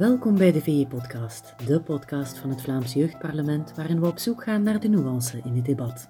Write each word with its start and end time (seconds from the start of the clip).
Welkom 0.00 0.36
bij 0.36 0.52
de 0.52 0.60
VE-podcast, 0.60 1.54
de 1.66 1.80
podcast 1.80 2.38
van 2.38 2.50
het 2.50 2.62
Vlaams 2.62 2.92
Jeugdparlement, 2.92 3.72
waarin 3.76 4.00
we 4.00 4.06
op 4.06 4.18
zoek 4.18 4.42
gaan 4.42 4.62
naar 4.62 4.80
de 4.80 4.88
nuance 4.88 5.40
in 5.44 5.54
het 5.54 5.64
debat. 5.64 6.08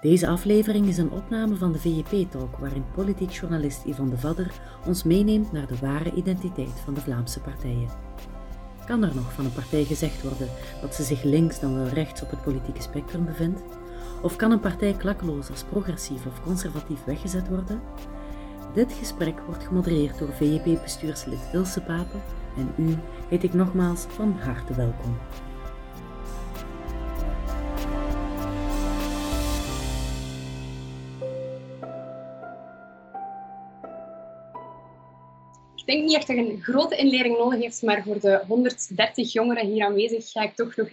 Deze 0.00 0.28
aflevering 0.28 0.86
is 0.86 0.98
een 0.98 1.10
opname 1.10 1.56
van 1.56 1.72
de 1.72 1.78
VEP-talk, 1.78 2.56
waarin 2.56 2.84
politiek 2.94 3.30
journalist 3.30 3.84
Yvonne 3.84 4.10
de 4.10 4.18
Vadder 4.18 4.52
ons 4.86 5.02
meeneemt 5.02 5.52
naar 5.52 5.66
de 5.66 5.78
ware 5.78 6.12
identiteit 6.12 6.80
van 6.84 6.94
de 6.94 7.00
Vlaamse 7.00 7.40
partijen. 7.40 7.88
Kan 8.86 9.02
er 9.02 9.14
nog 9.14 9.32
van 9.32 9.44
een 9.44 9.52
partij 9.52 9.84
gezegd 9.84 10.22
worden 10.22 10.48
dat 10.80 10.94
ze 10.94 11.02
zich 11.02 11.22
links 11.22 11.60
dan 11.60 11.74
wel 11.74 11.88
rechts 11.88 12.22
op 12.22 12.30
het 12.30 12.42
politieke 12.42 12.82
spectrum 12.82 13.24
bevindt? 13.24 13.62
Of 14.22 14.36
kan 14.36 14.50
een 14.50 14.60
partij 14.60 14.92
klakkeloos 14.92 15.50
als 15.50 15.64
progressief 15.64 16.26
of 16.26 16.42
conservatief 16.42 17.04
weggezet 17.04 17.48
worden? 17.48 17.80
Dit 18.74 18.92
gesprek 18.92 19.40
wordt 19.40 19.64
gemodereerd 19.64 20.18
door 20.18 20.32
VEP-bestuurslid 20.32 21.48
Ilse 21.52 21.80
Papen 21.80 22.20
en 22.56 22.74
u 22.76 22.96
heet 23.28 23.42
ik 23.42 23.52
nogmaals 23.52 24.02
van 24.02 24.32
harte 24.32 24.74
welkom. 24.74 25.18
Ik 35.76 35.88
denk 35.88 36.02
niet 36.02 36.14
echt 36.14 36.26
dat 36.26 36.36
je 36.36 36.52
een 36.52 36.62
grote 36.62 36.96
inleiding 36.96 37.38
nodig 37.38 37.60
heeft, 37.60 37.82
maar 37.82 38.02
voor 38.02 38.20
de 38.20 38.42
130 38.48 39.32
jongeren 39.32 39.66
hier 39.66 39.84
aanwezig 39.84 40.30
ga 40.30 40.42
ik 40.42 40.54
toch 40.54 40.76
nog 40.76 40.88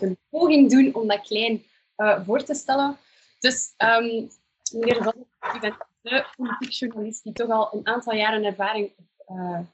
een 0.00 0.18
poging 0.28 0.70
doen 0.70 0.94
om 0.94 1.08
dat 1.08 1.20
klein 1.20 1.62
uh, 1.96 2.20
voor 2.26 2.42
te 2.42 2.54
stellen. 2.54 2.96
Dus 3.38 3.74
um, 3.78 4.30
meneer 4.72 5.02
Van, 5.02 5.14
u 5.56 5.60
bent 5.60 5.74
de 6.00 6.26
politiek 6.36 6.70
journalist 6.70 7.24
die 7.24 7.32
toch 7.32 7.50
al 7.50 7.68
een 7.72 7.86
aantal 7.86 8.14
jaren 8.14 8.44
ervaring 8.44 8.90
uh, 9.28 9.36
ja, 9.36 9.64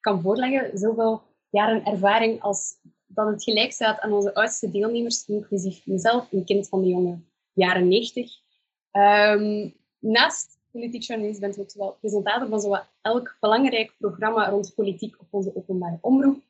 kan 0.00 0.22
voorleggen. 0.22 0.78
Zoveel 0.78 1.22
jaren 1.50 1.84
ervaring 1.84 2.40
als 2.40 2.78
dat 3.06 3.26
het 3.26 3.42
gelijk 3.42 3.72
staat 3.72 4.00
aan 4.00 4.12
onze 4.12 4.34
oudste 4.34 4.70
deelnemers, 4.70 5.26
inclusief 5.26 5.86
mezelf, 5.86 6.32
een 6.32 6.44
kind 6.44 6.68
van 6.68 6.82
de 6.82 6.88
jonge 6.88 7.18
jaren 7.52 7.88
90. 7.88 8.30
Um, 8.92 9.74
naast 9.98 10.58
politiek 10.70 11.02
journalist 11.02 11.40
bent 11.40 11.56
u 11.56 11.60
ook 11.60 11.72
wel 11.74 11.96
presentator 12.00 12.48
van 12.48 12.60
zowat 12.60 12.86
elk 13.02 13.36
belangrijk 13.40 13.94
programma 13.98 14.48
rond 14.48 14.74
politiek 14.74 15.20
op 15.20 15.26
onze 15.30 15.56
openbare 15.56 15.98
omroep. 16.00 16.42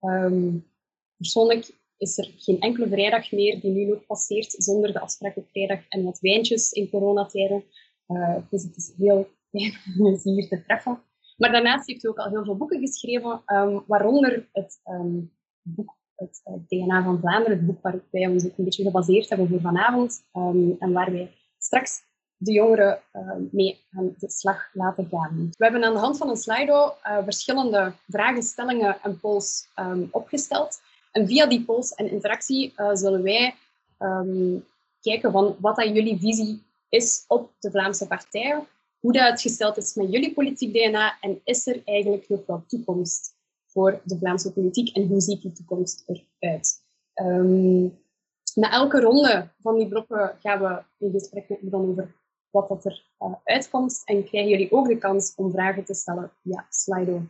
Um, 0.00 0.66
persoonlijk 1.16 1.70
is 1.96 2.18
er 2.18 2.34
geen 2.36 2.60
enkele 2.60 2.88
vrijdag 2.88 3.32
meer 3.32 3.60
die 3.60 3.70
nu 3.70 3.84
nog 3.84 4.06
passeert 4.06 4.54
zonder 4.58 4.92
de 4.92 5.00
afspraak 5.00 5.36
op 5.36 5.48
vrijdag 5.50 5.88
en 5.88 6.04
wat 6.04 6.20
wijntjes 6.20 6.72
in 6.72 6.90
coronatijden. 6.90 7.64
Uh, 8.08 8.36
dus 8.50 8.62
het 8.62 8.76
is 8.76 8.92
heel 8.96 9.28
fijn 9.50 9.74
om 10.06 10.20
hier 10.22 10.48
te 10.48 10.62
treffen. 10.64 11.00
Maar 11.36 11.52
daarnaast 11.52 11.86
heeft 11.86 12.04
u 12.04 12.08
ook 12.08 12.18
al 12.18 12.30
heel 12.30 12.44
veel 12.44 12.56
boeken 12.56 12.80
geschreven, 12.80 13.42
um, 13.46 13.82
waaronder 13.86 14.48
het 14.52 14.80
um, 14.84 15.32
boek 15.62 15.94
het 16.16 16.42
uh, 16.44 16.54
DNA 16.68 17.02
van 17.02 17.18
Vlaanderen, 17.20 17.56
het 17.56 17.66
boek 17.66 17.82
waar 17.82 18.00
wij 18.10 18.26
ons 18.26 18.42
een 18.42 18.52
beetje 18.56 18.82
gebaseerd 18.82 19.28
hebben 19.28 19.48
voor 19.48 19.60
vanavond 19.60 20.24
um, 20.32 20.76
en 20.78 20.92
waar 20.92 21.12
wij 21.12 21.32
straks 21.58 22.02
de 22.36 22.52
jongeren 22.52 22.98
mee 23.50 23.84
aan 23.90 24.14
de 24.18 24.30
slag 24.30 24.70
laten 24.72 25.08
gaan. 25.10 25.48
We 25.58 25.64
hebben 25.64 25.84
aan 25.84 25.92
de 25.92 25.98
hand 25.98 26.16
van 26.16 26.28
een 26.28 26.36
Slido 26.36 26.84
uh, 26.86 27.18
verschillende 27.24 27.92
vragenstellingen 28.08 28.96
en 29.02 29.20
polls 29.20 29.68
opgesteld. 30.10 30.80
En 31.12 31.26
via 31.26 31.46
die 31.46 31.64
polls 31.64 31.94
en 31.94 32.10
interactie 32.10 32.72
uh, 32.76 32.90
zullen 32.92 33.22
wij 33.22 33.54
kijken 35.00 35.32
van 35.32 35.56
wat 35.60 35.76
dat 35.76 35.86
jullie 35.86 36.18
visie 36.18 36.62
is 36.88 37.24
op 37.28 37.50
de 37.58 37.70
Vlaamse 37.70 38.06
partijen, 38.06 38.66
hoe 39.06 39.14
dat 39.14 39.24
uitgesteld 39.24 39.76
is 39.76 39.94
met 39.94 40.10
jullie 40.10 40.34
politiek 40.34 40.72
DNA 40.72 41.20
en 41.20 41.40
is 41.44 41.66
er 41.66 41.82
eigenlijk 41.84 42.28
nog 42.28 42.46
wel 42.46 42.64
toekomst 42.66 43.36
voor 43.66 44.00
de 44.04 44.18
Vlaamse 44.18 44.52
politiek 44.52 44.96
en 44.96 45.06
hoe 45.06 45.20
ziet 45.20 45.42
die 45.42 45.52
toekomst 45.52 46.04
eruit? 46.06 46.84
Um, 47.14 47.98
na 48.54 48.70
elke 48.70 49.00
ronde 49.00 49.48
van 49.62 49.76
die 49.76 49.88
blokken 49.88 50.36
gaan 50.40 50.60
we 50.60 51.04
in 51.04 51.12
gesprek 51.12 51.48
met 51.48 51.58
Yvonne 51.62 51.88
over 51.88 52.14
wat 52.50 52.68
dat 52.68 52.84
er 52.84 53.06
uh, 53.18 53.32
uitkomt 53.44 54.02
en 54.04 54.24
krijgen 54.24 54.50
jullie 54.50 54.72
ook 54.72 54.88
de 54.88 54.98
kans 54.98 55.34
om 55.36 55.50
vragen 55.50 55.84
te 55.84 55.94
stellen 55.94 56.32
via 56.42 56.66
Slido. 56.70 57.22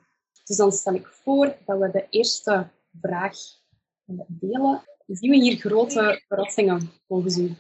Dus 0.45 0.57
dan 0.57 0.73
stel 0.73 0.95
ik 0.95 1.07
voor 1.07 1.57
dat 1.65 1.79
we 1.79 1.91
de 1.91 2.07
eerste 2.11 2.69
vraag 3.01 3.37
uh, 4.07 4.21
delen. 4.27 4.83
Zien 5.07 5.31
we 5.31 5.37
hier 5.37 5.57
grote 5.57 6.23
verrassingen 6.29 6.91
volgens 7.07 7.39
u? 7.39 7.57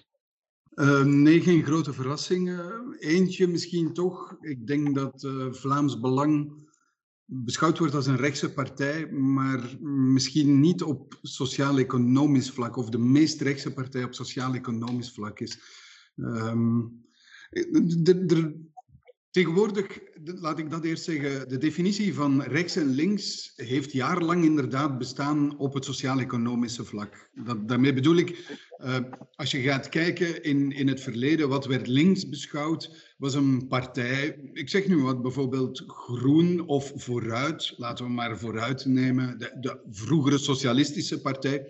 Uh, 0.77 1.05
nee, 1.05 1.41
geen 1.41 1.65
grote 1.65 1.93
verrassingen. 1.93 2.97
Eentje 2.99 3.47
misschien 3.47 3.93
toch. 3.93 4.37
Ik 4.41 4.67
denk 4.67 4.95
dat 4.95 5.23
uh, 5.23 5.53
Vlaams 5.53 6.01
Belang 6.01 6.53
beschouwd 7.25 7.79
wordt 7.79 7.95
als 7.95 8.07
een 8.07 8.17
rechtse 8.17 8.53
partij, 8.53 9.11
maar 9.11 9.77
misschien 9.81 10.61
niet 10.61 10.83
op 10.83 11.19
sociaal-economisch 11.23 12.51
vlak, 12.51 12.77
of 12.77 12.89
de 12.89 12.99
meest 12.99 13.41
rechtse 13.41 13.73
partij 13.73 14.05
op 14.05 14.15
sociaal-economisch 14.15 15.13
vlak 15.13 15.41
is. 15.41 15.59
Um, 16.17 17.05
Tegenwoordig, 19.37 19.99
laat 20.25 20.59
ik 20.59 20.71
dat 20.71 20.85
eerst 20.85 21.05
zeggen, 21.05 21.49
de 21.49 21.59
definitie 21.59 22.15
van 22.15 22.43
rechts 22.43 22.77
en 22.77 22.91
links 22.91 23.53
heeft 23.57 23.93
jarenlang 23.93 24.45
inderdaad 24.45 24.99
bestaan 24.99 25.59
op 25.59 25.75
het 25.75 25.85
sociaal-economische 25.85 26.85
vlak. 26.85 27.31
Dat, 27.35 27.69
daarmee 27.69 27.93
bedoel 27.93 28.17
ik, 28.17 28.59
uh, 28.85 28.97
als 29.35 29.51
je 29.51 29.61
gaat 29.61 29.89
kijken 29.89 30.43
in, 30.43 30.73
in 30.73 30.89
het 30.89 31.01
verleden, 31.01 31.49
wat 31.49 31.67
werd 31.67 31.87
links 31.87 32.29
beschouwd, 32.29 33.15
was 33.19 33.35
een 33.35 33.67
partij, 33.67 34.51
ik 34.53 34.69
zeg 34.69 34.87
nu 34.87 34.97
wat, 34.97 35.23
bijvoorbeeld 35.23 35.85
Groen 35.87 36.67
of 36.67 36.93
Vooruit, 36.95 37.75
laten 37.77 38.05
we 38.05 38.11
maar 38.11 38.39
Vooruit 38.39 38.85
nemen, 38.85 39.39
de, 39.39 39.57
de 39.61 39.81
vroegere 39.91 40.39
socialistische 40.39 41.21
partij, 41.21 41.67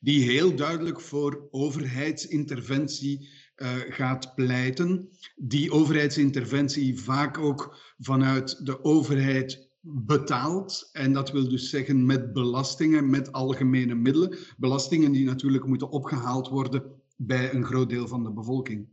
die 0.00 0.30
heel 0.30 0.54
duidelijk 0.54 1.00
voor 1.00 1.48
overheidsinterventie 1.50 3.28
uh, 3.58 3.68
gaat 3.88 4.34
pleiten. 4.34 5.08
Die 5.36 5.72
overheidsinterventie 5.72 7.00
vaak 7.00 7.38
ook 7.38 7.76
vanuit 7.98 8.66
de 8.66 8.84
overheid 8.84 9.68
betaalt. 9.80 10.88
En 10.92 11.12
dat 11.12 11.30
wil 11.30 11.48
dus 11.48 11.70
zeggen 11.70 12.06
met 12.06 12.32
belastingen, 12.32 13.10
met 13.10 13.32
algemene 13.32 13.94
middelen. 13.94 14.36
Belastingen 14.56 15.12
die 15.12 15.24
natuurlijk 15.24 15.66
moeten 15.66 15.90
opgehaald 15.90 16.48
worden 16.48 16.82
bij 17.16 17.54
een 17.54 17.64
groot 17.64 17.88
deel 17.88 18.08
van 18.08 18.22
de 18.22 18.32
bevolking. 18.32 18.88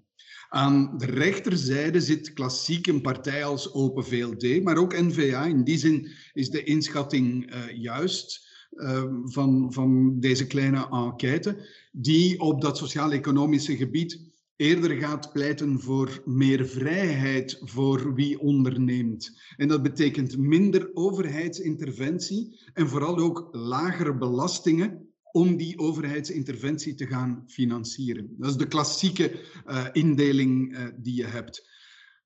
Aan 0.49 0.97
de 0.97 1.05
rechterzijde 1.05 2.01
zit 2.01 2.33
klassiek 2.33 2.87
een 2.87 3.01
partij 3.01 3.45
als 3.45 3.73
Open 3.73 4.05
VLD, 4.05 4.63
maar 4.63 4.77
ook 4.77 4.99
NVA. 4.99 5.45
In 5.45 5.63
die 5.63 5.77
zin 5.77 6.11
is 6.33 6.49
de 6.49 6.63
inschatting 6.63 7.53
uh, 7.53 7.71
juist. 7.77 8.53
Uh, 8.75 9.03
van, 9.23 9.73
van 9.73 10.19
deze 10.19 10.47
kleine 10.47 10.87
enquête, 10.89 11.67
die 11.91 12.39
op 12.39 12.61
dat 12.61 12.77
sociaal-economische 12.77 13.75
gebied 13.75 14.19
eerder 14.55 14.97
gaat 14.97 15.31
pleiten 15.31 15.79
voor 15.79 16.21
meer 16.25 16.67
vrijheid 16.67 17.61
voor 17.63 18.13
wie 18.13 18.39
onderneemt. 18.39 19.41
En 19.57 19.67
dat 19.67 19.83
betekent 19.83 20.37
minder 20.37 20.89
overheidsinterventie 20.93 22.59
en 22.73 22.89
vooral 22.89 23.17
ook 23.17 23.47
lagere 23.51 24.17
belastingen 24.17 25.09
om 25.31 25.57
die 25.57 25.79
overheidsinterventie 25.79 26.95
te 26.95 27.07
gaan 27.07 27.43
financieren. 27.47 28.35
Dat 28.37 28.49
is 28.49 28.57
de 28.57 28.67
klassieke 28.67 29.39
uh, 29.67 29.85
indeling 29.91 30.77
uh, 30.77 30.85
die 30.97 31.15
je 31.15 31.25
hebt. 31.25 31.69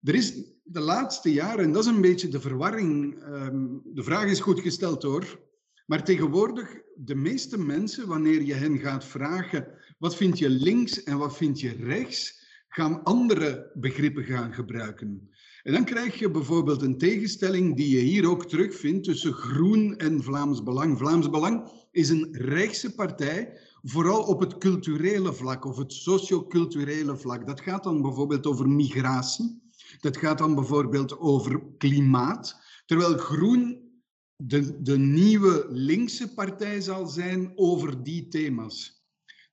Er 0.01 0.15
is 0.15 0.33
de 0.63 0.79
laatste 0.79 1.33
jaren, 1.33 1.63
en 1.63 1.71
dat 1.71 1.83
is 1.83 1.89
een 1.89 2.01
beetje 2.01 2.27
de 2.27 2.39
verwarring, 2.39 3.23
um, 3.27 3.81
de 3.93 4.03
vraag 4.03 4.29
is 4.29 4.39
goed 4.39 4.59
gesteld 4.59 5.03
hoor, 5.03 5.39
maar 5.85 6.03
tegenwoordig, 6.03 6.81
de 6.95 7.15
meeste 7.15 7.59
mensen, 7.59 8.07
wanneer 8.07 8.41
je 8.41 8.53
hen 8.53 8.77
gaat 8.77 9.05
vragen 9.05 9.67
wat 9.99 10.15
vind 10.15 10.37
je 10.37 10.49
links 10.49 11.03
en 11.03 11.17
wat 11.17 11.37
vind 11.37 11.59
je 11.59 11.75
rechts, 11.75 12.39
gaan 12.67 13.03
andere 13.03 13.71
begrippen 13.73 14.23
gaan 14.23 14.53
gebruiken. 14.53 15.29
En 15.63 15.73
dan 15.73 15.85
krijg 15.85 16.19
je 16.19 16.31
bijvoorbeeld 16.31 16.81
een 16.81 16.97
tegenstelling 16.97 17.75
die 17.75 17.89
je 17.89 18.01
hier 18.01 18.29
ook 18.29 18.45
terugvindt 18.45 19.03
tussen 19.03 19.33
Groen 19.33 19.97
en 19.97 20.23
Vlaams 20.23 20.63
Belang. 20.63 20.97
Vlaams 20.97 21.29
Belang 21.29 21.71
is 21.91 22.09
een 22.09 22.27
rechtse 22.31 22.95
partij, 22.95 23.59
vooral 23.81 24.23
op 24.23 24.39
het 24.39 24.57
culturele 24.57 25.33
vlak 25.33 25.65
of 25.65 25.77
het 25.77 25.93
socioculturele 25.93 27.17
vlak. 27.17 27.47
Dat 27.47 27.61
gaat 27.61 27.83
dan 27.83 28.01
bijvoorbeeld 28.01 28.45
over 28.45 28.69
migratie, 28.69 29.61
dat 29.99 30.17
gaat 30.17 30.37
dan 30.37 30.55
bijvoorbeeld 30.55 31.19
over 31.19 31.61
klimaat, 31.77 32.61
terwijl 32.85 33.17
Groen 33.17 33.91
de, 34.35 34.81
de 34.81 34.97
nieuwe 34.97 35.65
linkse 35.69 36.33
partij 36.33 36.81
zal 36.81 37.07
zijn 37.07 37.51
over 37.55 38.03
die 38.03 38.27
thema's. 38.27 38.98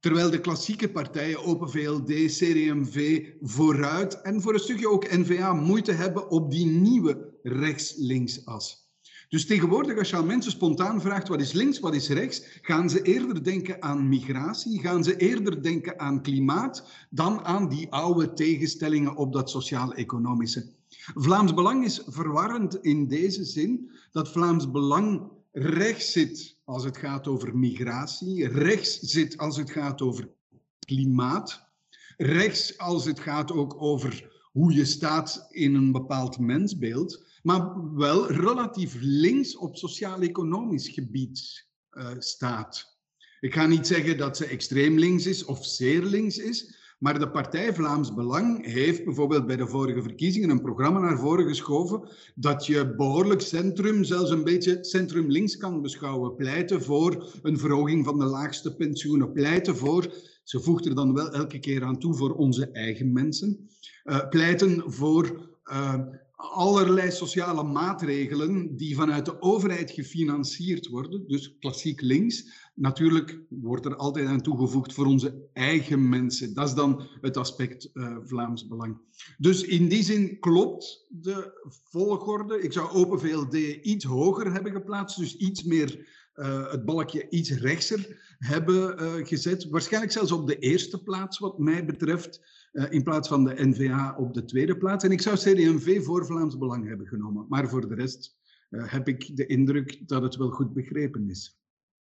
Terwijl 0.01 0.31
de 0.31 0.41
klassieke 0.41 0.91
partijen, 0.91 1.45
Open 1.45 1.71
VLD, 1.71 2.11
CDMV, 2.27 3.27
Vooruit 3.41 4.21
en 4.21 4.43
voor 4.43 4.55
een 4.55 4.61
stukje 4.61 4.89
ook 4.89 5.11
NVA 5.11 5.53
moeite 5.53 5.93
hebben 5.93 6.31
op 6.31 6.51
die 6.51 6.67
nieuwe 6.67 7.39
rechts-links-as. 7.43 8.87
Dus 9.29 9.47
tegenwoordig, 9.47 9.99
als 9.99 10.11
je 10.11 10.17
aan 10.17 10.27
mensen 10.27 10.53
spontaan 10.53 11.01
vraagt 11.01 11.29
wat 11.29 11.41
is 11.41 11.53
links, 11.53 11.81
wat 11.81 11.95
is 11.95 12.09
rechts, 12.09 12.43
gaan 12.63 12.91
ze 12.91 13.03
eerder 13.03 13.45
denken 13.45 13.83
aan 13.83 14.09
migratie, 14.09 14.81
gaan 14.81 15.05
ze 15.05 15.17
eerder 15.17 15.63
denken 15.63 15.99
aan 16.01 16.23
klimaat, 16.23 17.07
dan 17.11 17.45
aan 17.45 17.69
die 17.69 17.93
oude 17.93 18.33
tegenstellingen 18.33 19.17
op 19.17 19.33
dat 19.33 19.51
sociaal-economische. 19.51 20.73
Vlaams 21.15 21.55
Belang 21.55 21.85
is 21.85 22.03
verwarrend 22.07 22.83
in 22.83 23.09
deze 23.09 23.45
zin 23.45 23.91
dat 24.13 24.33
Vlaams 24.33 24.71
Belang 24.71 25.31
rechts 25.53 26.13
zit 26.13 26.56
als 26.67 26.85
het 26.85 26.97
gaat 26.97 27.27
over 27.27 27.59
migratie, 27.59 28.49
rechts 28.49 28.99
zit 28.99 29.39
als 29.39 29.57
het 29.57 29.71
gaat 29.71 30.01
over 30.03 30.31
klimaat, 30.79 31.69
rechts 32.17 32.79
als 32.79 33.05
het 33.05 33.21
gaat 33.21 33.53
ook 33.53 33.83
over 33.83 34.35
hoe 34.53 34.73
je 34.73 34.85
staat 34.85 35.47
in 35.51 35.75
een 35.75 35.93
bepaald 35.93 36.39
mensbeeld, 36.39 37.25
maar 37.43 37.95
wel 37.95 38.33
relatief 38.33 38.97
links 39.01 39.57
op 39.57 39.77
sociaal-economisch 39.77 40.89
gebied 40.89 41.67
uh, 41.91 42.11
staat. 42.19 42.99
Ik 43.41 43.55
ga 43.55 43.67
niet 43.67 43.87
zeggen 43.87 44.19
dat 44.19 44.37
ze 44.37 44.47
extreem 44.47 44.99
links 44.99 45.27
is 45.27 45.45
of 45.45 45.67
zeer 45.67 46.03
links 46.03 46.39
is, 46.39 46.77
maar 46.99 47.19
de 47.19 47.31
partij 47.31 47.75
Vlaams 47.75 48.15
Belang 48.15 48.67
heeft 48.67 49.05
bijvoorbeeld 49.05 49.47
bij 49.47 49.57
de 49.57 49.67
vorige 49.67 50.03
verkiezingen 50.03 50.51
een 50.51 50.63
programma 50.63 51.01
naar 51.01 51.19
voren 51.19 51.47
geschoven 51.47 52.09
dat 52.35 52.67
je 52.67 52.95
behoorlijk 52.95 53.41
centrum, 53.41 54.05
zelfs 54.05 54.31
een 54.31 54.45
beetje 54.45 54.79
centrum-links 54.81 55.57
kan 55.57 55.83
beschouwen. 55.83 56.35
Pleiten 56.35 56.83
voor 56.83 57.39
een 57.43 57.59
verhoging 57.59 58.05
van 58.05 58.19
de 58.19 58.25
laagste 58.25 58.75
pensioenen. 58.77 59.33
Pleiten 59.33 59.77
voor, 59.77 60.13
ze 60.43 60.61
voegt 60.61 60.87
er 60.87 60.95
dan 60.95 61.15
wel 61.15 61.31
elke 61.31 61.59
keer 61.59 61.85
aan 61.85 61.99
toe, 61.99 62.15
voor 62.15 62.35
onze 62.35 62.71
eigen 62.71 63.13
mensen. 63.13 63.69
Uh, 64.05 64.29
pleiten 64.29 64.83
voor 64.87 65.49
uh, 65.65 65.95
allerlei 66.37 67.11
sociale 67.11 67.63
maatregelen 67.63 68.77
die 68.77 68.97
vanuit 68.97 69.25
de 69.25 69.43
overheid 69.43 69.91
gefinancierd 69.91 70.87
worden, 70.87 71.27
dus 71.27 71.59
klassiek 71.59 72.01
links. 72.01 72.65
Natuurlijk 72.75 73.41
wordt 73.49 73.87
er 73.87 73.97
altijd 73.97 74.27
aan 74.27 74.43
toegevoegd 74.43 74.93
voor 74.93 75.07
onze 75.07 75.49
eigen 75.53 76.09
mensen. 76.09 76.55
Dat 76.55 76.69
is 76.69 76.75
dan 76.75 77.09
het 77.21 77.37
aspect 77.37 77.91
uh, 77.95 78.17
Vlaams 78.25 78.67
Belang. 78.67 78.99
Dus 79.39 79.63
in 79.63 79.89
die 79.89 80.03
zin 80.03 80.39
klopt 80.39 81.07
de 81.09 81.61
volgorde. 81.91 82.61
Ik 82.61 82.73
zou 82.73 82.91
Open 82.91 83.21
VLD 83.21 83.55
iets 83.83 84.05
hoger 84.05 84.53
hebben 84.53 84.73
geplaatst, 84.73 85.19
dus 85.19 85.37
iets 85.37 85.63
meer 85.63 86.07
uh, 86.35 86.71
het 86.71 86.85
balkje 86.85 87.27
iets 87.31 87.51
rechtser 87.51 88.35
hebben 88.39 89.03
uh, 89.03 89.27
gezet. 89.27 89.69
Waarschijnlijk 89.69 90.13
zelfs 90.13 90.33
op 90.33 90.47
de 90.47 90.59
eerste 90.59 91.03
plaats, 91.03 91.39
wat 91.39 91.59
mij 91.59 91.85
betreft. 91.85 92.41
Uh, 92.77 92.93
in 92.93 93.03
plaats 93.03 93.29
van 93.29 93.45
de 93.45 93.67
NVA 93.67 94.15
op 94.19 94.35
de 94.35 94.45
tweede 94.45 94.77
plaats. 94.77 95.05
En 95.05 95.11
ik 95.11 95.21
zou 95.21 95.37
CD&V 95.37 96.03
voor 96.05 96.27
Vlaams 96.27 96.59
Belang 96.59 96.89
hebben 96.89 97.07
genomen. 97.07 97.47
Maar 97.49 97.69
voor 97.69 97.89
de 97.89 97.95
rest 97.95 98.37
uh, 98.71 98.93
heb 98.93 99.09
ik 99.09 99.37
de 99.37 99.47
indruk 99.47 100.09
dat 100.09 100.23
het 100.23 100.37
wel 100.37 100.51
goed 100.51 100.73
begrepen 100.73 101.31
is. 101.31 101.61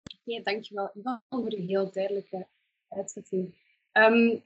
Oké, 0.04 0.32
okay, 0.32 0.54
dankjewel 0.54 0.92
Ivan 0.94 1.22
voor 1.30 1.54
uw 1.58 1.66
heel 1.66 1.92
duidelijke 1.92 2.48
uitzetting. 2.90 3.56
Um, 3.94 4.44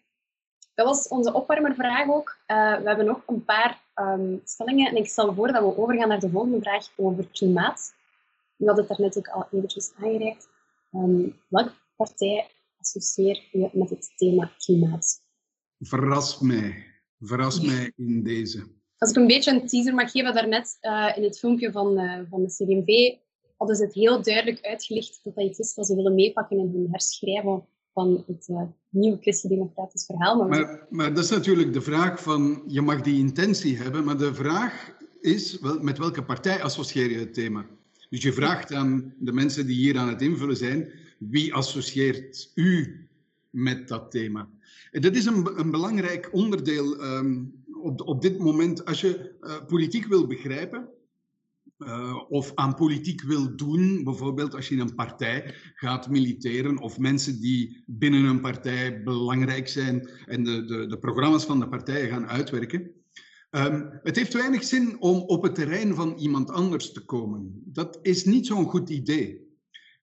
dat 0.73 0.85
was 0.85 1.07
onze 1.07 1.33
opwarmervraag 1.33 2.09
ook. 2.09 2.37
Uh, 2.47 2.77
we 2.77 2.87
hebben 2.87 3.05
nog 3.05 3.23
een 3.27 3.45
paar 3.45 3.81
um, 3.95 4.41
stellingen 4.43 4.89
en 4.89 4.95
ik 4.95 5.07
stel 5.07 5.33
voor 5.33 5.51
dat 5.51 5.63
we 5.63 5.77
overgaan 5.77 6.07
naar 6.07 6.19
de 6.19 6.29
volgende 6.29 6.61
vraag 6.61 6.87
over 6.95 7.27
klimaat. 7.27 7.93
U 8.57 8.67
had 8.67 8.77
het 8.77 8.87
daarnet 8.87 9.17
ook 9.17 9.27
al 9.27 9.47
eventjes 9.51 9.91
aangereikt. 9.95 10.49
Um, 10.91 11.39
partij 11.95 12.49
associeer 12.79 13.47
je 13.51 13.69
met 13.73 13.89
het 13.89 14.11
thema 14.15 14.51
klimaat? 14.57 15.29
Verras 15.81 16.39
mij. 16.39 16.85
Verras 17.19 17.61
mij 17.61 17.91
in 17.95 18.23
deze. 18.23 18.63
Als 18.97 19.09
ik 19.09 19.15
een 19.15 19.27
beetje 19.27 19.51
een 19.51 19.67
teaser 19.67 19.93
mag 19.93 20.11
geven, 20.11 20.33
daarnet 20.33 20.77
uh, 20.81 21.11
in 21.15 21.23
het 21.23 21.39
filmpje 21.39 21.71
van, 21.71 21.99
uh, 21.99 22.19
van 22.29 22.41
de 22.41 22.47
CDMV 22.47 23.17
hadden 23.57 23.75
ze 23.75 23.83
het 23.83 23.93
heel 23.93 24.21
duidelijk 24.21 24.65
uitgelicht 24.65 25.19
dat 25.23 25.35
dat 25.35 25.45
iets 25.45 25.59
is 25.59 25.75
wat 25.75 25.87
ze 25.87 25.95
willen 25.95 26.15
meepakken 26.15 26.57
in 26.57 26.71
hun 26.73 26.87
herschrijven 26.91 27.65
van 27.93 28.23
het 28.27 28.47
uh, 28.47 28.61
nieuwe 28.89 29.17
christendemocratisch 29.21 30.05
verhaal. 30.05 30.37
Maar, 30.37 30.47
maar, 30.47 30.87
maar, 30.89 31.13
dat 31.13 31.23
is 31.23 31.29
natuurlijk 31.29 31.73
de 31.73 31.81
vraag 31.81 32.21
van, 32.21 32.63
je 32.67 32.81
mag 32.81 33.01
die 33.01 33.19
intentie 33.19 33.77
hebben, 33.77 34.03
maar 34.03 34.17
de 34.17 34.33
vraag 34.33 34.95
is, 35.21 35.59
wel, 35.59 35.79
met 35.79 35.97
welke 35.97 36.23
partij 36.23 36.63
associeer 36.63 37.11
je 37.11 37.19
het 37.19 37.33
thema? 37.33 37.65
Dus 38.09 38.23
je 38.23 38.33
vraagt 38.33 38.73
aan 38.73 39.13
de 39.19 39.31
mensen 39.31 39.65
die 39.65 39.75
hier 39.75 39.97
aan 39.97 40.09
het 40.09 40.21
invullen 40.21 40.57
zijn, 40.57 40.91
wie 41.17 41.53
associeert 41.53 42.51
u 42.55 43.00
met 43.51 43.87
dat 43.87 44.11
thema? 44.11 44.49
Dat 44.91 45.15
is 45.15 45.25
een, 45.25 45.59
een 45.59 45.71
belangrijk 45.71 46.29
onderdeel 46.31 47.03
um, 47.03 47.63
op, 47.81 48.01
op 48.01 48.21
dit 48.21 48.37
moment. 48.39 48.85
Als 48.85 49.01
je 49.01 49.35
uh, 49.41 49.65
politiek 49.65 50.05
wil 50.05 50.27
begrijpen, 50.27 50.89
uh, 51.77 52.21
of 52.29 52.51
aan 52.55 52.75
politiek 52.75 53.21
wil 53.21 53.55
doen, 53.55 54.03
bijvoorbeeld 54.03 54.55
als 54.55 54.67
je 54.67 54.75
in 54.75 54.81
een 54.81 54.95
partij 54.95 55.55
gaat 55.75 56.09
militeren 56.09 56.77
of 56.77 56.99
mensen 56.99 57.41
die 57.41 57.83
binnen 57.85 58.23
een 58.23 58.41
partij 58.41 59.03
belangrijk 59.03 59.67
zijn 59.67 60.09
en 60.25 60.43
de, 60.43 60.65
de, 60.65 60.87
de 60.87 60.97
programma's 60.99 61.45
van 61.45 61.59
de 61.59 61.67
partijen 61.67 62.09
gaan 62.09 62.27
uitwerken. 62.27 62.91
Um, 63.51 63.99
het 64.03 64.15
heeft 64.15 64.33
weinig 64.33 64.63
zin 64.63 65.01
om 65.01 65.17
op 65.17 65.43
het 65.43 65.55
terrein 65.55 65.95
van 65.95 66.17
iemand 66.17 66.49
anders 66.49 66.91
te 66.91 67.05
komen. 67.05 67.61
Dat 67.65 67.99
is 68.01 68.25
niet 68.25 68.45
zo'n 68.45 68.65
goed 68.65 68.89
idee. 68.89 69.50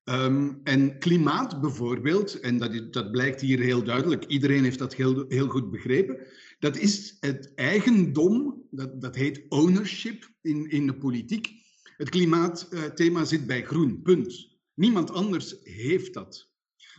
Um, 0.09 0.61
en 0.65 0.99
klimaat 0.99 1.61
bijvoorbeeld, 1.61 2.41
en 2.41 2.59
dat, 2.59 2.93
dat, 2.93 3.11
blijkt 3.11 3.41
hier 3.41 3.59
heel 3.59 3.85
duidelijk, 3.85 4.25
iedereen 4.25 4.65
heeft 4.65 4.79
dat 4.79 4.95
heel, 4.95 5.25
heel 5.29 5.49
goed 5.49 5.71
begrepen, 5.71 6.27
dat 6.59 6.77
is 6.77 7.17
het 7.21 7.53
eigendom, 7.55 8.63
dat, 8.71 9.01
dat 9.01 9.15
heet 9.15 9.45
ownership 9.49 10.31
in, 10.41 10.71
in 10.71 10.87
de 10.87 10.95
politiek. 10.95 11.49
Het 11.97 12.09
klimaatthema 12.09 13.25
zit 13.25 13.47
bij 13.47 13.65
groen, 13.65 14.03
punt. 14.03 14.57
Niemand 14.75 15.11
anders 15.11 15.57
heeft 15.63 16.15
dat. 16.15 16.51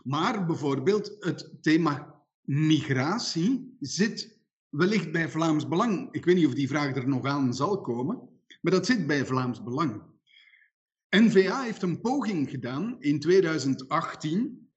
Maar 0.04 0.46
bijvoorbeeld 0.46 1.16
het 1.20 1.58
thema 1.62 2.24
migratie 2.42 3.78
zit 3.80 4.40
wellicht 4.70 5.12
bij 5.12 5.30
Vlaams 5.30 5.68
Belang. 5.68 6.08
Ik 6.12 6.26
weet 6.26 6.36
niet 6.36 6.46
of 6.46 6.54
die 6.54 6.68
vraag 6.68 6.96
er 6.96 7.08
nog 7.08 7.26
aan 7.26 7.54
zal 7.54 7.82
komen, 7.82 8.30
maar 8.62 8.72
dat 8.72 8.86
zit 8.86 9.08
bij 9.08 9.26
Vlaams 9.26 9.64
Belang. 9.64 10.02
NVA 11.10 11.64
heeft 11.64 11.82
een 11.82 12.02
poging 12.02 12.50
gedaan 12.50 12.96
in 13.00 13.20
2018 13.20 14.68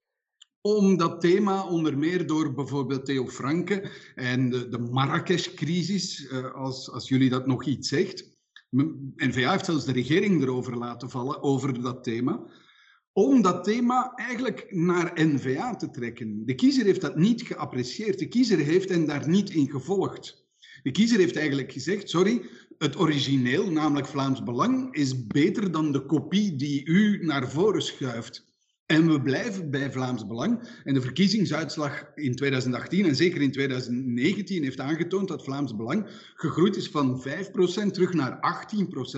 om 0.60 0.96
dat 0.96 1.20
thema 1.20 1.66
onder 1.66 1.98
meer 1.98 2.26
door 2.26 2.54
bijvoorbeeld 2.54 3.04
Theo 3.04 3.28
Franke 3.28 3.90
en 4.14 4.50
de, 4.50 4.78
Marrakesh-crisis, 4.90 6.26
eh, 6.26 6.54
als, 6.54 6.90
als 6.90 7.08
jullie 7.08 7.30
dat 7.30 7.46
nog 7.46 7.64
iets 7.64 7.88
zegt. 7.88 8.30
NVA 9.16 9.50
heeft 9.50 9.64
zelfs 9.64 9.84
de 9.84 9.92
regering 9.92 10.42
erover 10.42 10.76
laten 10.76 11.10
vallen, 11.10 11.42
over 11.42 11.82
dat 11.82 12.04
thema 12.04 12.46
om 13.12 13.42
dat 13.42 13.64
thema 13.64 14.12
eigenlijk 14.16 14.66
naar 14.70 15.12
N-VA 15.14 15.76
te 15.76 15.90
trekken. 15.90 16.46
De 16.46 16.54
kiezer 16.54 16.84
heeft 16.84 17.00
dat 17.00 17.16
niet 17.16 17.42
geapprecieerd. 17.42 18.18
De 18.18 18.28
kiezer 18.28 18.58
heeft 18.58 18.88
hen 18.88 19.06
daar 19.06 19.28
niet 19.28 19.50
in 19.50 19.70
gevolgd. 19.70 20.46
De 20.82 20.90
kiezer 20.90 21.18
heeft 21.18 21.36
eigenlijk 21.36 21.72
gezegd: 21.72 22.10
sorry, 22.10 22.42
het 22.82 22.98
origineel, 22.98 23.70
namelijk 23.70 24.06
Vlaams 24.06 24.42
Belang, 24.42 24.94
is 24.94 25.26
beter 25.26 25.72
dan 25.72 25.92
de 25.92 26.06
kopie 26.06 26.56
die 26.56 26.84
u 26.84 27.24
naar 27.24 27.50
voren 27.50 27.82
schuift. 27.82 28.50
En 28.86 29.12
we 29.12 29.22
blijven 29.22 29.70
bij 29.70 29.92
Vlaams 29.92 30.26
Belang. 30.26 30.80
En 30.84 30.94
de 30.94 31.00
verkiezingsuitslag 31.00 32.04
in 32.14 32.34
2018 32.34 33.06
en 33.06 33.16
zeker 33.16 33.40
in 33.42 33.52
2019 33.52 34.62
heeft 34.62 34.80
aangetoond 34.80 35.28
dat 35.28 35.44
Vlaams 35.44 35.76
Belang 35.76 36.06
gegroeid 36.34 36.76
is 36.76 36.88
van 36.88 37.24
5% 37.28 37.90
terug 37.90 38.12
naar 38.12 38.64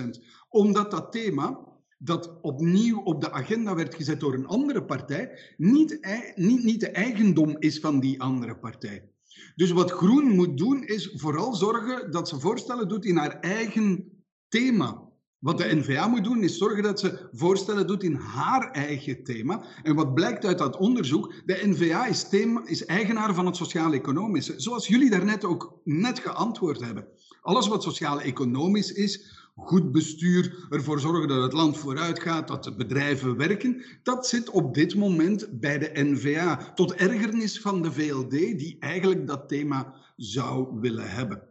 18%. 0.07 0.23
Omdat 0.49 0.91
dat 0.91 1.11
thema 1.11 1.59
dat 1.97 2.41
opnieuw 2.41 3.01
op 3.01 3.21
de 3.21 3.31
agenda 3.31 3.75
werd 3.75 3.95
gezet 3.95 4.19
door 4.19 4.33
een 4.33 4.47
andere 4.47 4.83
partij, 4.83 5.39
niet, 5.57 5.99
niet, 6.35 6.63
niet 6.63 6.79
de 6.79 6.89
eigendom 6.89 7.55
is 7.59 7.79
van 7.79 7.99
die 7.99 8.21
andere 8.21 8.57
partij. 8.57 9.14
Dus 9.55 9.71
wat 9.71 9.91
Groen 9.91 10.35
moet 10.35 10.57
doen, 10.57 10.83
is 10.83 11.11
vooral 11.13 11.55
zorgen 11.55 12.11
dat 12.11 12.29
ze 12.29 12.39
voorstellen 12.39 12.87
doet 12.87 13.05
in 13.05 13.17
haar 13.17 13.39
eigen 13.39 14.11
thema. 14.47 15.03
Wat 15.39 15.57
de 15.57 15.75
NVA 15.75 16.07
moet 16.07 16.23
doen, 16.23 16.43
is 16.43 16.57
zorgen 16.57 16.83
dat 16.83 16.99
ze 16.99 17.29
voorstellen 17.31 17.87
doet 17.87 18.03
in 18.03 18.15
haar 18.15 18.71
eigen 18.71 19.23
thema. 19.23 19.65
En 19.83 19.95
wat 19.95 20.13
blijkt 20.13 20.45
uit 20.45 20.57
dat 20.57 20.77
onderzoek, 20.77 21.33
de 21.45 21.59
NVA 21.63 22.05
is, 22.05 22.29
thema, 22.29 22.61
is 22.65 22.85
eigenaar 22.85 23.33
van 23.33 23.45
het 23.45 23.55
sociaal-economische. 23.55 24.53
Zoals 24.57 24.87
jullie 24.87 25.09
daarnet 25.09 25.45
ook 25.45 25.81
net 25.83 26.19
geantwoord 26.19 26.81
hebben. 26.81 27.07
Alles 27.41 27.67
wat 27.67 27.83
sociaal-economisch 27.83 28.91
is, 28.91 29.44
goed 29.55 29.91
bestuur, 29.91 30.67
ervoor 30.69 30.99
zorgen 30.99 31.27
dat 31.27 31.43
het 31.43 31.53
land 31.53 31.77
vooruit 31.77 32.19
gaat, 32.19 32.47
dat 32.47 32.63
de 32.63 32.75
bedrijven 32.75 33.37
werken. 33.37 33.85
Dat 34.03 34.27
zit 34.27 34.49
op 34.49 34.73
dit 34.73 34.95
moment 34.95 35.59
bij 35.59 35.77
de 35.77 35.91
NVA, 35.93 36.73
tot 36.73 36.93
ergernis 36.93 37.59
van 37.59 37.81
de 37.81 37.91
VLD, 37.91 38.29
die 38.29 38.77
eigenlijk 38.79 39.27
dat 39.27 39.47
thema 39.49 39.95
zou 40.15 40.79
willen 40.79 41.11
hebben. 41.11 41.43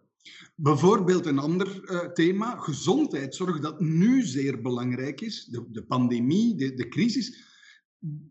Bijvoorbeeld 0.55 1.27
een 1.27 1.39
ander 1.39 1.81
uh, 1.85 1.99
thema, 1.99 2.57
gezondheidszorg, 2.57 3.61
dat 3.61 3.81
nu 3.81 4.23
zeer 4.23 4.61
belangrijk 4.61 5.21
is, 5.21 5.45
de, 5.45 5.65
de 5.71 5.85
pandemie, 5.85 6.55
de, 6.57 6.75
de 6.75 6.89
crisis, 6.89 7.43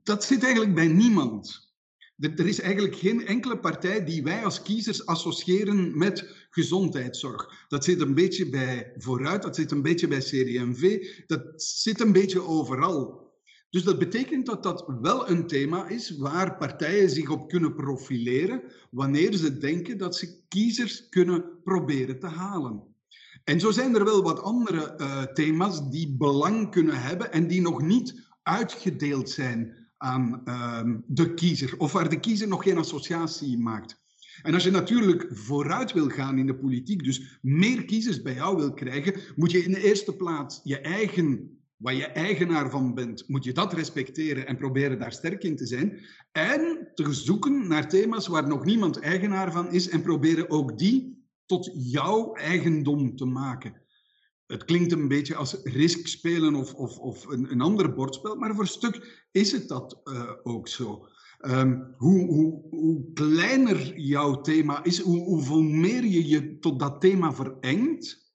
dat 0.04 0.24
zit 0.24 0.44
eigenlijk 0.44 0.76
bij 0.76 0.88
niemand. 0.88 1.73
Er 2.18 2.48
is 2.48 2.60
eigenlijk 2.60 2.96
geen 2.96 3.26
enkele 3.26 3.60
partij 3.60 4.06
die 4.06 4.24
wij 4.24 4.44
als 4.44 4.62
kiezers 4.62 5.06
associëren 5.06 5.98
met 5.98 6.48
gezondheidszorg. 6.50 7.66
Dat 7.68 7.84
zit 7.84 8.02
een 8.02 8.14
beetje 8.14 8.50
bij 8.50 8.94
Vooruit, 8.98 9.42
dat 9.42 9.56
zit 9.56 9.72
een 9.72 9.82
beetje 9.82 10.08
bij 10.08 10.20
CD&V, 10.20 11.08
dat 11.28 11.42
zit 11.56 12.02
een 12.02 12.12
beetje 12.12 12.42
overal. 12.42 13.32
Dus 13.70 13.84
dat 13.84 14.00
betekent 14.00 14.46
dat 14.46 14.64
dat 14.64 14.86
wel 15.02 15.30
een 15.30 15.48
thema 15.48 15.88
is 15.88 16.18
waar 16.18 16.58
partijen 16.58 17.10
zich 17.10 17.30
op 17.30 17.50
kunnen 17.50 17.76
profileren 17.76 18.62
wanneer 18.92 19.34
ze 19.34 19.58
denken 19.58 19.98
dat 19.98 20.16
ze 20.16 20.44
kiezers 20.48 21.10
kunnen 21.10 21.62
proberen 21.64 22.20
te 22.20 22.28
halen. 22.28 22.84
En 23.44 23.60
zo 23.60 23.72
zijn 23.72 23.96
er 23.96 24.04
wel 24.04 24.24
wat 24.24 24.42
andere 24.42 24.96
uh, 24.98 25.24
thema's 25.24 25.90
die 25.90 26.16
belang 26.18 26.72
kunnen 26.72 27.02
hebben 27.02 27.32
en 27.32 27.48
die 27.48 27.62
nog 27.62 27.82
niet 27.82 28.28
uitgedeeld 28.44 29.30
zijn 29.30 29.83
aan 30.04 30.42
uh, 30.46 30.82
de 31.08 31.34
kiezer, 31.34 31.74
of 31.78 31.92
waar 31.92 32.10
de 32.10 32.20
kiezer 32.20 32.48
nog 32.48 32.64
geen 32.64 32.78
associatie 32.78 33.58
maakt. 33.58 34.02
En 34.42 34.54
als 34.54 34.64
je 34.64 34.72
natuurlijk 34.72 35.28
vooruit 35.32 35.94
wil 35.94 36.10
gaan 36.10 36.38
in 36.38 36.48
de 36.48 36.56
politiek, 36.56 37.04
dus 37.04 37.40
meer 37.42 37.86
kiezers 37.86 38.22
bij 38.22 38.34
jou 38.34 38.58
wil 38.58 38.74
krijgen, 38.74 39.20
moet 39.36 39.52
je 39.52 39.64
in 39.64 39.72
de 39.72 39.84
eerste 39.84 40.16
plaats 40.16 40.62
je 40.64 40.80
eigen, 40.80 41.58
waar 41.78 41.94
je 41.94 42.06
eigenaar 42.06 42.70
van 42.70 42.94
bent, 42.94 43.28
moet 43.28 43.44
je 43.44 43.52
dat 43.52 43.74
respecteren 43.74 44.48
en 44.48 44.58
proberen 44.58 45.00
daar 45.00 45.12
sterk 45.12 45.44
in 45.44 45.56
te 45.56 45.66
zijn. 45.66 46.00
En 46.32 46.92
te 46.94 47.14
zoeken 47.14 47.68
naar 47.68 47.90
thema's 47.90 48.28
waar 48.28 48.48
nog 48.48 48.66
niemand 48.66 49.00
eigenaar 49.00 49.52
van 49.52 49.72
is 49.72 49.90
en 49.90 50.02
proberen 50.02 50.50
ook 50.50 50.78
die 50.78 51.26
tot 51.46 51.72
jouw 51.74 52.34
eigendom 52.34 53.16
te 53.16 53.26
maken. 53.26 53.82
Het 54.54 54.66
klinkt 54.66 54.92
een 54.92 55.08
beetje 55.08 55.36
als 55.36 55.58
risk 55.64 56.08
spelen 56.08 56.56
of, 56.56 56.74
of, 56.74 56.98
of 56.98 57.28
een, 57.28 57.62
ander 57.62 57.94
bordspel, 57.94 58.36
maar 58.36 58.54
voor 58.54 58.64
een 58.64 58.68
stuk 58.68 59.26
is 59.32 59.52
het 59.52 59.68
dat 59.68 60.02
uh, 60.04 60.32
ook 60.44 60.68
zo. 60.68 61.08
Hoe, 61.98 62.26
hoe, 62.26 62.62
hoe, 62.70 63.14
kleiner 63.14 64.00
jouw 64.00 64.42
thema 64.42 64.84
is, 64.84 65.00
hoe, 65.00 65.24
hoeveel 65.24 65.62
meer 65.62 66.06
je 66.06 66.28
je 66.28 66.60
tot 66.60 66.80
dat 66.80 67.02
thema 67.02 67.34
verengt, 67.34 68.34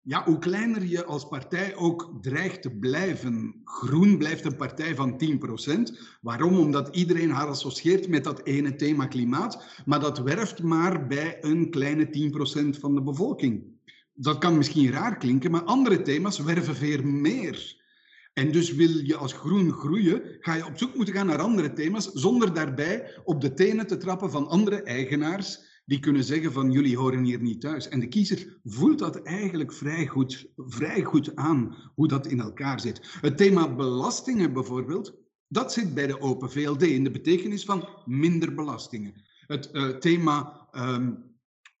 ja, 0.00 0.24
hoe 0.24 0.38
kleiner 0.38 0.84
je 0.84 1.04
als 1.04 1.28
partij 1.28 1.76
ook 1.76 2.18
dreigt 2.20 2.62
te 2.62 2.70
blijven. 2.70 3.60
Groen 3.64 4.18
blijft 4.18 4.44
een 4.44 4.56
partij 4.56 4.94
van 4.94 5.22
10%. 5.24 6.18
Waarom? 6.20 6.58
Omdat 6.58 6.96
iedereen 6.96 7.30
haar 7.30 7.48
associeert 7.48 8.08
met 8.08 8.24
dat 8.24 8.44
ene 8.44 8.74
thema 8.74 9.06
klimaat, 9.06 9.82
maar 9.84 10.00
dat 10.00 10.18
werft 10.18 10.62
maar 10.62 11.06
bij 11.06 11.38
een 11.40 11.70
kleine 11.70 12.32
10% 12.76 12.80
van 12.80 12.94
de 12.94 13.02
bevolking. 13.02 13.75
Dat 14.16 14.38
kan 14.38 14.56
misschien 14.56 14.90
raar 14.90 15.16
klinken, 15.16 15.50
maar 15.50 15.62
andere 15.62 16.02
thema's 16.02 16.38
werven 16.38 16.76
veel 16.76 17.02
meer. 17.02 17.84
En 18.32 18.52
dus 18.52 18.72
wil 18.74 18.88
je 18.88 19.16
als 19.16 19.32
groen 19.32 19.72
groeien, 19.72 20.22
ga 20.40 20.54
je 20.54 20.66
op 20.66 20.78
zoek 20.78 20.94
moeten 20.94 21.14
gaan 21.14 21.26
naar 21.26 21.40
andere 21.40 21.72
thema's, 21.72 22.10
zonder 22.12 22.54
daarbij 22.54 23.20
op 23.24 23.40
de 23.40 23.54
tenen 23.54 23.86
te 23.86 23.96
trappen 23.96 24.30
van 24.30 24.48
andere 24.48 24.82
eigenaars 24.82 25.74
die 25.86 26.00
kunnen 26.00 26.24
zeggen 26.24 26.52
van 26.52 26.70
jullie 26.70 26.96
horen 26.96 27.24
hier 27.24 27.40
niet 27.40 27.60
thuis. 27.60 27.88
En 27.88 28.00
de 28.00 28.08
kiezer 28.08 28.58
voelt 28.64 28.98
dat 28.98 29.22
eigenlijk 29.22 29.72
vrij 29.72 30.06
goed, 30.06 30.46
vrij 30.56 31.02
goed 31.02 31.36
aan, 31.36 31.76
hoe 31.94 32.08
dat 32.08 32.26
in 32.26 32.40
elkaar 32.40 32.80
zit. 32.80 33.18
Het 33.20 33.36
thema 33.36 33.74
belastingen 33.74 34.52
bijvoorbeeld, 34.52 35.14
dat 35.48 35.72
zit 35.72 35.94
bij 35.94 36.06
de 36.06 36.20
Open 36.20 36.50
VLD 36.50 36.82
in 36.82 37.04
de 37.04 37.10
betekenis 37.10 37.64
van 37.64 37.88
minder 38.04 38.54
belastingen. 38.54 39.24
Het 39.46 39.70
uh, 39.72 39.88
thema 39.88 40.68
um, 40.72 41.34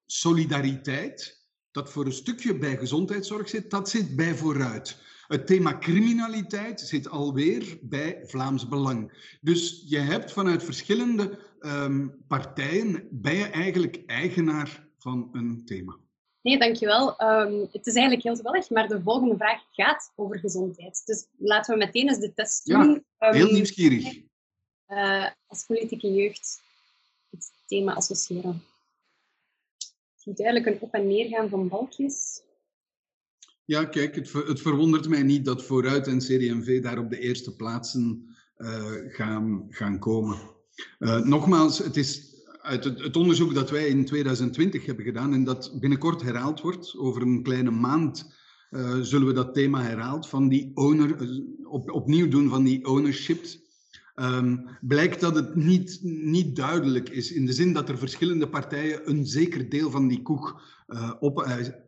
solidariteit, 0.06 1.35
dat 1.76 1.90
voor 1.90 2.06
een 2.06 2.12
stukje 2.12 2.58
bij 2.58 2.76
gezondheidszorg 2.76 3.48
zit, 3.48 3.70
dat 3.70 3.88
zit 3.88 4.16
bij 4.16 4.34
vooruit. 4.34 4.96
Het 5.26 5.46
thema 5.46 5.78
criminaliteit 5.78 6.80
zit 6.80 7.08
alweer 7.08 7.78
bij 7.82 8.20
Vlaams 8.24 8.68
Belang. 8.68 9.12
Dus 9.40 9.84
je 9.86 9.98
hebt 9.98 10.32
vanuit 10.32 10.64
verschillende 10.64 11.38
um, 11.60 12.24
partijen, 12.28 13.08
ben 13.10 13.34
je 13.34 13.44
eigenlijk 13.44 14.02
eigenaar 14.06 14.88
van 14.98 15.28
een 15.32 15.62
thema. 15.64 15.96
Nee, 16.42 16.58
dankjewel. 16.58 17.22
Um, 17.22 17.68
het 17.72 17.86
is 17.86 17.94
eigenlijk 17.94 18.22
heel 18.22 18.34
toevallig, 18.34 18.70
maar 18.70 18.88
de 18.88 19.02
volgende 19.02 19.36
vraag 19.36 19.62
gaat 19.70 20.12
over 20.14 20.38
gezondheid. 20.38 21.02
Dus 21.04 21.26
laten 21.38 21.78
we 21.78 21.84
meteen 21.84 22.08
eens 22.08 22.18
de 22.18 22.32
test 22.34 22.66
doen. 22.66 23.04
Ja, 23.18 23.32
heel 23.32 23.48
um, 23.48 23.54
nieuwsgierig. 23.54 24.20
Uh, 24.88 25.26
als 25.46 25.64
politieke 25.66 26.12
jeugd 26.14 26.62
het 27.30 27.52
thema 27.66 27.94
associëren. 27.94 28.62
Duidelijk 30.34 30.66
een 30.66 30.80
op- 30.80 30.94
en 30.94 31.06
neergaan 31.06 31.48
van 31.48 31.68
balkjes. 31.68 32.42
Ja, 33.64 33.84
kijk, 33.84 34.14
het, 34.14 34.32
het, 34.32 34.60
verwondert 34.60 35.08
mij 35.08 35.22
niet 35.22 35.44
dat 35.44 35.62
Vooruit 35.62 36.06
en 36.06 36.18
CD&V 36.18 36.82
daar 36.82 36.98
op 36.98 37.10
de 37.10 37.18
eerste 37.18 37.56
plaatsen 37.56 38.36
uh, 38.58 38.92
gaan, 39.08 39.66
gaan 39.70 39.98
komen. 39.98 40.38
Uh, 40.98 41.24
nogmaals, 41.24 41.78
het 41.78 41.96
is 41.96 42.34
uit 42.60 42.84
het, 42.84 43.16
onderzoek 43.16 43.54
dat 43.54 43.70
wij 43.70 43.88
in 43.88 44.04
2020 44.04 44.86
hebben 44.86 45.04
gedaan 45.04 45.32
en 45.32 45.44
dat 45.44 45.76
binnenkort 45.80 46.22
herhaald 46.22 46.60
wordt, 46.60 46.94
over 46.96 47.22
een 47.22 47.42
kleine 47.42 47.70
maand 47.70 48.34
uh, 48.70 49.00
zullen 49.00 49.26
we 49.26 49.32
dat 49.32 49.54
thema 49.54 49.82
herhaald, 49.82 50.28
van 50.28 50.48
die 50.48 50.70
owner, 50.74 51.40
op, 51.62 51.90
opnieuw 51.90 52.28
doen 52.28 52.48
van 52.48 52.64
die 52.64 52.86
ownership. 52.86 53.44
Um, 54.20 54.68
blijkt 54.80 55.20
dat 55.20 55.34
het 55.34 55.54
niet, 55.54 55.98
niet 56.02 56.56
duidelijk 56.56 57.08
is, 57.08 57.32
in 57.32 57.46
de 57.46 57.52
zin 57.52 57.72
dat 57.72 57.88
er 57.88 57.98
verschillende 57.98 58.48
partijen 58.48 59.10
een 59.10 59.26
zeker 59.26 59.68
deel 59.68 59.90
van 59.90 60.08
die 60.08 60.22
koek 60.22 60.62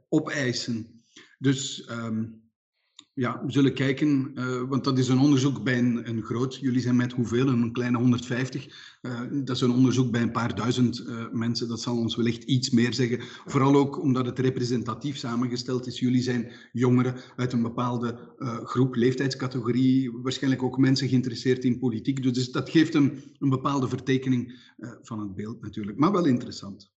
opeisen. 0.08 1.02
Dus 1.38 1.88
um, 1.90 2.47
ja, 3.18 3.44
we 3.44 3.52
zullen 3.52 3.75
kijken, 3.75 4.32
uh, 4.34 4.62
want 4.68 4.84
dat 4.84 4.98
is 4.98 5.08
een 5.08 5.18
onderzoek 5.18 5.62
bij 5.62 5.78
een, 5.78 6.08
een, 6.08 6.22
groot, 6.22 6.54
jullie 6.54 6.80
zijn 6.80 6.96
met 6.96 7.12
hoeveel, 7.12 7.48
een 7.48 7.72
kleine 7.72 7.98
150. 7.98 8.98
Uh, 9.02 9.20
dat 9.30 9.56
is 9.56 9.62
een 9.62 9.70
onderzoek 9.70 10.10
bij 10.10 10.22
een 10.22 10.32
paar 10.32 10.54
duizend 10.54 10.98
uh, 10.98 11.28
mensen, 11.30 11.68
dat 11.68 11.80
zal 11.80 11.96
ons 11.96 12.16
wellicht 12.16 12.42
iets 12.42 12.70
meer 12.70 12.94
zeggen. 12.94 13.20
Vooral 13.46 13.75
ook 13.75 14.02
omdat 14.02 14.26
het 14.26 14.38
representatief 14.38 15.16
samengesteld 15.16 15.87
is. 15.87 15.98
Jullie 15.98 16.22
zijn 16.22 16.52
jongeren 16.72 17.14
uit 17.37 17.52
een 17.52 17.62
bepaalde 17.62 18.34
groep, 18.64 18.94
leeftijdscategorie, 18.94 20.12
waarschijnlijk 20.12 20.62
ook 20.62 20.78
mensen 20.78 21.08
geïnteresseerd 21.08 21.64
in 21.64 21.78
politiek. 21.78 22.22
Dus 22.22 22.50
dat 22.50 22.70
geeft 22.70 22.94
een, 22.94 23.22
een 23.38 23.50
bepaalde 23.50 23.88
vertekening 23.88 24.72
van 25.02 25.20
het 25.20 25.34
beeld 25.34 25.60
natuurlijk, 25.60 25.98
maar 25.98 26.12
wel 26.12 26.26
interessant. 26.26 26.90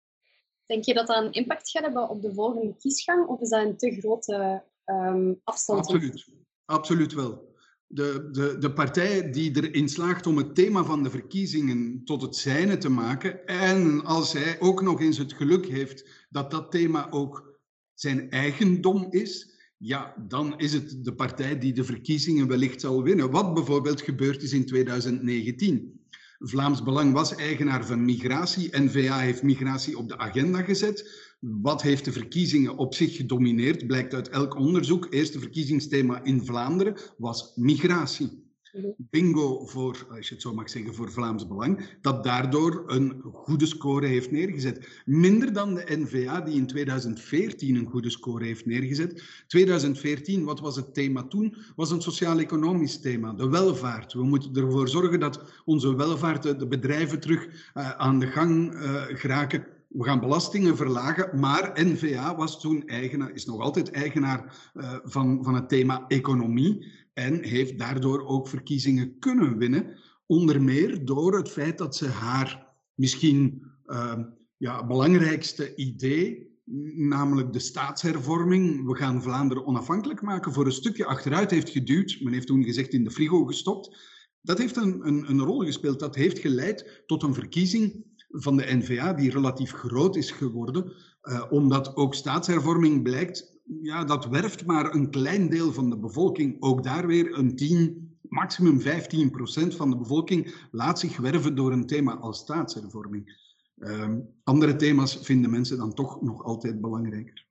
Denk 0.67 0.85
je 0.85 0.95
dat 0.95 1.07
dat 1.07 1.25
een 1.25 1.33
impact 1.33 1.71
gaat 1.71 1.83
hebben 1.83 2.09
op 2.09 2.23
de 2.23 2.35
volgende 2.35 2.77
kiesgang, 2.79 3.27
of 3.27 3.41
is 3.41 3.49
dat 3.49 3.65
een 3.65 3.77
te 3.77 3.91
grote 4.01 4.63
um, 4.91 5.41
afstand? 5.45 5.81
Absoluut, 5.81 6.27
absoluut 6.65 7.13
wel. 7.13 7.57
De, 7.87 8.29
de, 8.33 8.59
de 8.59 8.73
partij 8.73 9.31
die 9.31 9.63
erin 9.63 9.89
slaagt 9.89 10.27
om 10.27 10.37
het 10.37 10.55
thema 10.55 10.85
van 10.85 11.03
de 11.03 11.11
verkiezingen 11.11 12.05
tot 12.05 12.23
het 12.23 12.37
zijne 12.37 12.79
te 12.79 12.89
maken, 12.89 13.47
en 13.47 14.05
als 14.05 14.33
hij 14.33 14.61
ook 14.61 14.83
nog 14.83 15.01
eens 15.01 15.19
het 15.19 15.33
geluk 15.33 15.67
heeft 15.67 16.27
dat 16.31 16.51
dat 16.51 16.71
thema 16.71 17.11
ook 17.11 17.61
zijn 17.95 18.31
eigendom 18.31 19.07
is, 19.11 19.57
ja, 19.77 20.15
dan 20.29 20.59
is 20.59 20.73
het 20.73 21.05
de 21.05 21.15
partij 21.15 21.59
die 21.59 21.73
de 21.73 21.85
verkiezingen 21.85 22.49
wellicht 22.49 22.81
zal 22.81 23.03
winnen. 23.03 23.31
Wat 23.31 23.55
bijvoorbeeld 23.55 24.01
gebeurd 24.03 24.43
is 24.43 24.53
in 24.53 24.67
2019. 24.67 26.01
Vlaams 26.39 26.83
Belang 26.83 27.13
was 27.13 27.35
eigenaar 27.35 27.87
van 27.87 28.05
migratie. 28.05 28.81
N-VA 28.81 29.19
heeft 29.19 29.43
migratie 29.43 29.99
op 29.99 30.09
de 30.09 30.19
agenda 30.19 30.63
gezet. 30.63 31.27
Wat 31.41 31.83
heeft 31.83 32.05
de 32.05 32.13
verkiezingen 32.13 32.77
op 32.77 32.95
zich 32.95 33.17
gedomineerd? 33.17 33.87
Blijkt 33.87 34.15
uit 34.15 34.29
elk 34.29 34.57
onderzoek. 34.57 35.07
Eerste 35.11 35.39
verkiezingsthema 35.39 36.25
in 36.25 36.45
Vlaanderen 36.45 36.97
was 37.17 37.53
migratie. 37.55 38.48
Bingo 38.97 39.67
voor, 39.67 40.07
als 40.11 40.29
je 40.29 40.35
het 40.35 40.43
zo 40.43 40.55
mag 40.55 40.71
zeggen, 40.71 40.95
voor 40.95 41.13
Vlaams 41.13 41.47
Belang, 41.47 41.99
dat 42.01 42.25
daardoor 42.25 42.83
een 42.87 43.21
goede 43.33 43.67
score 43.67 44.07
heeft 44.07 44.31
neergezet. 44.31 45.03
Minder 45.05 45.53
dan 45.53 45.75
de 45.75 45.85
NVA, 45.87 46.41
die 46.41 46.55
in 46.55 46.67
2014 46.67 47.77
een 47.77 47.87
goede 47.87 48.11
score 48.11 48.45
heeft 48.45 48.67
neergezet. 48.67 49.23
2014, 49.47 50.45
wat 50.45 50.61
was 50.61 50.77
het 50.77 50.95
thema 50.95 51.23
toen? 51.23 51.57
Was 51.77 51.91
een 51.91 52.03
sociaal-economisch 52.03 53.01
thema, 53.01 53.33
de 53.33 53.49
welvaart. 53.49 54.13
We 54.13 54.25
moeten 54.25 54.55
ervoor 54.55 54.89
zorgen 54.89 55.21
dat 55.21 55.43
onze 55.65 55.97
welvaart, 55.97 56.43
de 56.43 56.67
bedrijven 56.67 57.21
terug 57.21 57.47
uh, 57.47 57.91
aan 57.91 58.19
de 58.19 58.27
gang 58.27 58.73
uh, 58.75 59.03
geraken 59.09 59.67
we 59.89 60.05
gaan 60.05 60.21
belastingen 60.21 60.77
verlagen, 60.77 61.39
maar 61.39 61.71
NVA 61.75 62.37
was 62.37 62.61
toen 62.61 62.87
eigenaar, 62.87 63.31
is 63.31 63.47
nog 63.47 63.61
altijd 63.61 63.91
eigenaar 63.91 64.71
uh, 64.75 64.95
van, 65.05 65.45
van 65.45 65.55
het 65.55 65.69
thema 65.69 66.05
economie 66.09 66.87
en 67.19 67.43
heeft 67.43 67.79
daardoor 67.79 68.27
ook 68.27 68.49
verkiezingen 68.49 69.19
kunnen 69.19 69.59
winnen. 69.59 69.97
Onder 70.27 70.63
meer 70.63 71.05
door 71.05 71.37
het 71.37 71.49
feit 71.49 71.79
dat 71.79 71.97
ze 71.97 72.07
haar 72.07 72.67
misschien 72.95 73.63
uh, 73.87 74.19
ja, 74.57 74.87
belangrijkste 74.87 75.75
idee, 75.75 76.57
namelijk 76.95 77.53
de 77.53 77.59
staatshervorming, 77.59 78.87
we 78.87 78.97
gaan 78.97 79.23
Vlaanderen 79.23 79.67
onafhankelijk 79.67 80.23
maken, 80.23 80.53
voor 80.53 80.67
een 80.67 80.73
stukje 80.73 81.05
achteruit 81.05 81.51
heeft 81.51 81.71
geduwd. 81.71 82.19
Men 82.21 82.33
heeft 82.33 82.47
toen 82.47 82.65
gezegd 82.65 82.93
in 82.93 83.05
de 83.05 83.11
frigo 83.11 83.45
gestopt. 83.45 83.97
Dat 84.41 84.59
heeft 84.59 84.77
een, 84.77 85.07
een, 85.07 85.31
een 85.31 85.41
rol 85.41 85.65
gespeeld. 85.65 86.01
Dat 86.01 86.15
heeft 86.15 86.39
geleid 86.39 87.03
tot 87.07 87.23
een 87.23 87.35
verkiezing 87.35 88.05
van 88.29 88.57
de 88.57 88.77
NVA 88.77 89.13
die 89.13 89.31
relatief 89.31 89.73
groot 89.73 90.17
is 90.17 90.31
geworden, 90.31 90.93
uh, 91.23 91.45
omdat 91.51 91.97
ook 91.97 92.15
staatshervorming 92.15 93.03
blijkt 93.03 93.58
ja, 93.83 94.05
dat 94.05 94.27
werft 94.27 94.67
maar 94.67 94.95
een 94.95 95.11
klein 95.11 95.49
deel 95.49 95.73
van 95.73 95.91
de 95.91 95.99
bevolking. 95.99 96.57
Ook 96.63 96.83
daar 96.83 97.07
weer 97.07 97.39
een 97.39 97.57
10, 97.57 98.19
maximum 98.23 98.81
15 98.81 99.31
procent 99.31 99.75
van 99.75 99.91
de 99.91 99.97
bevolking 99.97 100.69
laat 100.71 100.99
zich 100.99 101.17
werven 101.17 101.55
door 101.55 101.73
een 101.73 101.87
thema 101.87 102.17
als 102.17 102.39
staatshervorming. 102.39 103.47
Um, 103.77 104.35
andere 104.45 104.77
thema's 104.77 105.17
vinden 105.17 105.51
mensen 105.51 105.79
dan 105.79 105.95
toch 105.95 106.23
nog 106.23 106.45
altijd 106.45 106.81
belangrijker. 106.81 107.47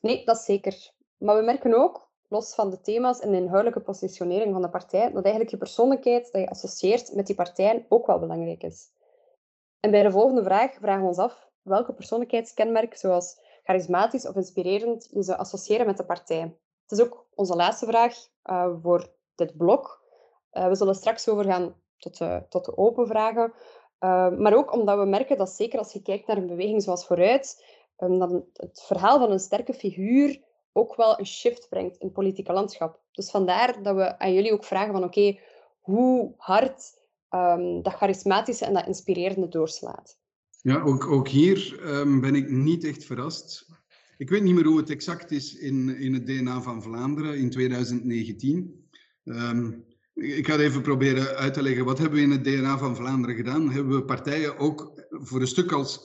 Nee, 0.00 0.24
dat 0.24 0.36
is 0.36 0.44
zeker. 0.44 0.90
Maar 1.18 1.36
we 1.36 1.42
merken 1.42 1.74
ook, 1.74 2.08
los 2.28 2.54
van 2.54 2.70
de 2.70 2.80
thema's 2.80 3.20
en 3.20 3.30
de 3.30 3.36
inhoudelijke 3.36 3.80
positionering 3.80 4.52
van 4.52 4.62
de 4.62 4.70
partij, 4.70 5.10
dat 5.12 5.22
eigenlijk 5.22 5.50
je 5.50 5.56
persoonlijkheid 5.56 6.32
dat 6.32 6.40
je 6.40 6.50
associeert 6.50 7.14
met 7.14 7.26
die 7.26 7.36
partijen 7.36 7.86
ook 7.88 8.06
wel 8.06 8.18
belangrijk 8.18 8.62
is. 8.62 8.90
En 9.80 9.90
bij 9.90 10.02
de 10.02 10.10
volgende 10.10 10.42
vraag 10.42 10.74
vragen 10.80 11.02
we 11.02 11.08
ons 11.08 11.18
af 11.18 11.50
welke 11.62 11.92
persoonlijkheidskenmerk, 11.92 12.96
zoals 12.96 13.36
charismatisch 13.62 14.26
of 14.26 14.36
inspirerend 14.36 15.08
je 15.10 15.22
zou 15.22 15.38
associëren 15.38 15.86
met 15.86 15.96
de 15.96 16.04
partij? 16.04 16.40
Het 16.82 16.98
is 16.98 17.00
ook 17.00 17.26
onze 17.34 17.56
laatste 17.56 17.86
vraag 17.86 18.14
uh, 18.44 18.74
voor 18.82 19.12
dit 19.34 19.56
blok. 19.56 20.02
Uh, 20.52 20.68
we 20.68 20.74
zullen 20.74 20.94
straks 20.94 21.28
overgaan 21.28 21.74
tot 21.98 22.18
de, 22.18 22.42
tot 22.48 22.64
de 22.64 22.76
open 22.76 23.06
vragen. 23.06 23.52
Uh, 24.00 24.28
maar 24.30 24.54
ook 24.54 24.72
omdat 24.72 24.98
we 24.98 25.04
merken 25.04 25.38
dat 25.38 25.50
zeker 25.50 25.78
als 25.78 25.92
je 25.92 26.02
kijkt 26.02 26.26
naar 26.26 26.36
een 26.36 26.46
beweging 26.46 26.82
zoals 26.82 27.06
Vooruit, 27.06 27.64
um, 27.98 28.44
het 28.52 28.82
verhaal 28.86 29.18
van 29.18 29.30
een 29.30 29.38
sterke 29.38 29.74
figuur 29.74 30.40
ook 30.72 30.96
wel 30.96 31.18
een 31.18 31.26
shift 31.26 31.68
brengt 31.68 31.96
in 31.96 32.06
het 32.06 32.14
politieke 32.14 32.52
landschap. 32.52 33.00
Dus 33.10 33.30
vandaar 33.30 33.82
dat 33.82 33.94
we 33.96 34.18
aan 34.18 34.32
jullie 34.32 34.52
ook 34.52 34.64
vragen 34.64 34.92
van 34.92 35.04
oké, 35.04 35.38
hoe 35.80 36.34
hard 36.36 37.00
um, 37.30 37.82
dat 37.82 37.92
charismatische 37.92 38.64
en 38.64 38.74
dat 38.74 38.86
inspirerende 38.86 39.48
doorslaat. 39.48 40.18
Ja, 40.62 40.80
ook, 40.80 41.06
ook 41.06 41.28
hier 41.28 41.80
um, 41.84 42.20
ben 42.20 42.34
ik 42.34 42.50
niet 42.50 42.84
echt 42.84 43.04
verrast. 43.04 43.66
Ik 44.16 44.28
weet 44.28 44.42
niet 44.42 44.54
meer 44.54 44.64
hoe 44.64 44.76
het 44.76 44.90
exact 44.90 45.30
is 45.30 45.54
in, 45.54 45.96
in 45.96 46.14
het 46.14 46.26
DNA 46.26 46.60
van 46.60 46.82
Vlaanderen 46.82 47.38
in 47.38 47.50
2019. 47.50 48.86
Um, 49.24 49.84
ik 50.14 50.46
ga 50.46 50.58
even 50.58 50.82
proberen 50.82 51.36
uit 51.36 51.54
te 51.54 51.62
leggen. 51.62 51.84
Wat 51.84 51.98
hebben 51.98 52.18
we 52.18 52.24
in 52.24 52.30
het 52.30 52.44
DNA 52.44 52.78
van 52.78 52.96
Vlaanderen 52.96 53.36
gedaan? 53.36 53.70
Hebben 53.70 53.96
we 53.96 54.04
partijen 54.04 54.58
ook 54.58 55.06
voor 55.10 55.40
een 55.40 55.46
stuk 55.46 55.72
als 55.72 56.00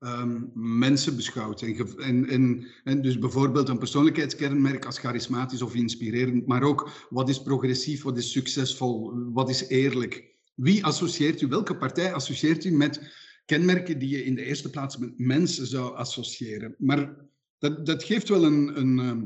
um, 0.00 0.50
mensen 0.54 1.16
beschouwd. 1.16 1.62
En, 1.62 1.98
en, 1.98 2.28
en, 2.28 2.66
en, 2.84 3.02
dus 3.02 3.18
bijvoorbeeld 3.18 3.68
een 3.68 3.78
persoonlijkheidskernmerk 3.78 4.86
als 4.86 4.98
charismatisch 4.98 5.62
of 5.62 5.74
inspirerend, 5.74 6.46
maar 6.46 6.62
ook 6.62 7.06
wat 7.10 7.28
is 7.28 7.42
progressief, 7.42 8.02
wat 8.02 8.16
is 8.16 8.32
succesvol, 8.32 9.12
wat 9.32 9.50
is 9.50 9.68
eerlijk. 9.68 10.24
Wie 10.54 10.84
associeert 10.84 11.40
u, 11.40 11.46
welke 11.46 11.76
partij 11.76 12.14
associeert 12.14 12.64
u 12.64 12.70
met 12.70 13.00
kenmerken 13.46 13.98
die 13.98 14.08
je 14.08 14.24
in 14.24 14.34
de 14.34 14.44
eerste 14.44 14.70
plaats 14.70 14.96
met 14.96 15.18
mensen 15.18 15.66
zou 15.66 15.96
associëren? 15.96 16.74
Maar 16.78 17.16
dat, 17.58 17.86
dat 17.86 18.04
geeft 18.04 18.28
wel 18.28 18.44
een, 18.44 18.80
een, 18.80 18.98
ehm, 18.98 19.24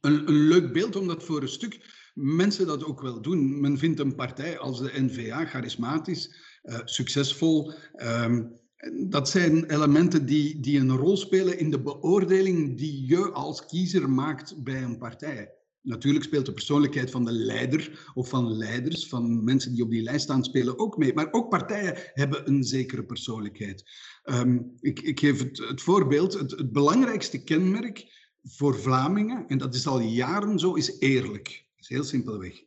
een, 0.00 0.28
een 0.28 0.48
leuk 0.48 0.72
beeld, 0.72 0.96
omdat 0.96 1.24
voor 1.24 1.42
een 1.42 1.48
stuk 1.48 2.02
mensen 2.14 2.66
dat 2.66 2.84
ook 2.84 3.00
wel 3.00 3.22
doen. 3.22 3.60
Men 3.60 3.78
vindt 3.78 4.00
een 4.00 4.14
partij 4.14 4.58
als 4.58 4.78
de 4.80 5.02
NVA 5.02 5.46
charismatisch, 5.46 6.34
uh, 6.62 6.80
succesvol. 6.84 7.72
Um, 7.96 8.62
dat 8.92 9.28
zijn 9.28 9.70
elementen 9.70 10.26
die, 10.26 10.60
die 10.60 10.78
een 10.78 10.96
rol 10.96 11.16
spelen 11.16 11.58
in 11.58 11.70
de 11.70 11.80
beoordeling 11.80 12.78
die 12.78 13.06
je 13.06 13.30
als 13.30 13.66
kiezer 13.66 14.10
maakt 14.10 14.62
bij 14.62 14.82
een 14.82 14.98
partij. 14.98 15.52
Natuurlijk 15.84 16.24
speelt 16.24 16.46
de 16.46 16.52
persoonlijkheid 16.52 17.10
van 17.10 17.24
de 17.24 17.32
leider 17.32 18.10
of 18.14 18.28
van 18.28 18.56
leiders, 18.56 19.08
van 19.08 19.44
mensen 19.44 19.74
die 19.74 19.82
op 19.82 19.90
die 19.90 20.02
lijst 20.02 20.22
staan, 20.22 20.44
spelen 20.44 20.78
ook 20.78 20.96
mee. 20.96 21.14
Maar 21.14 21.28
ook 21.32 21.48
partijen 21.48 21.94
hebben 22.12 22.48
een 22.48 22.64
zekere 22.64 23.04
persoonlijkheid. 23.04 23.84
Um, 24.24 24.74
ik, 24.80 25.00
ik, 25.00 25.20
geef 25.20 25.38
het, 25.38 25.58
het 25.58 25.82
voorbeeld. 25.82 26.32
Het, 26.32 26.50
het, 26.50 26.72
belangrijkste 26.72 27.44
kenmerk 27.44 28.06
voor 28.42 28.78
Vlamingen, 28.78 29.46
en 29.46 29.58
dat 29.58 29.74
is 29.74 29.86
al 29.86 30.00
jaren 30.00 30.58
zo, 30.58 30.74
is 30.74 30.98
eerlijk. 30.98 31.44
Dat 31.44 31.84
is 31.84 31.88
heel 31.88 32.04
simpelweg. 32.04 32.62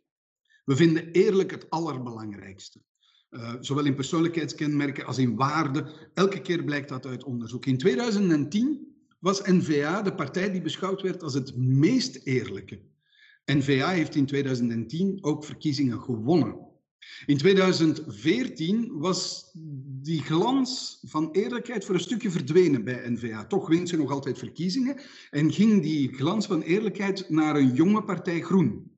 We 0.66 0.76
vinden 0.76 1.12
eerlijk 1.12 1.52
het 1.52 1.70
allerbelangrijkste. 1.70 2.82
Uh, 3.30 3.54
zowel 3.60 3.86
in 3.86 3.96
persoonlijkheidskenmerken 3.96 5.06
als 5.06 5.18
in 5.18 5.36
waarden. 5.36 5.90
Elke 6.14 6.42
keer 6.42 6.64
blijkt 6.64 6.90
dat 6.90 7.06
uit 7.06 7.24
onderzoek. 7.24 7.66
In 7.66 7.78
2010 7.78 8.96
was 9.20 9.42
N-VA 9.42 10.02
de 10.02 10.16
partij 10.16 10.52
die 10.52 10.62
beschouwd 10.62 11.02
werd 11.02 11.24
als 11.24 11.34
het 11.34 11.58
meest 11.58 12.16
eerlijke. 12.24 12.80
N-VA 13.52 13.90
heeft 13.90 14.16
in 14.16 14.26
2010 14.26 15.18
ook 15.22 15.46
verkiezingen 15.46 16.02
gewonnen. 16.02 16.66
In 17.26 17.38
2014 17.38 18.92
was 18.98 19.52
die 20.02 20.22
glans 20.22 21.00
van 21.02 21.32
eerlijkheid 21.32 21.86
voor 21.86 21.96
een 21.96 22.02
stukje 22.02 22.32
verdwenen 22.32 22.84
bij 22.84 23.10
N-VA. 23.10 23.46
Toch 23.46 23.68
wint 23.68 23.90
ze 23.90 23.98
nog 23.98 24.12
altijd 24.12 24.38
verkiezingen 24.38 25.00
en 25.30 25.54
ging 25.54 25.82
die 25.82 26.14
glans 26.14 26.46
van 26.46 26.62
eerlijkheid 26.62 27.30
naar 27.30 27.56
een 27.56 27.74
jonge 27.74 28.04
partij 28.04 28.42
Groen. 28.42 28.92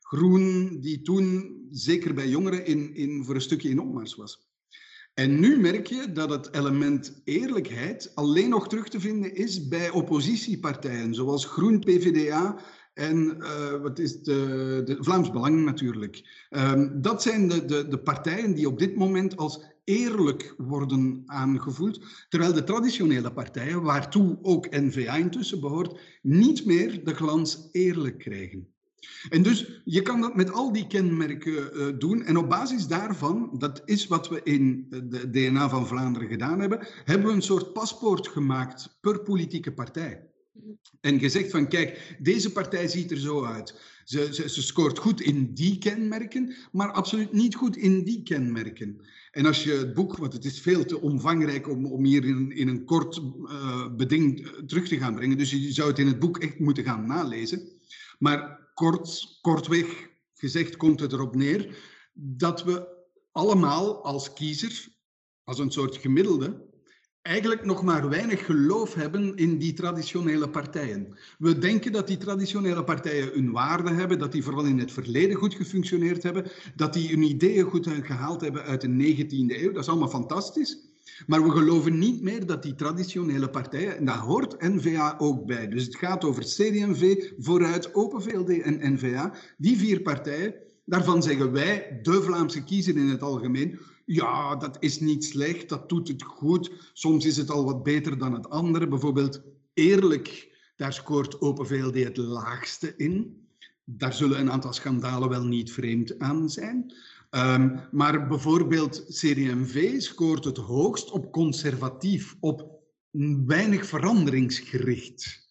Groen 0.00 0.78
die 0.80 1.02
toen, 1.02 1.56
zeker 1.70 2.14
bij 2.14 2.28
jongeren, 2.28 2.66
in, 2.66 2.94
in, 2.94 3.24
voor 3.24 3.34
een 3.34 3.40
stukje 3.40 3.68
in 3.68 3.80
opmars 3.80 4.14
was. 4.14 4.48
En 5.14 5.40
nu 5.40 5.58
merk 5.58 5.86
je 5.86 6.12
dat 6.12 6.30
het 6.30 6.54
element 6.54 7.20
eerlijkheid 7.24 8.12
alleen 8.14 8.48
nog 8.48 8.68
terug 8.68 8.88
te 8.88 9.00
vinden 9.00 9.34
is 9.34 9.68
bij 9.68 9.90
oppositiepartijen, 9.90 11.14
zoals 11.14 11.44
Groen, 11.44 11.78
PVDA 11.78 12.58
en 12.98 13.36
uh, 13.38 13.80
wat 13.82 13.98
is 13.98 14.22
de, 14.22 14.96
Vlaams 15.00 15.30
Belang 15.30 15.64
natuurlijk. 15.64 16.46
Um, 16.50 17.02
dat 17.02 17.22
zijn 17.22 17.48
de, 17.48 17.64
de, 17.64 17.88
de 17.88 17.98
partijen 17.98 18.54
die 18.54 18.68
op 18.68 18.78
dit 18.78 18.96
moment 18.96 19.36
als 19.36 19.64
eerlijk 19.84 20.54
worden 20.56 21.22
aangevoeld, 21.26 22.04
terwijl 22.28 22.52
de 22.52 22.64
traditionele 22.64 23.32
partijen, 23.32 23.82
waartoe 23.82 24.38
ook 24.42 24.70
N-VA 24.70 25.16
intussen 25.16 25.60
behoort, 25.60 26.00
niet 26.22 26.66
meer 26.66 27.04
de 27.04 27.14
glans 27.14 27.68
eerlijk 27.72 28.18
krijgen. 28.18 28.68
En 29.28 29.42
dus 29.42 29.80
je 29.84 30.02
kan 30.02 30.20
dat 30.20 30.36
met 30.36 30.52
al 30.52 30.72
die 30.72 30.86
kenmerken 30.86 31.52
uh, 31.52 31.98
doen. 31.98 32.24
En 32.24 32.36
op 32.36 32.48
basis 32.48 32.86
daarvan, 32.86 33.50
dat 33.58 33.82
is 33.84 34.06
wat 34.06 34.28
we 34.28 34.40
in 34.44 34.86
de 34.88 35.30
DNA 35.30 35.68
van 35.68 35.86
Vlaanderen 35.86 36.28
gedaan 36.28 36.60
hebben, 36.60 36.86
hebben 37.04 37.26
we 37.26 37.32
een 37.32 37.42
soort 37.42 37.72
paspoort 37.72 38.28
gemaakt 38.28 38.98
per 39.00 39.20
politieke 39.20 39.72
partij. 39.72 40.27
En 41.00 41.18
gezegd 41.18 41.50
van, 41.50 41.68
kijk, 41.68 42.16
deze 42.18 42.52
partij 42.52 42.88
ziet 42.88 43.10
er 43.10 43.18
zo 43.18 43.44
uit. 43.44 43.74
Ze, 44.04 44.34
ze, 44.34 44.48
ze, 44.48 44.62
scoort 44.62 44.98
goed 44.98 45.20
in 45.20 45.54
die 45.54 45.78
kenmerken, 45.78 46.54
maar 46.72 46.92
absoluut 46.92 47.32
niet 47.32 47.54
goed 47.54 47.76
in 47.76 48.04
die 48.04 48.22
kenmerken. 48.22 49.00
En 49.30 49.46
als 49.46 49.64
je 49.64 49.72
het 49.72 49.94
boek, 49.94 50.16
want 50.16 50.32
het 50.32 50.44
is 50.44 50.60
veel 50.60 50.84
te 50.84 51.00
omvangrijk 51.00 51.68
om, 51.68 51.86
om 51.86 52.04
hier 52.04 52.24
in, 52.24 52.50
in 52.52 52.68
een 52.68 52.84
kort 52.84 53.16
uh, 53.16 53.94
beding 53.96 54.48
terug 54.66 54.88
te 54.88 54.98
gaan 54.98 55.14
brengen, 55.14 55.38
dus 55.38 55.50
je 55.50 55.72
zou 55.72 55.88
het 55.88 55.98
in 55.98 56.06
het 56.06 56.18
boek 56.18 56.38
echt 56.38 56.58
moeten 56.58 56.84
gaan 56.84 57.06
nalezen. 57.06 57.68
Maar 58.18 58.70
kort, 58.74 59.38
kortweg 59.40 60.08
gezegd 60.34 60.76
komt 60.76 61.00
het 61.00 61.12
erop 61.12 61.34
neer 61.34 61.78
dat 62.12 62.64
we 62.64 62.96
allemaal 63.32 64.04
als 64.04 64.32
kiezer, 64.32 64.88
als 65.44 65.58
een 65.58 65.72
soort 65.72 65.96
gemiddelde, 65.96 66.67
eigenlijk 67.28 67.64
nog 67.64 67.82
maar 67.82 68.08
weinig 68.08 68.44
geloof 68.44 68.94
hebben 68.94 69.36
in 69.36 69.58
die 69.58 69.72
traditionele 69.72 70.48
partijen. 70.48 71.18
We 71.38 71.58
denken 71.58 71.92
dat 71.92 72.06
die 72.06 72.16
traditionele 72.16 72.84
partijen 72.84 73.30
hun 73.32 73.50
waarde 73.50 73.90
hebben, 73.90 74.18
dat 74.18 74.32
die 74.32 74.42
vooral 74.42 74.64
in 74.64 74.78
het 74.78 74.92
verleden 74.92 75.36
goed 75.36 75.54
gefunctioneerd 75.54 76.22
hebben, 76.22 76.50
dat 76.76 76.92
die 76.92 77.08
hun 77.08 77.22
ideeën 77.22 77.64
goed 77.64 77.88
gehaald 78.02 78.40
hebben 78.40 78.62
uit 78.62 78.80
de 78.80 78.88
19e 78.88 79.62
eeuw. 79.62 79.72
Dat 79.72 79.82
is 79.82 79.88
allemaal 79.88 80.08
fantastisch. 80.08 80.78
Maar 81.26 81.42
we 81.42 81.50
geloven 81.50 81.98
niet 81.98 82.22
meer 82.22 82.46
dat 82.46 82.62
die 82.62 82.74
traditionele 82.74 83.50
partijen, 83.50 83.96
en 83.96 84.04
daar 84.04 84.18
hoort 84.18 84.62
N-VA 84.62 85.14
ook 85.18 85.46
bij. 85.46 85.68
Dus 85.68 85.84
het 85.84 85.96
gaat 85.96 86.24
over 86.24 86.42
CD&V, 86.42 87.24
Vooruit, 87.38 87.94
Open 87.94 88.22
VLD 88.22 88.60
en 88.60 88.92
N-VA. 88.92 89.34
Die 89.56 89.78
vier 89.78 90.00
partijen, 90.00 90.54
daarvan 90.84 91.22
zeggen 91.22 91.52
wij, 91.52 91.98
de 92.02 92.22
Vlaamse 92.22 92.64
kiezer 92.64 92.96
in 92.96 93.08
het 93.08 93.22
algemeen, 93.22 93.78
ja, 94.08 94.56
dat 94.56 94.76
is 94.80 95.00
niet 95.00 95.24
slecht, 95.24 95.68
dat 95.68 95.88
doet 95.88 96.08
het 96.08 96.22
goed. 96.22 96.90
Soms 96.92 97.24
is 97.24 97.36
het 97.36 97.50
al 97.50 97.64
wat 97.64 97.82
beter 97.82 98.18
dan 98.18 98.32
het 98.32 98.50
andere. 98.50 98.88
Bijvoorbeeld 98.88 99.42
eerlijk, 99.74 100.56
daar 100.76 100.92
scoort 100.92 101.40
Open 101.40 101.66
VLD 101.66 101.94
het 101.94 102.16
laagste 102.16 102.96
in. 102.96 103.46
Daar 103.84 104.12
zullen 104.12 104.40
een 104.40 104.50
aantal 104.50 104.72
schandalen 104.72 105.28
wel 105.28 105.44
niet 105.44 105.72
vreemd 105.72 106.18
aan 106.18 106.50
zijn. 106.50 106.94
Um, 107.30 107.80
maar 107.90 108.26
bijvoorbeeld 108.26 109.04
CD&V 109.08 110.00
scoort 110.00 110.44
het 110.44 110.56
hoogst 110.56 111.10
op 111.10 111.32
conservatief, 111.32 112.36
op 112.40 112.82
weinig 113.46 113.86
veranderingsgericht. 113.86 115.47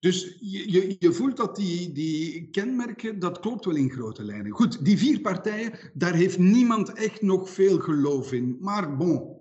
Dus 0.00 0.36
je, 0.40 0.96
je, 0.98 1.12
voelt 1.12 1.36
dat 1.36 1.56
die, 1.56 1.92
die 1.92 2.48
kenmerken, 2.50 3.18
dat 3.18 3.40
klopt 3.40 3.64
wel 3.64 3.74
in 3.74 3.90
grote 3.90 4.24
lijnen. 4.24 4.52
Goed, 4.52 4.84
die 4.84 4.98
vier 4.98 5.20
partijen, 5.20 5.72
daar 5.94 6.14
heeft 6.14 6.38
niemand 6.38 6.92
echt 6.92 7.22
nog 7.22 7.50
veel 7.50 7.78
geloof 7.78 8.32
in. 8.32 8.56
Maar 8.60 8.96
bon, 8.96 9.36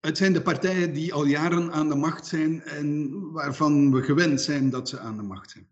het 0.00 0.16
zijn 0.16 0.32
de 0.32 0.42
partijen 0.42 0.92
die 0.92 1.12
al 1.14 1.24
jaren 1.24 1.72
aan 1.72 1.88
de 1.88 1.94
macht 1.94 2.26
zijn 2.26 2.62
en 2.62 3.20
waarvan 3.32 3.92
we 3.92 4.02
gewend 4.02 4.40
zijn 4.40 4.70
dat 4.70 4.88
ze 4.88 4.98
aan 4.98 5.16
de 5.16 5.22
macht 5.22 5.50
zijn. 5.50 5.68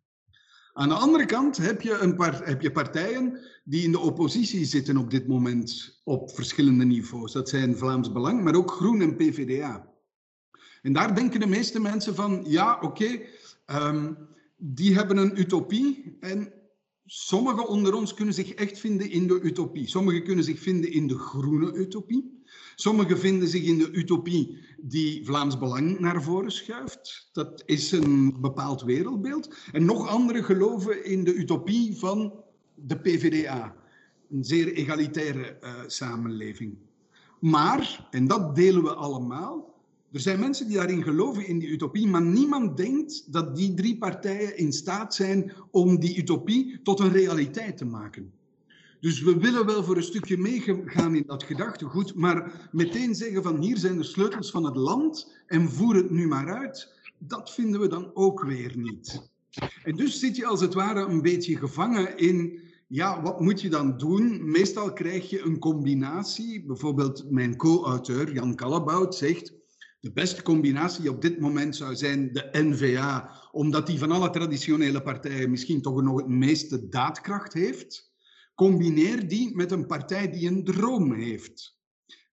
Aan 0.73 0.89
de 0.89 0.95
andere 0.95 1.25
kant 1.25 1.57
heb 1.57 1.83
je, 1.83 1.99
een 1.99 2.17
paar, 2.17 2.47
heb 2.47 2.63
je 2.63 2.73
partijen 2.73 3.41
die 3.65 3.83
in 3.83 3.93
de 3.93 3.99
oppositie 3.99 4.65
zitten 4.65 4.97
op 4.97 5.11
dit 5.11 5.27
moment 5.27 6.01
op 6.05 6.31
verschillende 6.35 6.85
niveaus. 6.85 7.33
Dat 7.33 7.49
zijn 7.49 7.77
Vlaams 7.77 8.13
Belang, 8.13 8.43
maar 8.43 8.55
ook 8.55 8.71
Groen 8.71 9.01
en 9.01 9.17
PVDA. 9.17 9.94
En 10.85 10.93
daar 10.93 11.15
denken 11.15 11.41
de 11.41 11.47
meeste 11.47 11.81
mensen 11.81 12.15
van, 12.15 12.45
ja, 12.47 12.79
oké, 12.81 13.21
um, 13.67 14.17
die 14.57 14.95
hebben 14.95 15.17
een 15.17 15.41
utopie 15.41 16.17
en 16.21 16.53
sommigen 17.07 17.69
onder 17.69 17.95
ons 17.95 18.15
kunnen 18.15 18.35
zich 18.35 18.55
echt 18.55 18.79
vinden 18.79 19.11
in 19.11 19.27
de 19.27 19.41
utopie. 19.41 19.89
Sommigen 19.89 20.25
kunnen 20.25 20.45
zich 20.45 20.59
vinden 20.59 20.93
in 20.93 21.07
de 21.07 21.19
groene 21.19 21.73
utopie. 21.73 22.43
Sommigen 22.75 23.19
vinden 23.19 23.49
zich 23.49 23.63
in 23.63 23.79
de 23.79 23.91
utopie 23.91 24.59
die 24.81 25.25
Vlaams 25.25 25.59
Belang 25.59 25.99
naar 25.99 26.23
voren 26.23 26.53
schuift. 26.53 27.29
Dat 27.33 27.63
is 27.67 27.93
een 27.93 28.41
bepaald 28.41 28.83
wereldbeeld. 28.83 29.55
En 29.73 29.85
nog 29.85 30.09
anderen 30.09 30.45
geloven 30.45 31.05
in 31.05 31.25
de 31.25 31.35
utopie 31.35 31.97
van 31.97 32.33
de 32.75 32.97
PVDA. 32.97 33.77
Een 34.31 34.45
zeer 34.45 34.73
egalitaire 34.73 35.59
uh, 35.63 35.71
samenleving. 35.87 36.77
Maar, 37.41 38.09
en 38.11 38.27
dat 38.27 38.55
delen 38.55 38.83
we 38.83 38.95
allemaal, 38.95 39.74
Er 40.15 40.21
zijn 40.21 40.41
mensen 40.41 40.67
die 40.67 40.77
daarin 40.77 41.03
geloven, 41.03 41.47
in 41.47 41.59
die 41.59 41.69
utopie, 41.69 42.07
maar 42.07 42.23
niemand 42.23 42.77
denkt 42.77 43.33
dat 43.33 43.57
die 43.57 43.75
drie 43.75 43.99
partijen 43.99 44.57
in 44.57 44.73
staat 44.73 45.15
zijn 45.15 45.53
om 45.71 46.01
die 46.01 46.19
utopie 46.19 46.81
tot 46.83 47.01
een 47.01 47.13
realiteit 47.13 47.77
te 47.77 47.85
maken. 47.85 48.33
Dus 49.01 49.23
we 49.23 49.39
willen 49.39 49.67
wel 49.67 49.85
voor 49.85 49.97
een 49.97 50.03
stukje 50.03 50.39
meegaan 50.39 51.15
in 51.15 51.25
dat 51.27 51.43
gedachtegoed, 51.43 52.15
maar 52.15 52.69
meteen 52.73 53.15
zeggen 53.15 53.43
van 53.43 53.61
hier 53.61 53.79
zijn 53.79 53.97
de 53.97 54.05
sleutels 54.05 54.51
van 54.51 54.65
het 54.65 54.77
land 54.77 55.37
en 55.47 55.71
voer 55.71 55.95
het 55.95 56.11
nu 56.11 56.27
maar 56.27 56.55
uit, 56.55 56.93
dat 57.19 57.55
vinden 57.55 57.81
we 57.81 57.89
dan 57.89 58.11
ook 58.15 58.45
weer 58.45 58.73
niet. 58.77 59.31
En 59.85 59.97
dus 59.97 60.19
zit 60.19 60.37
je 60.37 60.47
als 60.47 60.61
het 60.61 60.75
ware 60.75 61.01
een 61.01 61.23
beetje 61.23 61.57
gevangen 61.57 62.17
in, 62.17 62.61
ja, 62.87 63.23
wat 63.23 63.41
moet 63.41 63.61
je 63.61 63.69
dan 63.69 63.99
doen? 63.99 64.51
Meestal 64.51 64.93
krijg 64.93 65.31
je 65.31 65.43
een 65.43 65.59
combinatie. 65.59 66.65
Bijvoorbeeld 66.65 67.31
mijn 67.31 67.57
co-auteur 67.57 68.33
Jan 68.33 68.55
Kallebout 68.55 69.15
zegt, 69.15 69.53
de 70.05 70.13
beste 70.13 70.43
combinatie 70.43 71.11
op 71.11 71.23
dit 71.23 71.41
moment 71.41 71.77
zou 71.77 71.95
zijn 71.97 72.33
de 72.33 72.49
NVA, 72.53 73.31
omdat 73.53 73.87
die 73.87 73.99
van 73.99 74.11
alle 74.11 74.31
traditionele 74.31 75.03
partijen 75.03 75.51
misschien 75.51 75.83
toch 75.83 76.03
nog 76.03 76.17
het 76.17 76.29
meeste 76.29 76.89
daadkracht 76.89 77.53
heeft. 77.53 78.13
Combineer 78.55 79.29
die 79.29 79.57
met 79.57 79.71
een 79.71 79.87
partij 79.87 80.31
die 80.31 80.49
een 80.49 80.65
droom 80.65 81.13
heeft. 81.15 81.79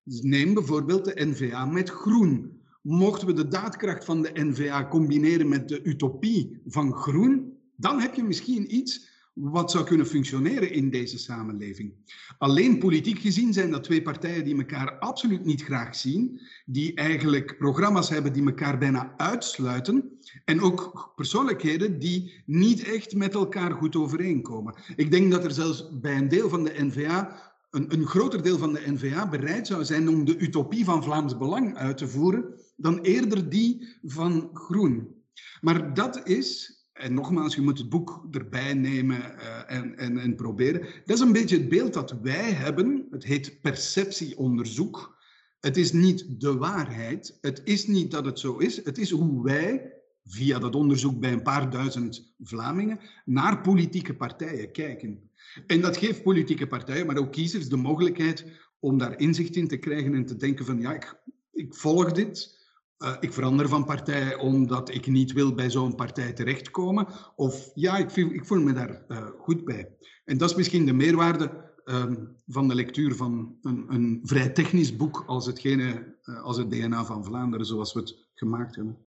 Dus 0.04 0.22
neem 0.22 0.54
bijvoorbeeld 0.54 1.06
de 1.06 1.26
NVA 1.26 1.66
met 1.66 1.90
groen. 1.90 2.62
Mochten 2.82 3.28
we 3.28 3.34
de 3.34 3.48
daadkracht 3.48 4.06
van 4.06 4.22
de 4.22 4.32
NVA 4.34 4.88
combineren 4.88 5.50
met 5.50 5.68
de 5.68 5.84
utopie 5.84 6.62
van 6.66 6.94
groen, 6.94 7.58
dan 7.76 8.00
heb 8.00 8.16
je 8.16 8.24
misschien 8.24 8.76
iets 8.76 9.11
wat 9.34 9.72
zou 9.72 9.84
kunnen 9.86 10.06
functioneren 10.06 10.72
in 10.72 10.90
deze 10.90 11.18
samenleving. 11.18 11.94
Alleen 12.38 12.80
politiek 12.80 13.20
gezien 13.20 13.54
zijn 13.54 13.72
dat 13.72 13.84
twee 13.84 14.02
partijen 14.02 14.44
die 14.44 14.58
elkaar 14.58 15.00
absoluut 15.00 15.46
niet 15.46 15.64
graag 15.64 15.96
zien, 15.96 16.42
die 16.66 16.94
eigenlijk 16.96 17.58
programma's 17.58 18.10
hebben 18.10 18.34
die 18.34 18.46
elkaar 18.46 18.78
bijna 18.78 19.14
uitsluiten 19.18 20.20
en 20.46 20.62
ook 20.62 21.12
persoonlijkheden 21.16 22.00
die 22.00 22.44
niet 22.46 22.84
echt 22.84 23.16
met 23.16 23.34
elkaar 23.34 23.72
goed 23.72 23.96
overeenkomen. 23.96 24.76
Ik 24.96 25.12
denk 25.12 25.32
dat 25.32 25.44
er 25.44 25.52
zelfs 25.52 26.00
bij 26.00 26.18
een 26.18 26.30
deel 26.30 26.50
van 26.50 26.64
de 26.64 26.74
NVA 26.78 27.50
een, 27.72 27.94
een 27.94 28.06
groter 28.06 28.44
deel 28.44 28.58
van 28.58 28.74
de 28.74 28.84
NVA 28.86 29.30
bereid 29.30 29.68
zou 29.68 29.86
zijn 29.86 30.10
om 30.10 30.26
de 30.26 30.38
utopie 30.38 30.86
van 30.86 31.04
Vlaams 31.04 31.38
Belang 31.38 31.78
uit 31.78 31.98
te 31.98 32.08
voeren 32.08 32.60
dan 32.76 33.00
eerder 33.00 33.50
die 33.50 33.98
van 34.04 34.50
Groen. 34.54 35.16
Maar 35.62 35.94
dat 35.94 36.28
is 36.28 36.81
en 37.02 37.14
nogmaals, 37.14 37.56
je 37.56 37.62
moet 37.62 37.78
het 37.78 37.90
boek 37.90 38.28
erbij 38.32 38.74
nemen 38.74 39.18
uh, 39.18 39.72
en, 39.72 39.98
en, 39.98 40.18
en 40.18 40.36
proberen. 40.36 40.82
Dat 41.06 41.18
is 41.18 41.24
een 41.24 41.32
beetje 41.32 41.58
het 41.58 41.70
beeld 41.70 41.94
dat 41.94 42.12
wij 42.22 42.52
hebben. 42.52 43.08
Het 43.12 43.24
heet 43.24 43.62
perceptieonderzoek. 43.62 45.20
Het 45.60 45.78
is 45.78 45.92
niet 45.92 46.42
de 46.42 46.58
waarheid. 46.58 47.38
Het 47.42 47.62
is 47.64 47.88
niet 47.88 48.12
dat 48.12 48.26
het 48.26 48.40
zo 48.40 48.58
is. 48.58 48.86
Het 48.86 48.98
is 48.98 49.12
hoe 49.12 49.44
wij, 49.44 49.94
via 50.26 50.60
dat 50.60 50.76
onderzoek 50.76 51.20
bij 51.20 51.32
een 51.32 51.42
paar 51.42 51.70
duizend 51.70 52.34
Vlamingen, 52.40 53.00
naar 53.26 53.62
politieke 53.62 54.16
partijen 54.16 54.72
kijken. 54.72 55.30
En 55.68 55.82
dat 55.82 55.98
geeft 55.98 56.24
politieke 56.24 56.68
partijen, 56.68 57.06
maar 57.06 57.18
ook 57.18 57.32
kiezers, 57.32 57.70
de 57.70 57.76
mogelijkheid 57.76 58.46
om 58.80 58.98
daar 58.98 59.20
inzicht 59.20 59.56
in 59.56 59.68
te 59.68 59.78
krijgen 59.78 60.14
en 60.14 60.26
te 60.26 60.36
denken 60.36 60.66
van 60.66 60.82
ja, 60.82 60.94
ik, 60.94 61.16
ik 61.52 61.76
volg 61.76 62.12
dit. 62.12 62.61
Uh, 63.04 63.16
ik 63.20 63.34
verander 63.34 63.70
van 63.70 63.86
partij 63.86 64.36
omdat 64.36 64.90
ik 64.90 65.08
niet 65.08 65.32
wil 65.32 65.54
bij 65.56 65.70
zo'n 65.70 65.96
partij 65.96 66.34
terechtkomen. 66.34 67.08
Of 67.36 67.72
ja, 67.74 67.98
ik, 67.98 68.10
voel, 68.10 68.32
ik 68.32 68.46
voel 68.46 68.62
me 68.62 68.74
daar 68.74 69.04
uh, 69.08 69.28
goed 69.38 69.66
bij. 69.66 69.98
En 70.26 70.38
dat 70.38 70.50
is 70.50 70.56
misschien 70.56 70.86
de 70.86 70.94
meerwaarde 70.94 71.72
um, 71.86 72.38
van 72.48 72.68
de 72.68 72.76
lectuur 72.76 73.16
van 73.16 73.58
een, 73.62 73.86
een, 73.90 74.20
vrij 74.24 74.50
technisch 74.50 74.96
boek 74.96 75.24
als, 75.28 75.46
hetgene, 75.46 76.16
uh, 76.24 76.44
als 76.44 76.58
het 76.58 76.72
DNA 76.72 77.06
van 77.06 77.26
Vlaanderen, 77.26 77.66
zoals 77.66 77.94
we 77.94 78.00
het 78.00 78.30
gemaakt 78.34 78.76
hebben. 78.76 79.06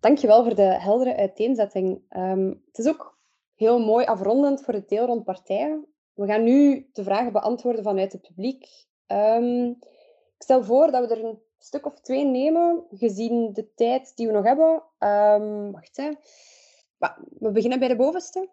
Dankjewel 0.00 0.44
voor 0.44 0.54
de 0.54 0.80
heldere 0.80 1.16
uiteenzetting. 1.16 2.02
Um, 2.16 2.62
het 2.66 2.78
is 2.78 2.88
ook 2.88 3.18
heel 3.54 3.78
mooi 3.78 4.06
afrondend 4.06 4.64
voor 4.64 4.74
het 4.74 4.88
deel 4.88 5.06
rond 5.06 5.24
partijen. 5.24 5.86
We 6.14 6.26
gaan 6.26 6.44
nu 6.44 6.88
de 6.92 7.04
vragen 7.04 7.32
beantwoorden 7.32 7.82
vanuit 7.82 8.12
het 8.12 8.22
publiek. 8.22 8.66
Um, 9.06 9.68
ik 10.36 10.42
stel 10.46 10.64
voor 10.64 10.90
dat 10.90 11.08
we 11.08 11.14
er 11.14 11.24
een 11.24 11.38
stuk 11.64 11.86
of 11.86 12.00
twee 12.00 12.24
nemen, 12.24 12.82
gezien 12.90 13.52
de 13.52 13.68
tijd 13.74 14.12
die 14.14 14.26
we 14.26 14.32
nog 14.32 14.44
hebben. 14.44 14.82
Um, 14.98 15.72
wacht, 15.72 15.96
hè. 15.96 16.10
We 17.38 17.50
beginnen 17.50 17.78
bij 17.78 17.88
de 17.88 17.96
bovenste. 17.96 18.48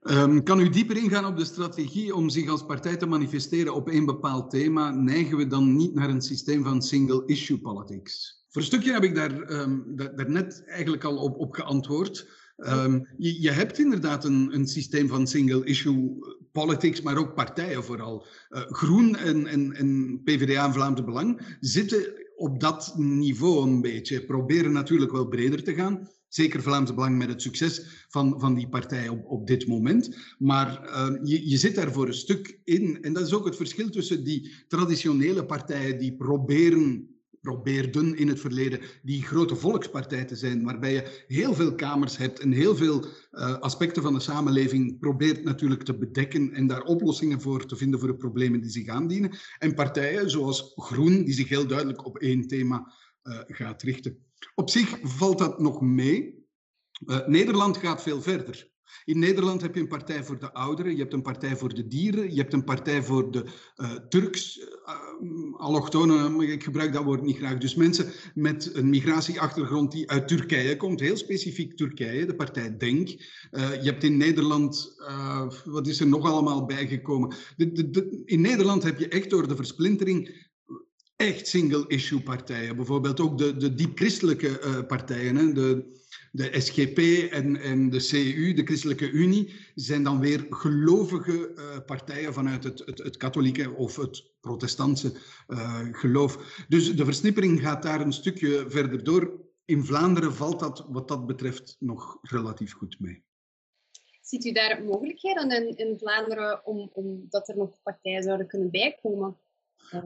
Um, 0.00 0.42
kan 0.42 0.60
u 0.60 0.68
dieper 0.68 0.96
ingaan 0.96 1.26
op 1.26 1.36
de 1.36 1.44
strategie 1.44 2.14
om 2.14 2.28
zich 2.28 2.50
als 2.50 2.66
partij 2.66 2.96
te 2.96 3.06
manifesteren 3.06 3.74
op 3.74 3.88
één 3.88 4.06
bepaald 4.06 4.50
thema? 4.50 4.90
Neigen 4.90 5.36
we 5.36 5.46
dan 5.46 5.76
niet 5.76 5.94
naar 5.94 6.08
een 6.08 6.22
systeem 6.22 6.64
van 6.64 6.82
single-issue 6.82 7.58
politics? 7.58 8.44
Voor 8.48 8.60
een 8.60 8.66
stukje 8.66 8.92
heb 8.92 9.02
ik 9.02 9.14
daar, 9.14 9.50
um, 9.50 9.84
daar 9.94 10.30
net 10.30 10.64
eigenlijk 10.66 11.04
al 11.04 11.16
op, 11.16 11.38
op 11.38 11.54
geantwoord. 11.54 12.38
Je, 13.16 13.42
je, 13.42 13.50
hebt 13.50 13.78
inderdaad 13.78 14.24
een, 14.24 14.54
een 14.54 14.66
systeem 14.66 15.08
van 15.08 15.26
single-issue 15.26 16.18
politics, 16.52 17.00
maar 17.00 17.18
ook 17.18 17.34
partijen 17.34 17.84
vooral. 17.84 18.26
Uh, 18.50 18.62
Groen 18.62 19.16
en, 19.16 19.46
en, 19.46 19.72
en 19.72 20.20
PvdA 20.24 20.64
en 20.64 20.72
Vlaamse 20.72 21.04
Belang 21.04 21.56
zitten 21.60 22.12
op 22.40 22.60
dat 22.60 22.94
niveau 22.96 23.68
een 23.68 23.80
beetje. 23.80 24.24
Proberen 24.24 24.72
natuurlijk 24.72 25.12
wel 25.12 25.28
breder 25.28 25.62
te 25.62 25.74
gaan. 25.74 26.08
Zeker 26.28 26.62
Vlaamse 26.62 26.94
Belang 26.94 27.18
met 27.18 27.28
het 27.28 27.42
succes 27.42 28.04
van, 28.08 28.40
van 28.40 28.54
die 28.54 28.68
partij 28.68 29.08
op, 29.08 29.24
op 29.26 29.46
dit 29.46 29.66
moment. 29.66 30.16
Maar 30.38 30.82
uh, 30.84 31.18
je, 31.22 31.48
je 31.48 31.56
zit 31.56 31.74
daar 31.74 31.92
voor 31.92 32.06
een 32.06 32.14
stuk 32.14 32.60
in. 32.64 33.02
En 33.02 33.12
dat 33.12 33.26
is 33.26 33.32
ook 33.32 33.44
het 33.44 33.56
verschil 33.56 33.90
tussen 33.90 34.24
die 34.24 34.52
traditionele 34.68 35.46
partijen 35.46 35.98
die 35.98 36.16
proberen 36.16 37.08
probeerden 37.40 38.16
in 38.16 38.28
het 38.28 38.40
verleden 38.40 38.80
die 39.02 39.22
grote 39.22 39.56
volkspartij 39.56 40.24
te 40.24 40.36
zijn, 40.36 40.64
waarbij 40.64 40.92
je 40.92 41.24
heel 41.26 41.54
veel 41.54 41.74
kamers 41.74 42.16
hebt 42.16 42.40
en 42.40 42.52
heel 42.52 42.76
veel 42.76 43.04
uh, 43.32 43.58
aspecten 43.58 44.02
van 44.02 44.14
de 44.14 44.20
samenleving 44.20 44.98
probeert 44.98 45.44
natuurlijk 45.44 45.82
te 45.82 45.98
bedekken 45.98 46.52
en 46.52 46.66
daar 46.66 46.82
oplossingen 46.82 47.40
voor 47.40 47.66
te 47.66 47.76
vinden 47.76 48.00
voor 48.00 48.08
de 48.08 48.16
problemen 48.16 48.60
die 48.60 48.70
zich 48.70 48.88
aandienen. 48.88 49.38
En 49.58 49.74
partijen 49.74 50.30
zoals 50.30 50.72
Groen, 50.74 51.24
die 51.24 51.34
zich 51.34 51.48
heel 51.48 51.66
duidelijk 51.66 52.06
op 52.06 52.18
één 52.18 52.46
thema 52.46 52.92
uh, 53.22 53.38
gaat 53.46 53.82
richten. 53.82 54.24
Op 54.54 54.70
zich 54.70 54.98
valt 55.02 55.38
dat 55.38 55.58
nog 55.58 55.80
mee. 55.80 56.48
Uh, 57.06 57.26
Nederland 57.26 57.76
gaat 57.76 58.02
veel 58.02 58.22
verder. 58.22 58.69
In 59.04 59.18
Nederland 59.18 59.62
heb 59.62 59.74
je 59.74 59.80
een 59.80 59.88
partij 59.88 60.24
voor 60.24 60.38
de 60.38 60.52
ouderen, 60.52 60.92
je 60.92 61.00
hebt 61.00 61.12
een 61.12 61.22
partij 61.22 61.56
voor 61.56 61.74
de 61.74 61.86
dieren, 61.86 62.34
je 62.34 62.40
hebt 62.40 62.52
een 62.52 62.64
partij 62.64 63.02
voor 63.02 63.30
de 63.30 63.44
uh, 63.76 63.92
Turks, 64.08 64.58
uh, 64.58 65.54
allochtonen, 65.56 66.40
ik 66.40 66.64
gebruik 66.64 66.92
dat 66.92 67.04
woord 67.04 67.22
niet 67.22 67.36
graag. 67.36 67.58
Dus 67.58 67.74
mensen 67.74 68.12
met 68.34 68.70
een 68.74 68.88
migratieachtergrond 68.88 69.92
die 69.92 70.10
uit 70.10 70.28
Turkije 70.28 70.76
komt, 70.76 71.00
heel 71.00 71.16
specifiek 71.16 71.76
Turkije, 71.76 72.26
de 72.26 72.34
partij 72.34 72.76
Denk. 72.76 73.08
Je 73.50 73.80
hebt 73.82 74.04
in 74.04 74.16
Nederland, 74.16 74.94
wat 75.64 75.86
is 75.86 76.00
er 76.00 76.06
nog 76.06 76.24
allemaal 76.24 76.64
bijgekomen? 76.64 77.34
De, 77.56 78.22
in 78.24 78.40
Nederland 78.40 78.82
heb 78.82 78.98
je 78.98 79.08
echt 79.08 79.30
door 79.30 79.48
de 79.48 79.56
versplintering 79.56 80.48
echt 81.20 81.48
single-issue 81.48 82.20
partijen. 82.20 82.76
Bijvoorbeeld 82.76 83.20
ook 83.20 83.38
de, 83.38 83.56
de 83.56 83.74
diep 83.74 83.98
christelijke 83.98 84.60
uh, 84.64 84.86
partijen. 84.86 85.36
Hè? 85.36 85.52
De, 85.52 85.98
de 86.30 86.60
SGP 86.60 86.98
en, 87.32 87.56
en 87.56 87.90
de 87.90 88.06
CU, 88.08 88.52
de 88.52 88.64
Christelijke 88.64 89.10
Unie, 89.10 89.54
zijn 89.74 90.02
dan 90.02 90.20
weer 90.20 90.46
gelovige 90.50 91.52
uh, 91.54 91.84
partijen 91.86 92.34
vanuit 92.34 92.64
het, 92.64 92.82
het, 92.84 92.98
het, 92.98 93.16
katholieke 93.16 93.74
of 93.74 93.96
het 93.96 94.30
protestantse 94.40 95.12
uh, 95.48 95.80
geloof. 95.92 96.64
Dus 96.68 96.96
de 96.96 97.04
versnippering 97.04 97.60
gaat 97.60 97.82
daar 97.82 98.00
een 98.00 98.12
stukje 98.12 98.64
verder 98.68 99.04
door. 99.04 99.48
In 99.64 99.84
Vlaanderen 99.84 100.34
valt 100.34 100.60
dat 100.60 100.86
wat 100.88 101.08
dat 101.08 101.26
betreft 101.26 101.76
nog 101.78 102.18
relatief 102.22 102.72
goed 102.72 103.00
mee. 103.00 103.24
Ziet 104.20 104.44
u 104.44 104.52
daar 104.52 104.84
mogelijkheden 104.84 105.50
in, 105.50 105.76
in 105.76 105.98
Vlaanderen 105.98 106.66
om, 106.66 106.90
om 106.92 107.26
dat 107.28 107.48
er 107.48 107.56
nog 107.56 107.82
partijen 107.82 108.22
zouden 108.22 108.46
kunnen 108.46 108.70
bijkomen? 108.70 109.36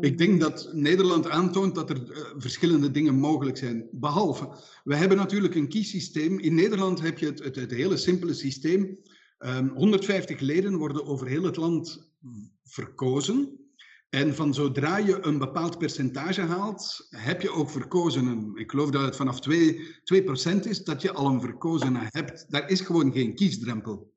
Ik 0.01 0.19
denk 0.19 0.41
dat 0.41 0.69
Nederland 0.73 1.29
aantoont 1.29 1.75
dat 1.75 1.91
er 1.91 2.11
uh, 2.11 2.19
verschillende 2.37 2.91
dingen 2.91 3.15
mogelijk 3.15 3.57
zijn. 3.57 3.89
Behalve, 3.91 4.49
we 4.85 4.97
hebben 4.97 5.17
natuurlijk 5.17 5.55
een 5.55 5.69
kiesysteem. 5.69 6.39
In 6.39 6.55
Nederland 6.55 7.01
heb 7.01 7.19
je 7.19 7.27
het, 7.27 7.55
het, 7.55 7.71
hele 7.71 7.97
simpele 7.97 8.35
systeem. 8.35 8.99
Um, 9.39 9.69
150 9.69 10.41
leden 10.41 10.77
worden 10.77 11.07
over 11.07 11.27
heel 11.27 11.43
het 11.43 11.57
land 11.57 12.13
verkozen. 12.65 13.59
En 14.11 14.35
van 14.35 14.55
zodra 14.55 14.97
je 14.97 15.25
een 15.25 15.39
bepaald 15.39 15.79
percentage 15.79 16.41
haalt, 16.41 17.07
heb 17.11 17.43
je 17.43 17.51
ook 17.51 17.71
verkozenen. 17.71 18.53
Ik 18.55 18.71
geloof 18.71 18.91
dat 18.91 19.03
het 19.03 19.17
vanaf 19.17 19.37
2%, 19.37 19.43
2 20.05 20.25
is 20.63 20.85
dat 20.85 21.03
je 21.03 21.13
al 21.13 21.27
een 21.27 21.41
verkozene 21.41 22.09
hebt. 22.09 22.47
Daar 22.49 22.71
is 22.71 22.81
gewoon 22.81 23.13
geen 23.13 23.35
kiesdrempel. 23.35 24.14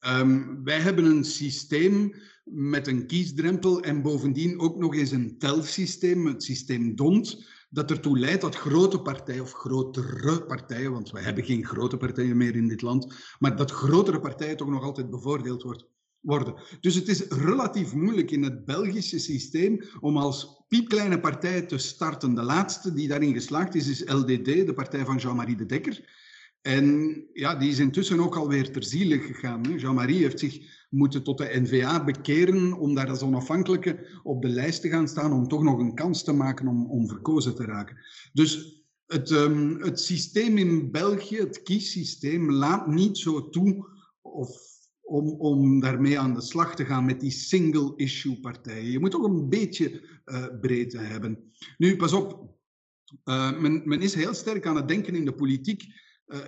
Um, 0.00 0.64
wij 0.64 0.80
hebben 0.80 1.04
een 1.04 1.24
systeem 1.24 2.14
met 2.44 2.86
een 2.86 3.06
kiesdrempel 3.06 3.82
en 3.82 4.02
bovendien 4.02 4.60
ook 4.60 4.76
nog 4.76 4.94
eens 4.94 5.10
een 5.10 5.38
telsysteem, 5.38 6.26
het 6.26 6.42
systeem 6.42 6.96
DONT, 6.96 7.44
dat 7.70 7.90
ertoe 7.90 8.18
leidt 8.18 8.40
dat 8.40 8.56
grote 8.56 9.00
partijen 9.00 9.42
of 9.42 9.52
grotere 9.52 10.42
partijen, 10.46 10.92
want 10.92 11.10
wij 11.10 11.22
hebben 11.22 11.44
geen 11.44 11.66
grote 11.66 11.96
partijen 11.96 12.36
meer 12.36 12.56
in 12.56 12.68
dit 12.68 12.82
land, 12.82 13.14
maar 13.38 13.56
dat 13.56 13.70
grotere 13.70 14.20
partijen 14.20 14.56
toch 14.56 14.68
nog 14.68 14.82
altijd 14.82 15.10
bevoordeeld 15.10 15.62
wordt. 15.62 15.86
worden. 16.20 16.54
Dus 16.80 16.94
het 16.94 17.08
is 17.08 17.26
relatief 17.28 17.94
moeilijk 17.94 18.30
in 18.30 18.42
het 18.42 18.64
Belgische 18.64 19.18
systeem 19.18 19.82
om 20.00 20.16
als 20.16 20.64
piepkleine 20.68 21.20
partij 21.20 21.62
te 21.62 21.78
starten. 21.78 22.34
De 22.34 22.42
laatste 22.42 22.92
die 22.92 23.08
daarin 23.08 23.32
geslaagd 23.32 23.74
is, 23.74 23.88
is 23.88 24.12
LDD, 24.12 24.44
de 24.44 24.72
partij 24.74 25.04
van 25.04 25.16
Jean-Marie 25.16 25.56
de 25.56 25.66
Dekker. 25.66 26.21
En 26.62 27.16
ja, 27.32 27.54
die 27.54 27.70
is 27.70 27.78
intussen 27.78 28.20
ook 28.20 28.36
alweer 28.36 28.72
ter 28.72 28.84
ziele 28.84 29.18
gegaan. 29.18 29.78
Jean-Marie 29.78 30.22
heeft 30.22 30.38
zich 30.38 30.86
moeten 30.90 31.22
tot 31.22 31.38
de 31.38 31.60
NVA 31.60 32.04
bekeren 32.04 32.72
om 32.72 32.94
daar 32.94 33.08
als 33.08 33.22
onafhankelijke 33.22 34.20
op 34.22 34.42
de 34.42 34.48
lijst 34.48 34.80
te 34.80 34.88
gaan 34.88 35.08
staan, 35.08 35.32
om 35.32 35.48
toch 35.48 35.62
nog 35.62 35.78
een 35.78 35.94
kans 35.94 36.24
te 36.24 36.32
maken 36.32 36.66
om, 36.66 36.90
om 36.90 37.08
verkozen 37.08 37.54
te 37.54 37.64
raken. 37.64 37.96
Dus 38.32 38.82
het, 39.06 39.30
um, 39.30 39.80
het 39.80 40.00
systeem 40.00 40.58
in 40.58 40.90
België, 40.90 41.36
het 41.36 41.62
kiessysteem, 41.62 42.50
laat 42.50 42.86
niet 42.86 43.18
zo 43.18 43.48
toe 43.48 43.86
of 44.20 44.72
om, 45.00 45.28
om 45.28 45.80
daarmee 45.80 46.18
aan 46.18 46.34
de 46.34 46.40
slag 46.40 46.74
te 46.74 46.84
gaan 46.84 47.04
met 47.04 47.20
die 47.20 47.30
single-issue 47.30 48.40
partijen. 48.40 48.90
Je 48.90 48.98
moet 48.98 49.10
toch 49.10 49.24
een 49.24 49.48
beetje 49.48 50.20
uh, 50.24 50.46
breedte 50.60 50.98
hebben. 50.98 51.52
Nu, 51.78 51.96
pas 51.96 52.12
op, 52.12 52.56
uh, 53.24 53.60
men, 53.60 53.82
men 53.84 54.00
is 54.00 54.14
heel 54.14 54.34
sterk 54.34 54.66
aan 54.66 54.76
het 54.76 54.88
denken 54.88 55.14
in 55.14 55.24
de 55.24 55.34
politiek 55.34 55.84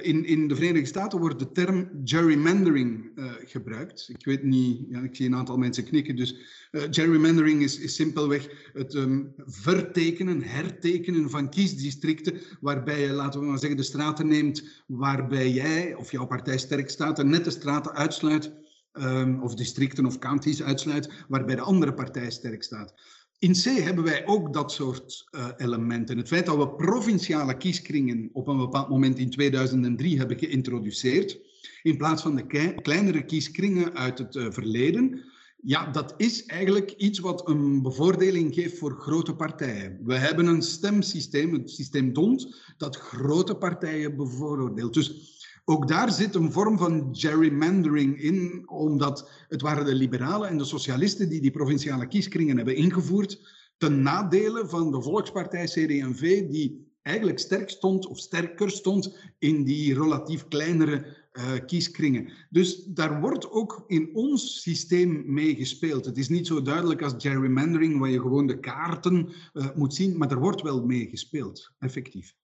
in, 0.01 0.25
in 0.25 0.49
de 0.49 0.55
Verenigde 0.55 0.87
Staten 0.89 1.19
wordt 1.19 1.39
de 1.39 1.53
term 1.53 1.91
gerrymandering 2.05 3.11
uh, 3.15 3.33
gebruikt. 3.45 4.09
Ik 4.09 4.25
weet 4.25 4.43
niet, 4.43 4.81
ja, 4.89 5.01
ik 5.01 5.17
zie 5.17 5.27
een 5.27 5.35
aantal 5.35 5.57
mensen 5.57 5.85
knikken. 5.85 6.17
Dus 6.17 6.37
uh, 6.71 6.83
gerrymandering 6.91 7.63
is, 7.63 7.95
simpelweg 7.95 8.71
het 8.73 8.95
um, 8.95 9.33
vertekenen, 9.37 10.43
hertekenen 10.43 11.31
van 11.31 11.51
kiesdistricten, 11.51 12.41
waarbij 12.61 13.01
je, 13.01 13.13
laten 13.13 13.41
we 13.41 13.47
maar 13.47 13.59
zeggen, 13.59 13.77
de 13.77 13.83
straten 13.83 14.27
neemt 14.27 14.83
waarbij 14.87 15.51
jij 15.51 15.95
of 15.95 16.11
jouw 16.11 16.27
partij 16.27 16.59
sterk 16.59 16.91
staat 16.91 17.19
en 17.19 17.29
net 17.29 17.45
de 17.45 17.51
straten 17.51 17.93
uitsluit, 17.93 18.53
um, 18.93 19.43
of 19.43 19.55
districten 19.55 20.07
of 20.07 20.19
counties 20.19 20.63
uitsluit, 20.63 21.25
waarbij 21.29 21.55
de 21.55 21.61
andere 21.61 21.95
partij 21.95 22.31
sterk 22.31 22.63
staat. 22.63 22.95
In 23.39 23.53
C 23.53 23.65
hebben 23.65 24.05
wij 24.05 24.27
ook 24.27 24.53
dat 24.53 24.73
soort 24.73 25.29
uh, 25.31 25.49
elementen. 25.57 26.17
Het 26.17 26.29
feit 26.29 26.47
dat 26.47 26.57
we 26.57 26.69
provinciale 26.69 27.57
kieskringen 27.57 28.31
op 28.33 28.49
een 28.49 28.57
bepaald 28.57 28.89
moment 28.89 29.19
in 29.19 29.31
2003 29.31 30.19
hebben 30.19 30.39
geïntroduceerd, 30.39 31.41
in 31.83 31.97
plaats 31.97 32.23
van 32.23 32.37
de 32.37 32.75
kleinere 32.83 33.25
kieskringen 33.25 33.95
uit 33.95 34.19
het 34.19 34.35
uh, 34.35 34.47
verleden, 34.51 35.25
ja, 35.67 35.91
dat 35.91 36.15
is 36.17 36.47
eigenlijk 36.47 36.91
iets 36.91 37.19
wat 37.19 37.49
een 37.49 37.83
bevoordeling 37.83 38.55
geeft 38.55 38.79
voor 38.79 39.01
grote 39.01 39.35
partijen. 39.35 39.99
We 40.05 40.15
hebben 40.15 40.47
een 40.47 40.63
stemsysteem, 40.63 41.53
het 41.53 41.71
systeem 41.71 42.13
DONT, 42.13 42.75
dat 42.77 42.97
grote 42.97 43.55
partijen 43.55 44.17
bevoordeelt. 44.17 44.95
Dus 44.95 45.35
ook 45.65 45.89
daar 45.89 46.13
zit 46.13 46.35
een 46.35 46.53
vorm 46.53 46.79
van 46.79 47.09
gerrymandering 47.13 48.21
in, 48.21 48.69
omdat 48.69 49.31
het 49.49 49.61
waren 49.61 49.85
de 49.85 49.95
liberalen 49.95 50.49
en 50.49 50.59
de 50.59 50.65
socialisten 50.65 51.29
die 51.29 51.41
die 51.41 51.51
provinciale 51.51 52.09
kieskringen 52.09 52.57
hebben 52.57 52.77
ingevoerd, 52.77 53.41
ten 53.77 54.03
nadele 54.03 54.69
van 54.69 54.91
de 54.91 55.03
Volkspartij 55.03 55.65
CD&V, 55.65 56.49
die 56.49 56.93
eigenlijk 57.03 57.39
sterk 57.39 57.71
stond 57.71 58.07
of 58.07 58.19
sterker 58.19 58.71
stond 58.71 59.17
in 59.39 59.65
die 59.65 59.95
relatief 59.95 60.49
kleinere 60.49 61.07
uh, 61.33 61.53
kieskringen. 61.67 62.33
Dus 62.51 62.85
daar 62.85 63.21
wordt 63.21 63.51
ook 63.51 63.85
in 63.87 64.11
ons 64.15 64.63
systeem 64.63 65.23
mee 65.27 65.55
gespeeld. 65.55 66.05
Het 66.05 66.19
is 66.19 66.29
niet 66.29 66.47
zo 66.47 66.63
duidelijk 66.63 67.03
als 67.03 67.15
gerrymandering, 67.19 67.99
waar 67.99 68.11
je 68.11 68.21
gewoon 68.21 68.47
de 68.47 68.61
kaarten 68.61 69.29
uh, 69.53 69.67
moet 69.75 69.95
zien, 69.95 70.17
maar 70.17 70.31
er 70.31 70.41
wordt 70.41 70.63
wel 70.63 70.87
mee 70.87 71.09
gespeeld, 71.09 71.73
effectief 71.79 72.35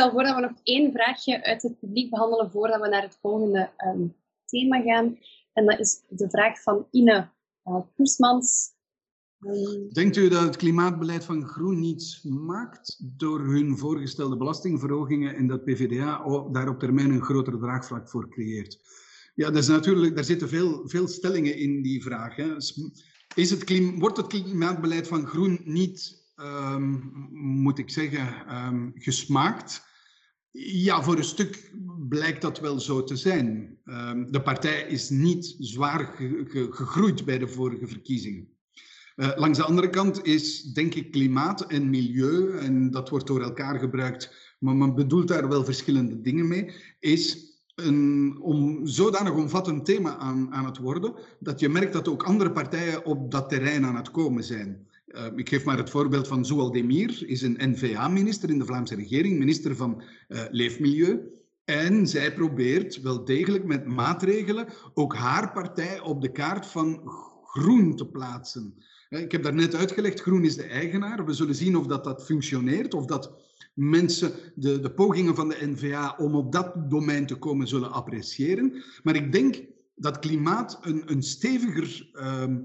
stel 0.00 0.12
voor 0.12 0.22
dat 0.22 0.34
we 0.34 0.40
nog 0.40 0.60
één 0.62 0.92
vraagje 0.92 1.44
uit 1.44 1.62
het 1.62 1.78
publiek 1.78 2.10
behandelen 2.10 2.50
voordat 2.50 2.80
we 2.80 2.88
naar 2.88 3.02
het 3.02 3.18
volgende 3.20 3.70
um, 3.86 4.14
thema 4.44 4.82
gaan. 4.82 5.18
En 5.52 5.66
dat 5.66 5.78
is 5.78 6.02
de 6.08 6.30
vraag 6.30 6.62
van 6.62 6.86
Ine 6.90 7.30
uh, 7.64 7.80
Poesmans. 7.96 8.70
Um... 9.40 9.92
Denkt 9.92 10.16
u 10.16 10.28
dat 10.28 10.42
het 10.42 10.56
klimaatbeleid 10.56 11.24
van 11.24 11.44
Groen 11.44 11.80
niets 11.80 12.22
maakt 12.22 12.96
door 13.18 13.40
hun 13.40 13.78
voorgestelde 13.78 14.36
belastingverhogingen 14.36 15.34
en 15.34 15.46
dat 15.46 15.64
PvdA 15.64 16.24
daar 16.52 16.68
op 16.68 16.78
termijn 16.78 17.10
een 17.10 17.24
groter 17.24 17.58
draagvlak 17.58 18.08
voor 18.08 18.28
creëert? 18.28 18.78
Ja, 19.34 19.50
dat 19.50 19.62
is 19.62 19.68
natuurlijk, 19.68 20.14
daar 20.14 20.24
zitten 20.24 20.48
veel, 20.48 20.88
veel 20.88 21.08
stellingen 21.08 21.56
in 21.56 21.82
die 21.82 22.02
vraag. 22.02 22.36
Hè. 22.36 22.56
Is 23.34 23.50
het 23.50 23.98
wordt 23.98 24.16
het 24.16 24.26
klimaatbeleid 24.26 25.08
van 25.08 25.26
Groen 25.26 25.60
niet 25.64 26.18
Um, 26.42 27.10
moet 27.30 27.78
ik 27.78 27.90
zeggen, 27.90 28.34
gesmaakt. 28.94 29.88
Ja, 30.52 31.02
voor 31.02 31.16
een 31.16 31.24
stuk 31.24 31.72
blijkt 32.08 32.42
dat 32.42 32.60
wel 32.60 32.80
zo 32.80 33.04
te 33.04 33.16
zijn. 33.16 33.78
Um, 33.84 34.32
de 34.32 34.42
partij 34.42 34.82
is 34.82 35.10
niet 35.10 35.56
zwaar 35.58 36.04
ge 36.04 36.44
ge 36.48 36.66
gegroeid 36.70 37.24
bij 37.24 37.38
de 37.38 37.48
vorige 37.48 37.86
verkiezingen. 37.86 38.48
Uh, 39.16 39.30
langs 39.36 39.58
de 39.58 39.64
andere 39.64 39.90
kant 39.90 40.24
is, 40.24 40.62
denk 40.62 40.94
ik, 40.94 41.10
klimaat 41.10 41.66
en 41.66 41.90
milieu, 41.90 42.58
en 42.58 42.90
dat 42.90 43.08
wordt 43.08 43.26
door 43.26 43.42
elkaar 43.42 43.78
gebruikt, 43.78 44.54
maar 44.58 44.76
men 44.76 44.94
bedoelt 44.94 45.28
daar 45.28 45.48
wel 45.48 45.64
verschillende 45.64 46.20
dingen 46.20 46.48
mee, 46.48 46.72
is 47.00 47.38
een 47.74 48.38
om, 48.40 48.86
zodanig 48.86 49.32
omvattend 49.32 49.84
thema 49.84 50.16
aan, 50.16 50.52
aan 50.52 50.64
het 50.64 50.78
worden, 50.78 51.14
dat 51.38 51.60
je 51.60 51.68
merkt 51.68 51.92
dat 51.92 52.08
ook 52.08 52.22
andere 52.22 52.52
partijen 52.52 53.04
op 53.04 53.30
dat 53.30 53.48
terrein 53.48 53.84
aan 53.84 53.96
het 53.96 54.10
komen 54.10 54.44
zijn. 54.44 54.88
Uh, 55.10 55.26
ik 55.36 55.48
geef 55.48 55.64
maar 55.64 55.76
het 55.76 55.90
voorbeeld 55.90 56.28
van 56.28 56.44
Zoual 56.44 56.72
Demir, 56.72 57.22
is 57.26 57.42
een 57.42 57.56
NVA-minister 57.58 58.50
in 58.50 58.58
de 58.58 58.64
Vlaamse 58.64 58.94
regering, 58.94 59.38
minister 59.38 59.76
van 59.76 60.02
uh, 60.28 60.40
Leefmilieu. 60.50 61.20
En 61.64 62.06
zij 62.06 62.34
probeert 62.34 63.00
wel 63.00 63.24
degelijk 63.24 63.64
met 63.64 63.86
maatregelen 63.86 64.66
ook 64.94 65.14
haar 65.14 65.52
partij 65.52 66.00
op 66.00 66.20
de 66.20 66.32
kaart 66.32 66.66
van 66.66 67.02
groen 67.42 67.96
te 67.96 68.06
plaatsen. 68.06 68.74
Uh, 69.08 69.20
ik 69.20 69.32
heb 69.32 69.42
daarnet 69.42 69.74
uitgelegd, 69.74 70.20
groen 70.20 70.44
is 70.44 70.56
de 70.56 70.64
eigenaar. 70.64 71.24
We 71.24 71.32
zullen 71.32 71.54
zien 71.54 71.76
of 71.76 71.86
dat, 71.86 72.04
dat 72.04 72.24
functioneert, 72.24 72.94
of 72.94 73.04
dat 73.04 73.32
mensen 73.74 74.32
de, 74.54 74.80
de 74.80 74.90
pogingen 74.90 75.34
van 75.34 75.48
de 75.48 75.58
NVA 75.60 76.14
om 76.18 76.34
op 76.34 76.52
dat 76.52 76.90
domein 76.90 77.26
te 77.26 77.36
komen 77.36 77.68
zullen 77.68 77.92
appreciëren. 77.92 78.82
Maar 79.02 79.14
ik 79.14 79.32
denk 79.32 79.62
dat 79.94 80.18
klimaat 80.18 80.78
een, 80.82 81.02
een 81.06 81.22
steviger 81.22 82.10
ehm, 82.12 82.58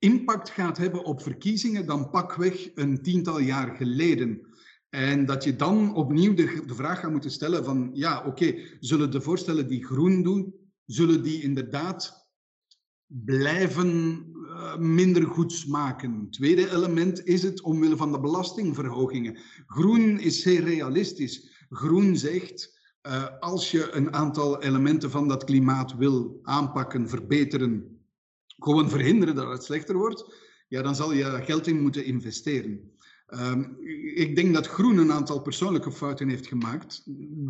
impact 0.00 0.50
gaat 0.50 0.78
hebben 0.78 1.04
op 1.04 1.22
verkiezingen 1.22 1.86
dan 1.86 2.10
pakweg 2.10 2.70
een 2.74 3.02
tiental 3.02 3.40
jaar 3.40 3.76
geleden. 3.76 4.40
En 4.88 5.26
dat 5.26 5.44
je 5.44 5.56
dan 5.56 5.94
opnieuw 5.94 6.34
de, 6.34 6.62
vraag 6.66 7.00
gaat 7.00 7.10
moeten 7.10 7.30
stellen 7.30 7.64
van, 7.64 7.90
ja, 7.92 8.24
oké, 8.26 8.54
zullen 8.80 9.10
de 9.10 9.20
voorstellen 9.20 9.68
die 9.68 9.84
groen 9.84 10.22
doen, 10.22 10.54
zullen 10.86 11.22
die 11.22 11.42
inderdaad 11.42 12.28
blijven 13.06 14.24
uh, 14.34 14.76
minder 14.76 15.26
goed 15.26 15.52
smaken? 15.52 16.30
Tweede 16.30 16.70
element 16.70 17.26
is 17.26 17.42
het 17.42 17.60
omwille 17.60 17.96
van 17.96 18.12
de 18.12 18.20
belastingverhogingen. 18.20 19.38
Groen 19.66 20.18
is 20.18 20.42
zeer 20.42 20.64
realistisch. 20.64 21.66
Groen 21.70 22.16
zegt, 22.16 22.78
uh, 23.06 23.24
als 23.40 23.70
je 23.70 23.92
een 23.92 24.12
aantal 24.12 24.62
elementen 24.62 25.10
van 25.10 25.28
dat 25.28 25.44
klimaat 25.44 25.96
wil 25.96 26.40
aanpakken, 26.42 27.08
verbeteren, 27.08 27.99
gewoon 28.60 28.90
verhinderen 28.90 29.34
dat 29.34 29.48
het 29.48 29.64
slechter 29.64 29.96
wordt, 29.96 30.34
ja, 30.68 30.82
dan 30.82 30.94
zal 30.94 31.12
je 31.12 31.40
geld 31.44 31.66
in 31.66 31.80
moeten 31.80 32.04
investeren. 32.04 32.90
Um, 33.34 33.76
ik 34.14 34.36
denk 34.36 34.54
dat 34.54 34.66
Groen 34.66 34.98
een 34.98 35.12
aantal 35.12 35.40
persoonlijke 35.40 35.92
fouten 35.92 36.28
heeft 36.28 36.46
gemaakt. 36.46 37.02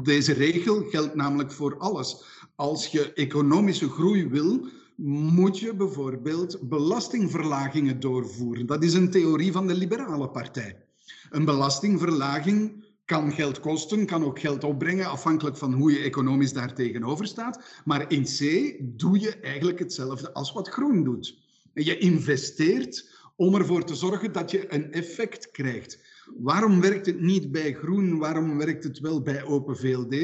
Deze 0.04 0.32
regel 0.32 0.82
geldt 0.82 1.14
namelijk 1.14 1.52
voor 1.52 1.78
alles. 1.78 2.24
Als 2.54 2.86
je 2.86 3.12
economische 3.12 3.88
groei 3.88 4.28
wil, 4.28 4.66
moet 4.96 5.58
je 5.58 5.74
bijvoorbeeld 5.74 6.68
belastingverlagingen 6.68 8.00
doorvoeren. 8.00 8.66
Dat 8.66 8.84
is 8.84 8.94
een 8.94 9.10
theorie 9.10 9.52
van 9.52 9.66
de 9.66 9.74
liberale 9.74 10.30
partij. 10.30 10.84
Een 11.30 11.44
belastingverlaging 11.44 12.84
kan 13.10 13.32
geld 13.32 13.60
kosten, 13.60 14.06
kan 14.06 14.24
ook 14.24 14.38
geld 14.38 14.64
opbrengen, 14.64 15.06
afhankelijk 15.06 15.56
van 15.56 15.72
hoe 15.72 15.92
je 15.92 15.98
economisch 15.98 16.52
daar 16.52 16.74
tegenover 16.74 17.26
staat. 17.26 17.80
Maar 17.84 18.12
in 18.12 18.24
C 18.24 18.74
doe 18.80 19.20
je 19.20 19.36
eigenlijk 19.36 19.78
hetzelfde 19.78 20.32
als 20.32 20.52
wat 20.52 20.68
groen 20.68 21.04
doet. 21.04 21.38
Je 21.74 21.98
investeert 21.98 23.10
om 23.36 23.54
ervoor 23.54 23.84
te 23.84 23.94
zorgen 23.94 24.32
dat 24.32 24.50
je 24.50 24.74
een 24.74 24.92
effect 24.92 25.50
krijgt. 25.50 25.98
Waarom 26.38 26.80
werkt 26.80 27.06
het 27.06 27.20
niet 27.20 27.52
bij 27.52 27.74
groen? 27.74 28.18
Waarom 28.18 28.58
werkt 28.58 28.84
het 28.84 28.98
wel 28.98 29.22
bij 29.22 29.44
Open 29.44 29.76
VLD? 29.76 30.14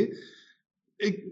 Ik, 0.97 1.25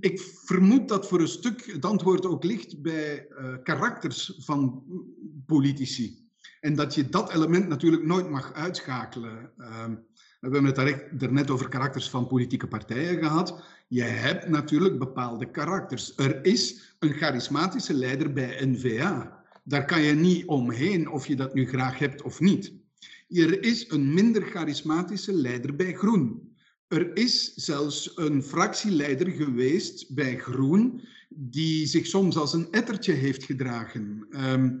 ik, 0.00 0.20
vermoed 0.44 0.88
dat 0.88 1.08
voor 1.08 1.20
een 1.20 1.28
stuk 1.28 1.64
het 1.72 1.84
antwoord 1.84 2.26
ook 2.26 2.44
ligt 2.44 2.82
bij 2.82 3.26
uh, 3.30 3.54
karakters 3.62 4.34
van 4.38 4.84
politici. 5.46 6.28
En 6.60 6.74
dat 6.74 6.94
je 6.94 7.08
dat 7.08 7.32
element 7.32 7.68
natuurlijk 7.68 8.04
nooit 8.04 8.30
mag 8.30 8.52
uitschakelen. 8.52 9.52
Uh, 9.58 9.84
we 10.40 10.48
hebben 10.50 10.64
het 10.64 11.20
daar 11.20 11.32
net 11.32 11.50
over 11.50 11.68
karakters 11.68 12.10
van 12.10 12.26
politieke 12.26 12.66
partijen 12.66 13.18
gehad. 13.18 13.62
Je 13.88 14.02
hebt 14.02 14.48
natuurlijk 14.48 14.98
bepaalde 14.98 15.50
karakters. 15.50 16.12
Er 16.16 16.44
is 16.44 16.94
een 16.98 17.12
charismatische 17.12 17.94
leider 17.94 18.32
bij 18.32 18.66
NVA. 18.66 19.42
Daar 19.64 19.84
kan 19.84 20.02
je 20.02 20.12
niet 20.12 20.46
omheen 20.46 21.08
of 21.08 21.26
je 21.26 21.36
dat 21.36 21.54
nu 21.54 21.66
graag 21.66 21.98
hebt 21.98 22.22
of 22.22 22.40
niet. 22.40 22.72
Er 23.28 23.62
is 23.62 23.90
een 23.90 24.14
minder 24.14 24.42
charismatische 24.42 25.32
leider 25.32 25.76
bij 25.76 25.92
Groen. 25.94 26.54
Er 26.88 27.16
is 27.16 27.54
zelfs 27.54 28.12
een 28.16 28.42
fractieleider 28.42 29.30
geweest 29.30 30.14
bij 30.14 30.38
Groen 30.38 31.00
die 31.28 31.86
zich 31.86 32.06
soms 32.06 32.36
als 32.36 32.52
een 32.52 32.68
ettertje 32.70 33.12
heeft 33.12 33.44
gedragen. 33.44 34.26
Ehm, 34.30 34.76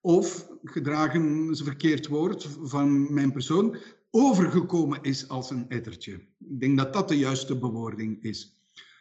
of 0.00 0.48
gedragen 0.62 1.50
is 1.50 1.58
een 1.58 1.66
verkeerd 1.66 2.06
woord 2.06 2.48
van 2.62 3.14
mijn 3.14 3.32
persoon, 3.32 3.76
overgekomen 4.10 5.02
is 5.02 5.28
als 5.28 5.50
een 5.50 5.68
ettertje. 5.68 6.12
Ik 6.38 6.60
denk 6.60 6.78
dat 6.78 6.92
dat 6.92 7.08
de 7.08 7.18
juiste 7.18 7.58
bewoording 7.58 8.22
is. 8.22 8.58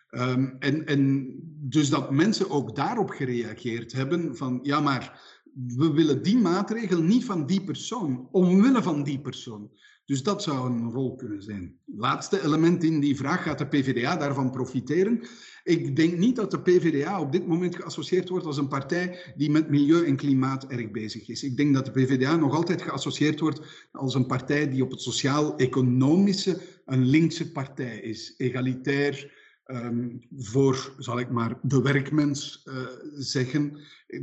Ehm, 0.10 0.46
en, 0.60 0.86
en 0.86 1.34
dus 1.70 1.90
dat 1.90 2.12
mensen 2.12 2.50
ook 2.50 2.76
daarop 2.76 3.10
gereageerd 3.10 3.92
hebben 3.92 4.38
van 4.38 4.60
ja, 4.62 4.80
maar 4.80 5.22
we 5.54 5.92
willen 5.92 6.24
die 6.24 6.38
maatregel 6.38 7.02
niet 7.02 7.26
van 7.26 7.46
die 7.46 7.64
persoon, 7.64 8.28
omwille 8.32 8.84
van 8.84 9.04
die 9.04 9.20
persoon. 9.20 9.72
Dus 10.08 10.24
dat 10.24 10.44
zou 10.44 10.70
een 10.70 10.92
rol 10.92 11.16
kunnen 11.16 11.44
zijn. 11.44 11.76
Laatste 11.86 12.44
element 12.44 12.84
in 12.84 13.00
die 13.00 13.16
vraag, 13.16 13.44
gaat 13.44 13.58
de 13.58 13.68
PvdA 13.68 14.18
daarvan 14.18 14.52
profiteren? 14.52 15.22
Ik 15.64 15.96
denk 15.96 16.18
niet 16.18 16.36
dat 16.36 16.52
de 16.52 16.62
PvdA 16.62 17.20
op 17.22 17.32
dit 17.32 17.48
moment 17.48 17.76
geassocieerd 17.76 18.30
wordt 18.30 18.46
als 18.46 18.58
een 18.58 18.68
partij 18.68 19.34
die 19.36 19.52
met 19.52 19.70
milieu 19.70 20.06
en 20.06 20.16
klimaat 20.16 20.68
erg 20.68 20.92
bezig 20.92 21.30
is. 21.30 21.44
Ik 21.44 21.58
denk 21.58 21.74
dat 21.74 21.86
de 21.86 21.92
PvdA 21.92 22.36
nog 22.36 22.56
altijd 22.56 22.82
geassocieerd 22.82 23.40
wordt 23.40 23.88
als 23.92 24.16
een 24.16 24.26
partij 24.26 24.70
die 24.70 24.84
op 24.84 24.92
het 24.92 25.02
sociaal-economische 25.02 26.62
een 26.86 27.06
linkse 27.06 27.52
partij 27.52 28.00
is. 28.00 28.34
Egalitair, 28.38 29.32
um, 29.66 30.22
voor, 30.38 30.94
zal 30.98 31.20
ik 31.20 31.30
maar, 31.30 31.60
de 31.62 31.82
werkmens 31.82 32.64
uh, 32.66 32.74
zeggen. 33.18 33.78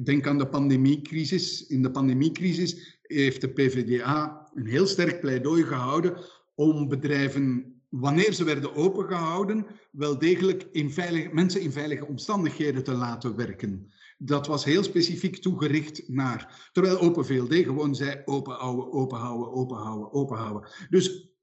Denk 0.04 0.26
aan 0.26 0.38
de 0.38 0.48
pandemiecrisis. 0.48 1.66
In 1.66 1.82
de 1.82 1.90
pandemiecrisis 1.90 2.93
heeft 3.06 3.40
de 3.40 3.48
PvdA 3.48 4.50
een 4.54 4.66
heel 4.66 4.86
sterk 4.86 5.20
pleidooi 5.20 5.62
gehouden 5.62 6.16
om 6.54 6.88
bedrijven 6.88 7.74
wanneer 8.00 8.32
ze 8.32 8.44
werden 8.44 8.74
opengehouden, 8.74 9.66
wel 9.90 10.18
degelijk 10.18 10.68
in 10.72 10.90
veilige, 10.90 11.28
mensen 11.32 11.60
in 11.60 11.72
veilige 11.72 12.06
omstandigheden 12.06 12.84
te 12.84 12.94
laten 12.94 13.36
werken. 13.36 13.92
Dat 14.18 14.46
was 14.46 14.64
heel 14.64 14.82
specifiek 14.82 15.36
toegericht 15.36 16.08
naar. 16.08 16.68
Terwijl 16.72 17.00
Open 17.00 17.24
VLD 17.24 17.54
gewoon 17.54 17.94
zei: 17.94 18.22
openhouden, 18.24 18.92
openhouden, 18.92 19.52
openhouden, 19.52 20.12
openhouden. 20.12 20.70
Dus 20.90 21.33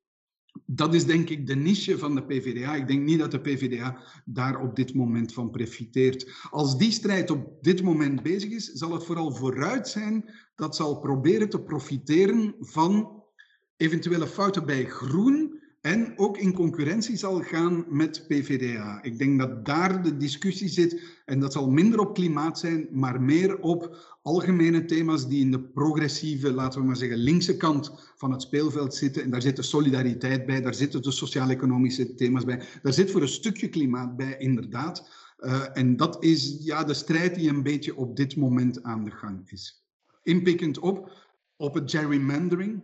dat 0.65 0.93
is 0.93 1.05
denk 1.05 1.29
ik 1.29 1.47
de 1.47 1.55
niche 1.55 1.97
van 1.97 2.15
de 2.15 2.23
PvdA. 2.23 2.75
Ik 2.75 2.87
denk 2.87 3.05
niet 3.05 3.19
dat 3.19 3.31
de 3.31 3.41
PvdA 3.41 4.03
daar 4.25 4.61
op 4.61 4.75
dit 4.75 4.93
moment 4.93 5.33
van 5.33 5.49
profiteert. 5.49 6.47
Als 6.49 6.77
die 6.77 6.91
strijd 6.91 7.31
op 7.31 7.63
dit 7.63 7.83
moment 7.83 8.23
bezig 8.23 8.51
is, 8.51 8.65
zal 8.65 8.93
het 8.93 9.05
vooral 9.05 9.35
vooruit 9.35 9.87
zijn 9.87 10.29
dat 10.55 10.75
zal 10.75 10.99
proberen 10.99 11.49
te 11.49 11.61
profiteren 11.61 12.55
van 12.59 13.23
eventuele 13.77 14.27
fouten 14.27 14.65
bij 14.65 14.85
groen 14.85 15.50
en 15.81 16.13
ook 16.15 16.37
in 16.37 16.53
concurrentie 16.53 17.17
zal 17.17 17.39
gaan 17.39 17.85
met 17.89 18.25
PVDA. 18.27 19.03
Ik 19.03 19.17
denk 19.17 19.39
dat 19.39 19.65
daar 19.65 20.03
de 20.03 20.17
discussie 20.17 20.67
zit 20.67 21.01
en 21.25 21.39
dat 21.39 21.53
zal 21.53 21.69
minder 21.69 21.99
op 21.99 22.13
klimaat 22.13 22.59
zijn, 22.59 22.87
maar 22.91 23.21
meer 23.21 23.59
op 23.59 23.97
algemene 24.21 24.85
thema's 24.85 25.27
die 25.27 25.41
in 25.41 25.51
de 25.51 25.61
progressieve, 25.61 26.53
laten 26.53 26.79
we 26.79 26.85
maar 26.85 26.95
zeggen, 26.95 27.17
linkse 27.17 27.57
kant 27.57 28.13
van 28.15 28.31
het 28.31 28.41
speelveld 28.41 28.95
zitten. 28.95 29.23
En 29.23 29.29
daar 29.29 29.41
zit 29.41 29.55
de 29.55 29.61
solidariteit 29.61 30.45
bij, 30.45 30.61
daar 30.61 30.73
zitten 30.73 31.01
de 31.01 31.11
sociaal-economische 31.11 32.15
thema's 32.15 32.45
bij, 32.45 32.61
daar 32.81 32.93
zit 32.93 33.11
voor 33.11 33.21
een 33.21 33.27
stukje 33.27 33.67
klimaat 33.67 34.17
bij, 34.17 34.35
inderdaad. 34.37 35.09
Uh, 35.39 35.63
en 35.73 35.97
dat 35.97 36.23
is 36.23 36.57
ja, 36.59 36.83
de 36.83 36.93
strijd 36.93 37.35
die 37.35 37.49
een 37.49 37.63
beetje 37.63 37.95
op 37.95 38.15
dit 38.15 38.35
moment 38.35 38.83
aan 38.83 39.03
de 39.03 39.11
gang 39.11 39.49
is. 39.49 39.85
Inpikkend 40.23 40.79
op, 40.79 41.11
op 41.55 41.73
het 41.73 41.91
gerrymandering 41.91 42.81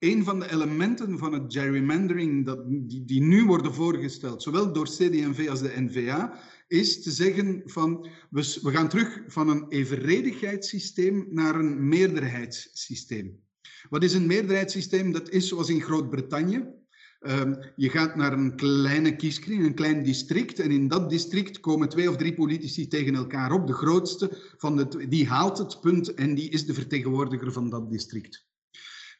een 0.00 0.24
van 0.24 0.40
de 0.40 0.50
elementen 0.50 1.18
van 1.18 1.32
het 1.32 1.52
gerrymandering 1.52 2.46
dat, 2.46 2.64
die, 3.06 3.22
nu 3.22 3.44
worden 3.44 3.74
voorgesteld, 3.74 4.42
zowel 4.42 4.72
door 4.72 4.86
CD&V 4.86 5.46
als 5.48 5.60
de 5.60 5.72
NVA, 5.76 6.38
is 6.68 7.02
te 7.02 7.10
zeggen 7.10 7.62
van 7.64 8.08
we, 8.30 8.58
we 8.62 8.70
gaan 8.70 8.88
terug 8.88 9.22
van 9.26 9.48
een 9.48 9.68
evenredigheidssysteem 9.68 11.26
naar 11.30 11.54
een 11.54 11.88
meerderheidssysteem. 11.88 13.40
Wat 13.88 14.02
is 14.02 14.14
een 14.14 14.26
meerderheidssysteem? 14.26 15.12
Dat 15.12 15.28
is 15.28 15.48
zoals 15.48 15.68
in 15.68 15.80
Groot-Brittannië. 15.80 16.64
Um, 17.20 17.58
je 17.76 17.88
gaat 17.88 18.16
naar 18.16 18.32
een 18.32 18.56
kleine 18.56 19.16
kieskring, 19.16 19.64
een 19.64 19.74
klein 19.74 20.02
district, 20.02 20.58
en 20.58 20.70
in 20.70 20.88
dat 20.88 21.10
district 21.10 21.60
komen 21.60 21.88
twee 21.88 22.08
of 22.08 22.16
drie 22.16 22.34
politici 22.34 22.88
tegen 22.88 23.14
elkaar 23.14 23.52
op. 23.52 23.66
De 23.66 23.72
grootste 23.72 24.54
van 24.56 24.76
de, 24.76 25.08
die 25.08 25.28
haalt 25.28 25.58
het 25.58 25.80
punt 25.80 26.14
en 26.14 26.34
die 26.34 26.50
is 26.50 26.66
de 26.66 26.74
vertegenwoordiger 26.74 27.52
van 27.52 27.70
dat 27.70 27.90
district. 27.90 28.48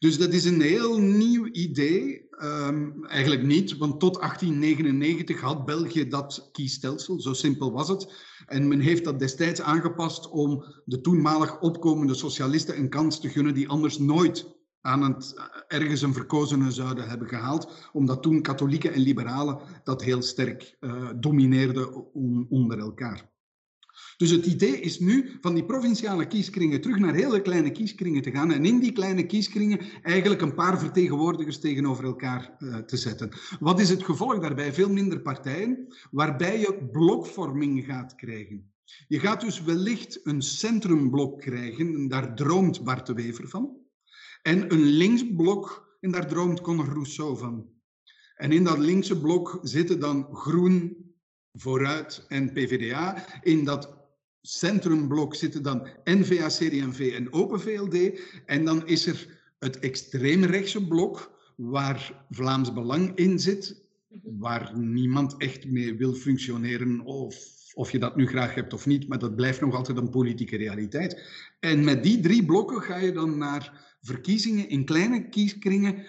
Dus 0.00 0.18
dat 0.18 0.32
is 0.32 0.44
een 0.44 0.60
heel 0.60 0.98
nieuw 0.98 1.46
idee. 1.46 2.28
Um, 2.42 3.04
eigenlijk 3.04 3.42
niet, 3.42 3.76
want 3.76 4.00
tot 4.00 4.14
1899 4.14 5.40
had 5.40 5.64
België 5.64 6.08
dat 6.08 6.48
kiesstelsel, 6.52 7.20
zo 7.20 7.32
simpel 7.32 7.72
was 7.72 7.88
het. 7.88 8.12
En 8.46 8.68
men 8.68 8.80
heeft 8.80 9.04
dat 9.04 9.18
destijds 9.18 9.60
aangepast 9.60 10.28
om 10.28 10.64
de 10.84 11.00
toenmalig 11.00 11.60
opkomende 11.60 12.14
socialisten 12.14 12.78
een 12.78 12.88
kans 12.88 13.20
te 13.20 13.28
gunnen 13.28 13.54
die 13.54 13.68
anders 13.68 13.98
nooit 13.98 14.46
aan 14.80 15.02
het, 15.02 15.34
ergens 15.68 16.02
een 16.02 16.14
verkozene 16.14 16.70
zouden 16.70 17.08
hebben 17.08 17.28
gehaald, 17.28 17.90
omdat 17.92 18.22
toen 18.22 18.42
katholieken 18.42 18.92
en 18.92 19.00
liberalen 19.00 19.58
dat 19.84 20.02
heel 20.02 20.22
sterk 20.22 20.76
uh, 20.80 21.10
domineerden 21.16 22.12
onder 22.48 22.78
elkaar. 22.78 23.29
Dus 24.20 24.30
het 24.30 24.46
idee 24.46 24.80
is 24.80 24.98
nu 24.98 25.38
van 25.40 25.54
die 25.54 25.64
provinciale 25.64 26.26
kieskringen 26.26 26.80
terug 26.80 26.98
naar 26.98 27.14
hele 27.14 27.42
kleine 27.42 27.70
kieskringen 27.70 28.22
te 28.22 28.30
gaan 28.30 28.52
en 28.52 28.64
in 28.64 28.78
die 28.80 28.92
kleine 28.92 29.26
kieskringen 29.26 29.80
eigenlijk 30.02 30.42
een 30.42 30.54
paar 30.54 30.78
vertegenwoordigers 30.78 31.58
tegenover 31.58 32.04
elkaar 32.04 32.56
uh, 32.58 32.76
te 32.76 32.96
zetten. 32.96 33.30
Wat 33.60 33.80
is 33.80 33.88
het 33.88 34.02
gevolg 34.02 34.38
daarbij? 34.38 34.72
Veel 34.72 34.90
minder 34.90 35.20
partijen, 35.20 35.86
waarbij 36.10 36.60
je 36.60 36.88
blokvorming 36.92 37.84
gaat 37.84 38.14
krijgen. 38.14 38.72
Je 39.08 39.20
gaat 39.20 39.40
dus 39.40 39.62
wellicht 39.62 40.20
een 40.22 40.42
centrumblok 40.42 41.40
krijgen, 41.40 41.94
en 41.94 42.08
daar 42.08 42.34
droomt 42.34 42.84
Bart 42.84 43.06
de 43.06 43.14
Wever 43.14 43.48
van, 43.48 43.76
en 44.42 44.72
een 44.72 44.84
linksblok, 44.84 45.96
en 46.00 46.10
daar 46.10 46.26
droomt 46.26 46.60
Conor 46.60 46.88
Rousseau 46.88 47.38
van. 47.38 47.68
En 48.34 48.52
in 48.52 48.64
dat 48.64 48.78
linkse 48.78 49.20
blok 49.20 49.58
zitten 49.62 50.00
dan 50.00 50.28
Groen, 50.32 51.08
Vooruit 51.52 52.24
en 52.28 52.52
PVDA. 52.52 53.24
In 53.42 53.64
dat 53.64 53.99
centrumblok 54.42 55.34
zitten 55.34 55.62
dan 55.62 55.88
NVA, 56.04 56.46
CD&V 56.46 57.12
en 57.16 57.32
Open 57.32 57.60
VLD. 57.60 58.20
En 58.46 58.64
dan 58.64 58.86
is 58.86 59.06
er 59.06 59.40
het 59.58 59.78
extreemrechtse 59.78 60.86
blok, 60.86 61.38
waar 61.56 62.24
Vlaams 62.30 62.72
Belang 62.72 63.14
in 63.14 63.38
zit, 63.38 63.82
waar 64.22 64.78
niemand 64.78 65.36
echt 65.36 65.66
mee 65.66 65.94
wil 65.94 66.14
functioneren 66.14 67.00
of, 67.00 67.36
of 67.74 67.92
je 67.92 67.98
dat 67.98 68.16
nu 68.16 68.26
graag 68.26 68.54
hebt 68.54 68.72
of 68.72 68.86
niet, 68.86 69.08
maar 69.08 69.18
dat 69.18 69.36
blijft 69.36 69.60
nog 69.60 69.74
altijd 69.74 69.98
een 69.98 70.10
politieke 70.10 70.56
realiteit. 70.56 71.22
En 71.60 71.84
met 71.84 72.02
die 72.02 72.20
drie 72.20 72.44
blokken 72.44 72.82
ga 72.82 72.96
je 72.96 73.12
dan 73.12 73.38
naar 73.38 73.96
verkiezingen 74.02 74.68
in 74.68 74.84
kleine 74.84 75.28
kieskringen 75.28 76.04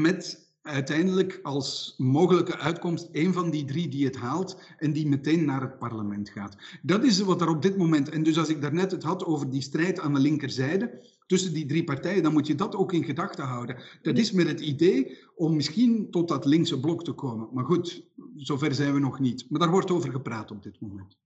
met 0.00 0.51
uiteindelijk 0.62 1.40
als 1.42 1.94
mogelijke 1.96 2.58
uitkomst 2.58 3.08
een 3.12 3.32
van 3.32 3.50
die 3.50 3.64
drie 3.64 3.88
die 3.88 4.04
het 4.04 4.16
haalt 4.16 4.60
en 4.78 4.92
die 4.92 5.06
meteen 5.06 5.44
naar 5.44 5.60
het 5.60 5.78
parlement 5.78 6.28
gaat. 6.28 6.56
Dat 6.82 7.04
is 7.04 7.20
wat 7.20 7.40
er 7.40 7.48
op 7.48 7.62
dit 7.62 7.76
moment. 7.76 8.08
En 8.08 8.22
dus 8.22 8.38
als 8.38 8.48
ik 8.48 8.60
daarnet 8.60 8.90
het 8.90 9.02
had 9.02 9.24
over 9.24 9.50
die 9.50 9.62
strijd 9.62 10.00
aan 10.00 10.14
de 10.14 10.20
linkerzijde 10.20 11.00
tussen 11.26 11.52
die 11.54 11.66
drie 11.66 11.84
partijen, 11.84 12.22
dan 12.22 12.32
moet 12.32 12.46
je 12.46 12.54
dat 12.54 12.76
ook 12.76 12.92
in 12.92 13.04
gedachten 13.04 13.44
houden. 13.44 13.76
Dat 14.02 14.18
is 14.18 14.32
met 14.32 14.48
het 14.48 14.60
idee 14.60 15.18
om 15.36 15.56
misschien 15.56 16.10
tot 16.10 16.28
dat 16.28 16.44
linkse 16.44 16.80
blok 16.80 17.04
te 17.04 17.12
komen. 17.12 17.48
Maar 17.52 17.64
goed, 17.64 18.02
zover 18.36 18.74
zijn 18.74 18.94
we 18.94 19.00
nog 19.00 19.20
niet. 19.20 19.46
Maar 19.48 19.60
daar 19.60 19.70
wordt 19.70 19.90
over 19.90 20.10
gepraat 20.10 20.50
op 20.50 20.62
dit 20.62 20.80
moment. 20.80 21.16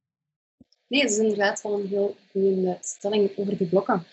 Nee, 0.88 1.02
dat 1.02 1.10
is 1.10 1.18
inderdaad 1.18 1.62
wel 1.62 1.80
een 1.80 1.86
heel 1.86 2.16
goede 2.30 2.78
stelling 2.80 3.30
over 3.36 3.56
die 3.56 3.68
blokken. 3.68 4.06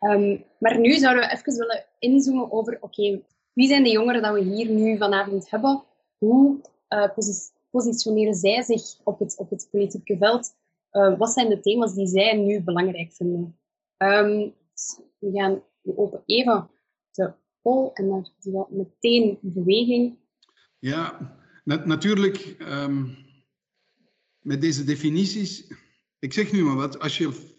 Um, 0.00 0.44
maar 0.58 0.78
nu 0.78 0.98
zouden 0.98 1.24
we 1.24 1.32
even 1.32 1.56
willen 1.56 1.84
inzoomen 1.98 2.52
over, 2.52 2.78
oké, 2.80 3.20
wie 3.52 3.68
zijn 3.68 3.82
de 3.82 3.90
jongeren 3.90 4.22
dat 4.22 4.34
we 4.34 4.40
hier 4.40 4.70
nu 4.70 4.98
vanavond 4.98 5.50
hebben? 5.50 5.82
Hoe 6.18 6.60
uh, 6.88 7.08
positioneren 7.70 8.34
zij 8.34 8.62
zich 8.62 8.82
op 9.04 9.18
het, 9.18 9.36
op 9.38 9.50
het 9.50 9.68
politieke 9.70 10.16
veld? 10.16 10.54
Uh, 10.92 11.18
wat 11.18 11.30
zijn 11.30 11.48
de 11.48 11.60
thema's 11.60 11.94
die 11.94 12.06
zij 12.06 12.36
nu 12.36 12.62
belangrijk 12.62 13.12
vinden? 13.12 13.58
Um, 13.96 14.54
we 15.18 15.30
gaan 15.32 15.62
open 15.96 16.22
even 16.26 16.70
de 17.10 17.32
poll 17.62 17.90
en 17.94 18.08
dan 18.08 18.28
zie 18.38 18.52
je 18.52 18.64
meteen 18.68 19.38
beweging. 19.40 20.18
Ja, 20.78 21.36
nat 21.64 21.86
natuurlijk 21.86 22.56
um, 22.60 23.16
met 24.38 24.60
deze 24.60 24.84
definities. 24.84 25.72
Ik 26.18 26.32
zeg 26.32 26.52
nu 26.52 26.62
maar 26.64 26.76
wat, 26.76 26.98
als 26.98 27.18
je 27.18 27.58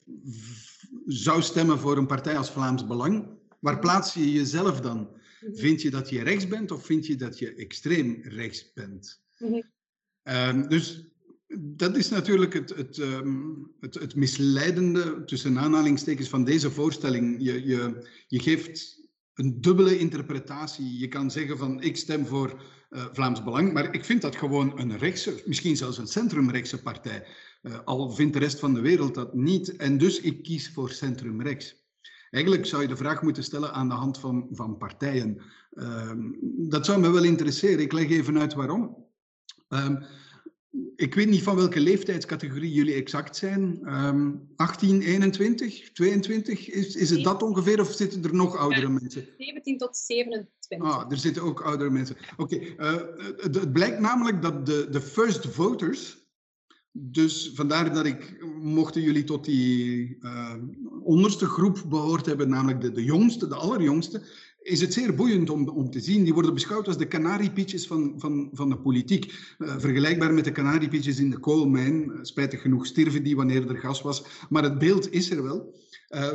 zou 1.06 1.42
stemmen 1.42 1.80
voor 1.80 1.98
een 1.98 2.08
partij 2.08 2.38
als 2.38 2.52
Vlaams 2.52 2.88
Belang, 2.88 3.28
waar 3.60 3.80
plaats 3.80 4.14
je 4.14 4.32
jezelf 4.32 4.82
dan? 4.82 5.10
Mhm. 5.42 5.56
Vind 5.56 5.82
je 5.82 5.90
dat 5.90 6.10
je 6.10 6.24
rechts 6.24 6.48
bent 6.48 6.72
of 6.72 6.86
vind 6.86 7.06
je 7.06 7.16
dat 7.16 7.40
je 7.40 7.54
extreem 7.54 8.20
rechts 8.22 8.74
bent? 8.74 9.22
Mm 9.38 9.62
-hmm. 10.24 10.68
dus 10.68 11.12
dat 11.60 11.98
is 11.98 12.10
natuurlijk 12.10 12.54
het, 12.54 12.70
het, 12.70 12.98
um, 12.98 13.72
het, 13.80 13.94
het, 13.94 14.16
misleidende 14.16 15.24
tussen 15.26 15.60
aanhalingstekens 15.60 16.30
van 16.30 16.44
deze 16.44 16.72
voorstelling. 16.72 17.36
Je, 17.40 17.66
je, 17.66 18.08
je 18.28 18.40
geeft 18.40 19.02
een 19.34 19.62
dubbele 19.62 19.98
interpretatie. 19.98 20.98
Je 20.98 21.08
kan 21.08 21.32
zeggen 21.32 21.58
van 21.58 21.82
ik 21.82 21.98
stem 21.98 22.26
voor 22.26 22.64
uh, 22.90 23.06
Vlaams 23.14 23.44
Belang, 23.44 23.74
maar 23.74 23.94
ik 23.94 24.06
vind 24.06 24.22
dat 24.22 24.36
gewoon 24.36 24.80
een 24.80 24.98
rechtse, 24.98 25.44
misschien 25.46 25.78
zelfs 25.78 25.98
een 25.98 26.08
centrumrechtse 26.08 26.82
partij. 26.82 27.28
Uh, 27.62 27.80
al 27.86 28.12
vindt 28.12 28.34
de 28.34 28.40
rest 28.40 28.60
van 28.60 28.74
de 28.74 28.82
wereld 28.82 29.16
dat 29.16 29.34
niet. 29.34 29.76
En 29.76 29.98
dus 29.98 30.22
ik 30.22 30.44
kies 30.44 30.70
voor 30.70 30.92
centrumrechts. 30.92 31.81
Eigenlijk 32.32 32.66
zou 32.66 32.82
je 32.82 32.88
de 32.88 32.96
vraag 32.96 33.22
moeten 33.22 33.44
stellen 33.44 33.74
aan 33.74 33.88
de 33.90 33.96
hand 33.96 34.18
van, 34.18 34.48
van 34.52 34.78
partijen. 34.78 35.42
Uh, 35.74 36.12
dat 36.44 36.86
zou 36.86 37.00
me 37.00 37.12
wel 37.12 37.24
interesseren. 37.24 37.80
Ik 37.80 37.92
leg 37.92 38.10
even 38.10 38.40
uit 38.40 38.54
waarom. 38.54 39.06
Um, 39.70 40.06
ik 40.96 41.16
weet 41.16 41.30
niet 41.30 41.44
van 41.44 41.56
welke 41.56 41.80
leeftijdscategorie 41.80 42.74
jullie 42.74 42.94
exact 42.94 43.36
zijn. 43.36 43.82
Um, 43.94 44.50
18, 44.56 45.02
21, 45.02 45.92
22? 45.92 46.70
Is, 46.70 46.96
is 46.96 47.10
het 47.10 47.24
dat 47.24 47.44
ongeveer 47.44 47.80
of 47.80 47.94
zitten 47.94 48.24
er 48.24 48.36
nog 48.36 48.58
oudere 48.58 48.90
mensen? 48.90 49.28
17 49.38 49.78
tot 49.78 49.98
27. 49.98 50.90
Ah, 50.90 51.12
er 51.12 51.18
zitten 51.18 51.44
ook 51.44 51.62
oudere 51.62 51.90
mensen. 51.90 52.16
Oké, 52.38 52.56
okay, 52.56 52.76
uh, 52.78 53.02
het, 53.38 53.56
het, 53.56 53.74
blijkt 53.74 54.00
namelijk 54.00 54.42
dat 54.42 54.66
de, 54.66 54.88
de 54.90 55.02
first 55.02 55.48
voters, 55.48 56.21
dus 56.92 57.52
vandaar 57.56 57.94
dat 57.94 58.06
ik, 58.06 58.46
mochten 58.62 59.02
jullie 59.02 59.24
tot 59.24 59.46
die 59.46 60.18
uh, 60.22 60.54
onderste 61.04 61.46
groep 61.46 61.84
behoord 61.90 62.26
hebben, 62.26 62.50
namelijk 62.50 62.82
de, 62.82 62.92
de 62.92 63.04
jongste, 63.04 63.48
de 63.48 63.56
allerjongste, 63.56 64.22
is 64.62 64.82
het 64.82 64.94
zeer 64.94 65.16
boeiend 65.16 65.50
om, 65.50 65.70
om 65.70 65.90
te 65.90 66.00
zien. 66.00 66.24
Die 66.24 66.34
worden 66.34 66.54
beschouwd 66.54 66.88
als 66.88 66.98
de 66.98 67.08
kanariepietjes 67.08 67.88
van, 67.88 68.14
van, 68.18 68.50
van 68.54 68.70
de 68.70 68.78
politiek. 68.78 69.56
Uh, 69.58 69.76
vergelijkbaar 69.78 70.34
met 70.34 70.44
de 70.44 70.52
kanariepietjes 70.52 71.20
in 71.20 71.30
de 71.30 71.40
koolmijn. 71.40 72.04
Uh, 72.04 72.20
spijtig 72.22 72.62
genoeg 72.62 72.86
stierven 72.86 73.24
die 73.24 73.36
wanneer 73.36 73.70
er 73.70 73.78
gas 73.78 74.02
was. 74.02 74.24
Maar 74.50 74.64
het 74.64 74.78
beeld 74.78 75.12
is 75.12 75.32
er 75.32 75.44
wel. 75.44 75.80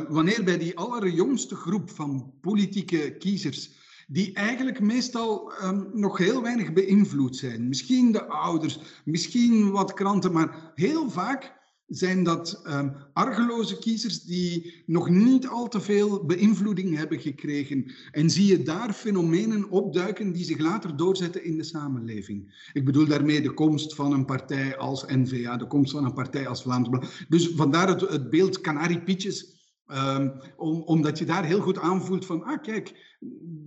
Wanneer 0.07 0.43
bij 0.43 0.57
die 0.57 0.77
allerjongste 0.77 1.55
groep 1.55 1.89
van 1.89 2.33
politieke 2.41 3.15
kiezers, 3.19 3.71
die 4.07 4.33
eigenlijk 4.33 4.79
meestal 4.79 5.51
um, 5.63 5.89
nog 5.93 6.17
heel 6.17 6.41
weinig 6.41 6.73
beïnvloed 6.73 7.35
zijn. 7.35 7.67
Misschien 7.67 8.11
de 8.11 8.25
ouders, 8.25 8.79
misschien 9.05 9.71
wat 9.71 9.93
kranten, 9.93 10.31
maar 10.31 10.71
heel 10.75 11.09
vaak 11.09 11.55
zijn 11.87 12.23
dat 12.23 12.61
um, 12.67 12.93
argeloze 13.13 13.79
kiezers 13.79 14.23
die 14.23 14.83
nog 14.85 15.09
niet 15.09 15.47
al 15.47 15.67
te 15.67 15.81
veel 15.81 16.25
beïnvloeding 16.25 16.95
hebben 16.95 17.19
gekregen. 17.19 17.91
En 18.11 18.29
zie 18.29 18.45
je 18.45 18.63
daar 18.63 18.93
fenomenen 18.93 19.69
opduiken 19.69 20.31
die 20.31 20.43
zich 20.43 20.59
later 20.59 20.97
doorzetten 20.97 21.43
in 21.43 21.57
de 21.57 21.63
samenleving. 21.63 22.69
Ik 22.73 22.85
bedoel 22.85 23.07
daarmee 23.07 23.41
de 23.41 23.53
komst 23.53 23.95
van 23.95 24.11
een 24.11 24.25
partij 24.25 24.77
als 24.77 25.05
N-VA, 25.05 25.57
de 25.57 25.67
komst 25.67 25.91
van 25.91 26.05
een 26.05 26.13
partij 26.13 26.47
als 26.47 26.61
Vlaams 26.61 26.89
Belang. 26.89 27.25
Dus 27.29 27.47
vandaar 27.47 27.87
het, 27.87 28.01
het 28.01 28.29
beeld 28.29 28.61
Canariepietjes, 28.61 29.56
um, 29.87 30.33
om, 30.57 30.81
omdat 30.81 31.17
je 31.17 31.25
daar 31.25 31.45
heel 31.45 31.59
goed 31.59 31.79
aanvoelt 31.79 32.25
van, 32.25 32.43
ah 32.43 32.61
kijk, 32.61 33.15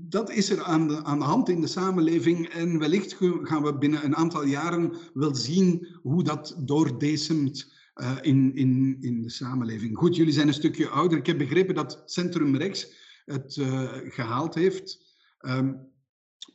dat 0.09 0.31
is 0.31 0.51
er 0.51 0.63
aan 0.63 0.89
de, 0.89 1.05
aan 1.05 1.19
de 1.19 1.25
hand 1.25 1.49
in 1.49 1.61
de 1.61 1.67
samenleving 1.67 2.49
en 2.49 2.79
wellicht 2.79 3.17
gaan 3.43 3.63
we 3.63 3.79
binnen 3.79 4.05
een 4.05 4.17
aantal 4.17 4.45
jaren 4.45 4.93
wel 5.15 5.35
zien 5.35 5.87
hoe 6.03 6.25
dat 6.25 6.57
doordesemt 6.59 7.73
uh, 7.95 8.17
in, 8.21 8.55
in, 8.55 8.97
in 9.01 9.23
de 9.23 9.31
samenleving. 9.31 9.97
Goed, 9.97 10.17
jullie 10.17 10.33
zijn 10.33 10.49
een 10.49 10.55
stukje 10.55 10.89
ouder. 10.89 11.19
Ik 11.19 11.27
heb 11.27 11.39
begrepen 11.39 11.75
dat 11.75 12.03
Centrum 12.07 12.57
Rechts 12.57 12.93
het 13.25 13.57
uh, 13.57 13.91
gehaald 13.93 14.55
heeft. 14.55 15.09
Um, 15.41 15.90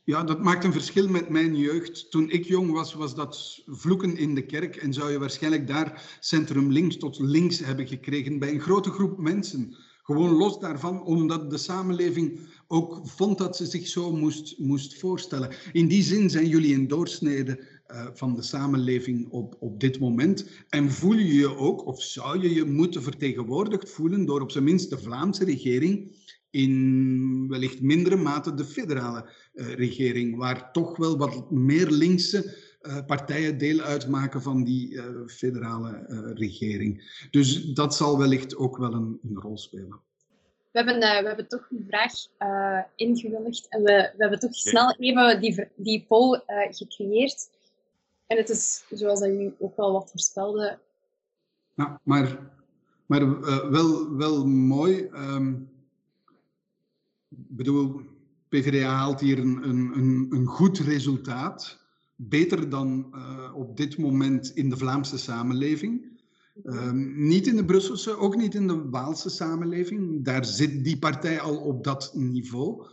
ja, 0.04 0.24
dat 0.24 0.42
maakt 0.42 0.64
een 0.64 0.72
verschil 0.72 1.08
met 1.08 1.28
mijn 1.28 1.56
jeugd. 1.56 2.10
Toen 2.10 2.30
ik 2.30 2.44
jong 2.44 2.72
was, 2.72 2.94
was 2.94 3.14
dat 3.14 3.62
vloeken 3.66 4.16
in 4.16 4.34
de 4.34 4.46
kerk 4.46 4.76
en 4.76 4.92
zou 4.92 5.10
je 5.10 5.18
waarschijnlijk 5.18 5.66
daar 5.66 6.18
centrum 6.20 6.72
links 6.72 6.96
tot 6.96 7.18
links 7.18 7.58
hebben 7.58 7.86
gekregen 7.86 8.38
bij 8.38 8.50
een 8.52 8.60
grote 8.60 8.90
groep 8.90 9.18
mensen. 9.18 9.76
Gewoon 10.02 10.30
los 10.30 10.58
daarvan, 10.58 11.02
omdat 11.02 11.50
de 11.50 11.58
samenleving 11.58 12.40
ook 12.66 13.00
vond 13.04 13.38
dat 13.38 13.56
ze 13.56 13.66
zich 13.66 13.86
zo 13.86 14.12
moest, 14.12 14.58
moest 14.58 14.98
voorstellen. 14.98 15.50
In 15.72 15.88
die 15.88 16.02
zin 16.02 16.30
zijn 16.30 16.48
jullie 16.48 16.74
een 16.74 16.88
doorsnede 16.88 17.64
uh, 17.88 18.06
van 18.12 18.34
de 18.34 18.42
samenleving 18.42 19.28
op, 19.30 19.56
op 19.58 19.80
dit 19.80 19.98
moment. 19.98 20.48
En 20.68 20.90
voel 20.90 21.14
je 21.14 21.34
je 21.34 21.56
ook, 21.56 21.86
of 21.86 22.02
zou 22.02 22.42
je 22.42 22.54
je 22.54 22.64
moeten 22.64 23.02
vertegenwoordigd 23.02 23.90
voelen 23.90 24.24
door 24.24 24.40
op 24.40 24.50
zijn 24.50 24.64
minst 24.64 24.90
de 24.90 24.98
Vlaamse 24.98 25.44
regering, 25.44 26.14
in 26.50 27.48
wellicht 27.48 27.80
mindere 27.80 28.16
mate 28.16 28.54
de 28.54 28.64
federale 28.64 29.30
regering, 29.56 30.36
waar 30.36 30.72
toch 30.72 30.96
wel 30.96 31.16
wat 31.16 31.50
meer 31.50 31.90
linkse 31.90 32.56
uh, 32.82 33.04
partijen 33.06 33.58
deel 33.58 33.80
uitmaken 33.80 34.42
van 34.42 34.64
die 34.64 35.00
federale 35.26 36.04
regering. 36.34 37.18
Dus 37.30 37.64
dat 37.64 37.94
zal 37.94 38.18
wellicht 38.18 38.56
ook 38.56 38.76
wel 38.76 38.92
een, 38.92 39.18
een 39.22 39.40
rol 39.40 39.58
spelen. 39.58 40.00
We 40.72 40.82
hebben, 40.82 40.98
we 40.98 41.26
hebben 41.26 41.48
toch 41.48 41.68
een 41.70 41.86
vraag 41.88 42.12
ingewilligd 42.96 43.68
en 43.68 43.82
we, 43.82 44.10
we 44.16 44.22
hebben 44.22 44.38
toch 44.38 44.54
snel 44.54 44.96
even 44.98 45.40
die, 45.40 45.68
die 45.76 46.04
poll 46.08 46.40
gecreëerd. 46.70 47.48
En 48.26 48.36
het 48.36 48.48
is, 48.48 48.84
zoals 48.90 49.20
dat 49.20 49.28
jullie 49.28 49.54
ook 49.58 49.76
wel 49.76 49.92
wat 49.92 50.10
voorspelde. 50.10 50.78
Ja, 51.74 52.00
maar, 52.02 52.50
maar 53.06 53.22
uh, 53.22 53.70
wel, 53.70 54.16
wel 54.16 54.46
mooi. 54.46 55.08
Um, 55.14 55.70
bedoel, 57.28 58.00
PvdA 58.60 58.88
haalt 58.88 59.20
hier 59.20 59.38
een, 59.38 59.68
een, 59.68 60.26
een 60.30 60.46
goed 60.46 60.78
resultaat. 60.78 61.84
Beter 62.16 62.68
dan 62.68 63.12
uh, 63.14 63.52
op 63.54 63.76
dit 63.76 63.98
moment 63.98 64.50
in 64.54 64.70
de 64.70 64.76
Vlaamse 64.76 65.18
samenleving. 65.18 66.14
Um, 66.64 67.28
niet 67.28 67.46
in 67.46 67.56
de 67.56 67.64
Brusselse, 67.64 68.16
ook 68.16 68.36
niet 68.36 68.54
in 68.54 68.66
de 68.66 68.88
Waalse 68.88 69.30
samenleving. 69.30 70.24
Daar 70.24 70.44
zit 70.44 70.84
die 70.84 70.98
partij 70.98 71.40
al 71.40 71.56
op 71.56 71.84
dat 71.84 72.12
niveau 72.14 72.86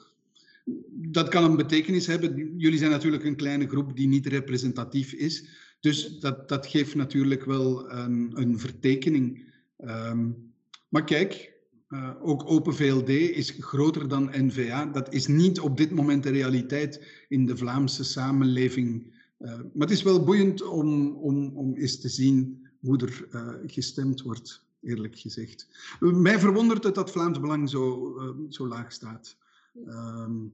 dat 0.91 1.29
kan 1.29 1.43
een 1.43 1.55
betekenis 1.55 2.07
hebben. 2.07 2.53
Jullie 2.57 2.77
zijn 2.77 2.91
natuurlijk 2.91 3.23
een 3.23 3.35
kleine 3.35 3.67
groep 3.67 3.95
die 3.95 4.07
niet 4.07 4.25
representatief 4.25 5.13
is. 5.13 5.45
Dus 5.79 6.19
dat, 6.19 6.49
dat 6.49 6.67
geeft 6.67 6.95
natuurlijk 6.95 7.45
wel 7.45 7.91
een, 7.91 8.31
een 8.33 8.59
vertekening. 8.59 9.51
Um, 9.85 10.51
maar 10.89 11.03
kijk, 11.03 11.52
uh, 11.93 12.09
ook 12.21 12.49
Open 12.49 12.75
VLD 12.75 13.09
is 13.09 13.55
groter 13.59 14.07
dan 14.07 14.29
NVA. 14.31 14.85
Dat 14.85 15.13
is 15.13 15.27
niet 15.27 15.59
op 15.59 15.77
dit 15.77 15.91
moment 15.91 16.23
de 16.23 16.29
realiteit 16.29 17.25
in 17.27 17.45
de 17.45 17.57
Vlaamse 17.57 18.03
samenleving. 18.03 19.13
Uh, 19.39 19.49
maar 19.49 19.87
het 19.87 19.91
is 19.91 20.03
wel 20.03 20.23
boeiend 20.23 20.67
om, 20.67 21.15
om, 21.15 21.57
om 21.57 21.75
eens 21.75 21.99
te 21.99 22.09
zien 22.09 22.67
hoe 22.79 22.97
er 22.97 23.27
uh, 23.31 23.49
gestemd 23.65 24.21
wordt, 24.21 24.65
eerlijk 24.81 25.19
gezegd. 25.19 25.67
Mij 25.99 26.39
verwondert 26.39 26.83
het 26.83 26.95
dat 26.95 27.11
Vlaams 27.11 27.39
Belang 27.39 27.69
zo, 27.69 28.13
zo 28.49 28.67
laag 28.67 28.91
staat. 28.91 29.37
Um, 29.87 30.53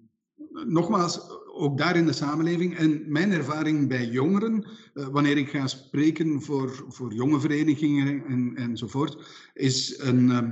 nogmaals, 0.65 1.19
ook 1.53 1.77
daar 1.77 1.95
in 1.95 2.05
de 2.05 2.13
samenleving. 2.13 2.77
En 2.77 3.11
mijn 3.11 3.31
ervaring 3.31 3.87
bij 3.87 4.07
jongeren, 4.07 4.65
wanneer 4.93 5.37
ik 5.37 5.49
ga 5.49 5.67
spreken 5.67 6.41
voor, 6.41 6.85
voor 6.87 7.13
jonge 7.13 7.39
verenigingen 7.39 8.25
en, 8.25 8.55
enzovoort, 8.55 9.17
is 9.53 9.99
een, 9.99 10.25
uh, 10.29 10.49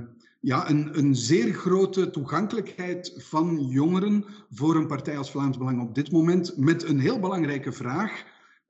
ja, 0.48 0.70
een, 0.70 0.98
een 0.98 1.16
zeer 1.16 1.54
grote 1.54 2.10
toegankelijkheid 2.10 3.14
van 3.18 3.68
jongeren 3.68 4.26
voor 4.50 4.76
een 4.76 4.88
partij 4.88 5.18
als 5.18 5.32
Vlaams 5.32 5.58
Belang 5.58 5.82
op 5.82 5.96
dit 5.96 6.12
moment. 6.12 6.58
Met 6.58 6.84
een 6.84 7.00
heel 7.00 7.20
belangrijke 7.20 7.72
vraag. 7.72 8.24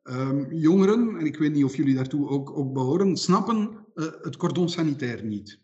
Um, 0.03 0.53
jongeren, 0.53 1.17
en 1.17 1.25
ik 1.25 1.37
weet 1.37 1.53
niet 1.53 1.63
of 1.63 1.75
jullie 1.75 1.95
daartoe 1.95 2.29
ook, 2.29 2.57
ook 2.57 2.73
behoren, 2.73 3.17
snappen 3.17 3.85
uh, 3.95 4.05
het 4.21 4.37
cordon 4.37 4.69
sanitair 4.69 5.23
niet. 5.23 5.59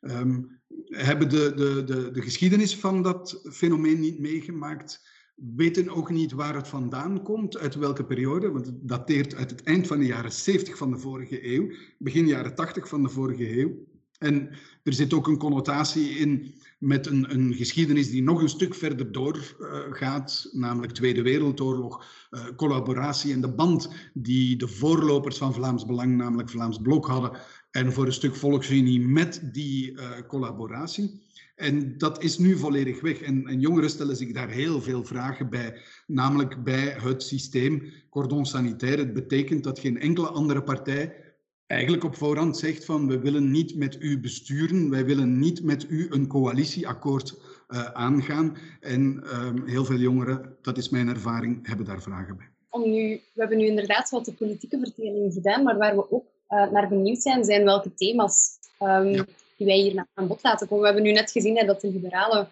Um, 0.00 0.60
hebben 0.86 1.28
de, 1.28 1.52
de, 1.56 1.84
de, 1.84 2.10
de 2.10 2.22
geschiedenis 2.22 2.76
van 2.76 3.02
dat 3.02 3.40
fenomeen 3.50 4.00
niet 4.00 4.18
meegemaakt, 4.18 5.08
weten 5.34 5.88
ook 5.88 6.10
niet 6.10 6.32
waar 6.32 6.54
het 6.54 6.68
vandaan 6.68 7.22
komt, 7.22 7.58
uit 7.58 7.74
welke 7.74 8.04
periode, 8.04 8.50
want 8.50 8.66
het 8.66 8.88
dateert 8.88 9.34
uit 9.34 9.50
het 9.50 9.62
eind 9.62 9.86
van 9.86 9.98
de 9.98 10.06
jaren 10.06 10.32
70 10.32 10.76
van 10.76 10.90
de 10.90 10.98
vorige 10.98 11.54
eeuw, 11.54 11.70
begin 11.98 12.26
jaren 12.26 12.54
80 12.54 12.88
van 12.88 13.02
de 13.02 13.08
vorige 13.08 13.58
eeuw. 13.58 13.92
En 14.24 14.48
er 14.82 14.92
zit 14.92 15.12
ook 15.12 15.26
een 15.26 15.38
connotatie 15.38 16.08
in 16.08 16.54
met 16.78 17.06
een, 17.06 17.34
een 17.34 17.54
geschiedenis 17.54 18.10
die 18.10 18.22
nog 18.22 18.42
een 18.42 18.48
stuk 18.48 18.74
verder 18.74 19.12
doorgaat, 19.12 20.46
uh, 20.46 20.60
namelijk 20.60 20.92
Tweede 20.92 21.22
Wereldoorlog, 21.22 22.04
uh, 22.30 22.40
collaboratie 22.56 23.32
en 23.32 23.40
de 23.40 23.48
band 23.48 23.90
die 24.12 24.56
de 24.56 24.68
voorlopers 24.68 25.36
van 25.36 25.54
Vlaams 25.54 25.86
Belang, 25.86 26.16
namelijk 26.16 26.50
Vlaams 26.50 26.78
Blok, 26.78 27.06
hadden 27.06 27.30
en 27.70 27.92
voor 27.92 28.06
een 28.06 28.12
stuk 28.12 28.36
volksunie 28.36 29.00
met 29.00 29.40
die 29.52 29.92
uh, 29.92 30.00
collaboratie. 30.26 31.22
En 31.54 31.98
dat 31.98 32.22
is 32.22 32.38
nu 32.38 32.56
volledig 32.56 33.00
weg. 33.00 33.20
En, 33.20 33.46
en, 33.46 33.60
jongeren 33.60 33.90
stellen 33.90 34.16
zich 34.16 34.32
daar 34.32 34.48
heel 34.48 34.80
veel 34.80 35.04
vragen 35.04 35.50
bij, 35.50 35.80
namelijk 36.06 36.64
bij 36.64 36.96
het 37.02 37.22
systeem 37.22 37.92
cordon 38.10 38.46
sanitaire. 38.46 39.02
Het 39.02 39.14
betekent 39.14 39.64
dat 39.64 39.78
geen 39.78 40.00
enkele 40.00 40.28
andere 40.28 40.62
partij 40.62 41.23
eigenlijk 41.66 42.04
op 42.04 42.16
voorhand 42.16 42.56
zegt 42.56 42.84
van 42.84 43.08
we 43.08 43.18
willen 43.18 43.50
niet 43.50 43.76
met 43.76 43.96
u 44.00 44.20
besturen, 44.20 44.90
wij 44.90 45.04
willen 45.04 45.38
niet 45.38 45.62
met 45.62 45.86
u 45.88 46.06
een 46.10 46.26
coalitieakkoord 46.26 47.38
uh, 47.68 47.84
aangaan. 47.84 48.56
En 48.80 49.22
uh, 49.24 49.50
heel 49.64 49.84
veel 49.84 49.96
jongeren, 49.96 50.56
dat 50.62 50.78
is 50.78 50.88
mijn 50.88 51.08
ervaring, 51.08 51.66
hebben 51.66 51.86
daar 51.86 52.02
vragen 52.02 52.36
bij. 52.36 52.46
Om 52.70 52.90
nu, 52.90 53.20
we 53.32 53.40
hebben 53.40 53.58
nu 53.58 53.66
inderdaad 53.66 54.10
wat 54.10 54.24
de 54.24 54.32
politieke 54.32 54.78
verdeling 54.78 55.32
gedaan, 55.32 55.62
maar 55.62 55.78
waar 55.78 55.94
we 55.94 56.10
ook 56.10 56.24
uh, 56.48 56.70
naar 56.70 56.88
benieuwd 56.88 57.22
zijn, 57.22 57.44
zijn 57.44 57.64
welke 57.64 57.94
thema's 57.94 58.58
um, 58.80 59.06
ja. 59.06 59.24
die 59.56 59.66
wij 59.66 59.76
hier 59.76 60.06
aan 60.14 60.26
bod 60.26 60.42
laten 60.42 60.68
komen. 60.68 60.84
We 60.84 60.90
hebben 60.92 61.06
nu 61.06 61.12
net 61.12 61.30
gezien 61.30 61.56
hè, 61.56 61.66
dat 61.66 61.80
de 61.80 61.92
liberalen 61.92 62.48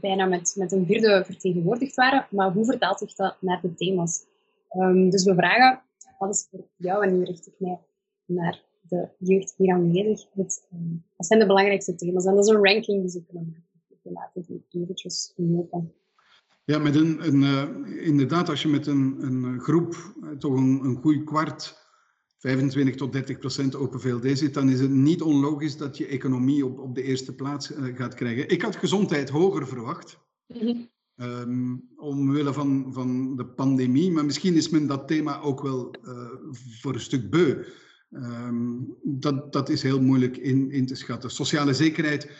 bijna 0.00 0.24
met, 0.24 0.54
met 0.56 0.72
een 0.72 0.86
vierde 0.86 1.22
vertegenwoordigd 1.24 1.94
waren. 1.94 2.26
Maar 2.30 2.52
hoe 2.52 2.64
vertaalt 2.64 2.98
zich 2.98 3.14
dat 3.14 3.36
naar 3.40 3.60
de 3.60 3.74
thema's? 3.74 4.24
Ehm, 4.68 5.08
dus 5.08 5.24
we 5.24 5.34
vragen, 5.34 5.82
wat 6.18 6.30
is 6.30 6.46
voor 6.50 6.60
jou, 6.76 7.04
en 7.06 7.18
nu 7.18 7.24
richt 7.24 7.46
ik 7.46 7.52
mij 7.58 7.78
naar 8.26 8.62
de 8.88 9.08
jeugd 9.18 9.54
hier 9.56 9.74
aanwezig, 9.74 10.28
het, 10.34 10.66
um, 10.72 11.04
wat 11.16 11.26
zijn 11.26 11.40
de 11.40 11.46
belangrijkste 11.46 11.94
thema's? 11.94 12.24
En 12.24 12.34
dat 12.34 12.44
is 12.44 12.54
een 12.54 12.64
ranking 12.64 13.00
die 13.00 13.10
ze 13.10 13.24
kunnen 13.24 13.46
maken. 13.46 13.98
We 14.02 14.10
laten 14.12 14.42
die 14.42 14.82
eventjes 14.82 15.32
lopen. 15.36 15.92
Ja, 16.64 16.78
met 16.78 16.94
een, 16.94 17.26
een 17.26 17.42
uh, 17.42 18.06
inderdaad, 18.06 18.48
als 18.48 18.62
je 18.62 18.68
met 18.68 18.86
een, 18.86 19.16
een 19.20 19.60
groep, 19.60 20.14
uh, 20.22 20.30
toch 20.30 20.52
een, 20.52 20.80
een 20.84 20.96
goed 20.96 21.24
kwart, 21.24 21.82
25 22.38 22.94
tot 22.94 23.12
30 23.12 23.38
procent 23.38 23.76
open 23.76 24.00
VLD 24.00 24.38
zit, 24.38 24.54
dan 24.54 24.68
is 24.68 24.80
het 24.80 24.90
niet 24.90 25.22
onlogisch 25.22 25.76
dat 25.76 25.96
je 25.96 26.06
economie 26.06 26.66
op, 26.66 26.78
op 26.78 26.94
de 26.94 27.02
eerste 27.02 27.34
plaats 27.34 27.70
uh, 27.70 27.96
gaat 27.96 28.14
krijgen. 28.14 28.48
Ik 28.48 28.62
had 28.62 28.76
gezondheid 28.76 29.28
hoger 29.28 29.68
verwacht. 29.68 30.18
Mm 30.46 30.60
-hmm. 30.60 30.92
Um, 31.16 31.88
omwille 31.96 32.52
van, 32.52 32.92
van 32.92 33.36
de 33.36 33.46
pandemie, 33.46 34.10
maar 34.10 34.24
misschien 34.24 34.54
is 34.54 34.68
men 34.68 34.86
dat 34.86 35.08
thema 35.08 35.40
ook 35.40 35.62
wel 35.62 35.94
uh, 36.02 36.28
voor 36.80 36.94
een 36.94 37.00
stuk 37.00 37.30
beu. 37.30 37.64
Um, 38.14 38.96
dat, 39.02 39.52
dat 39.52 39.68
is 39.68 39.82
heel 39.82 40.00
moeilijk 40.00 40.36
in, 40.36 40.70
in 40.70 40.86
te 40.86 40.94
schatten. 40.94 41.30
Sociale 41.30 41.74
zekerheid 41.74 42.30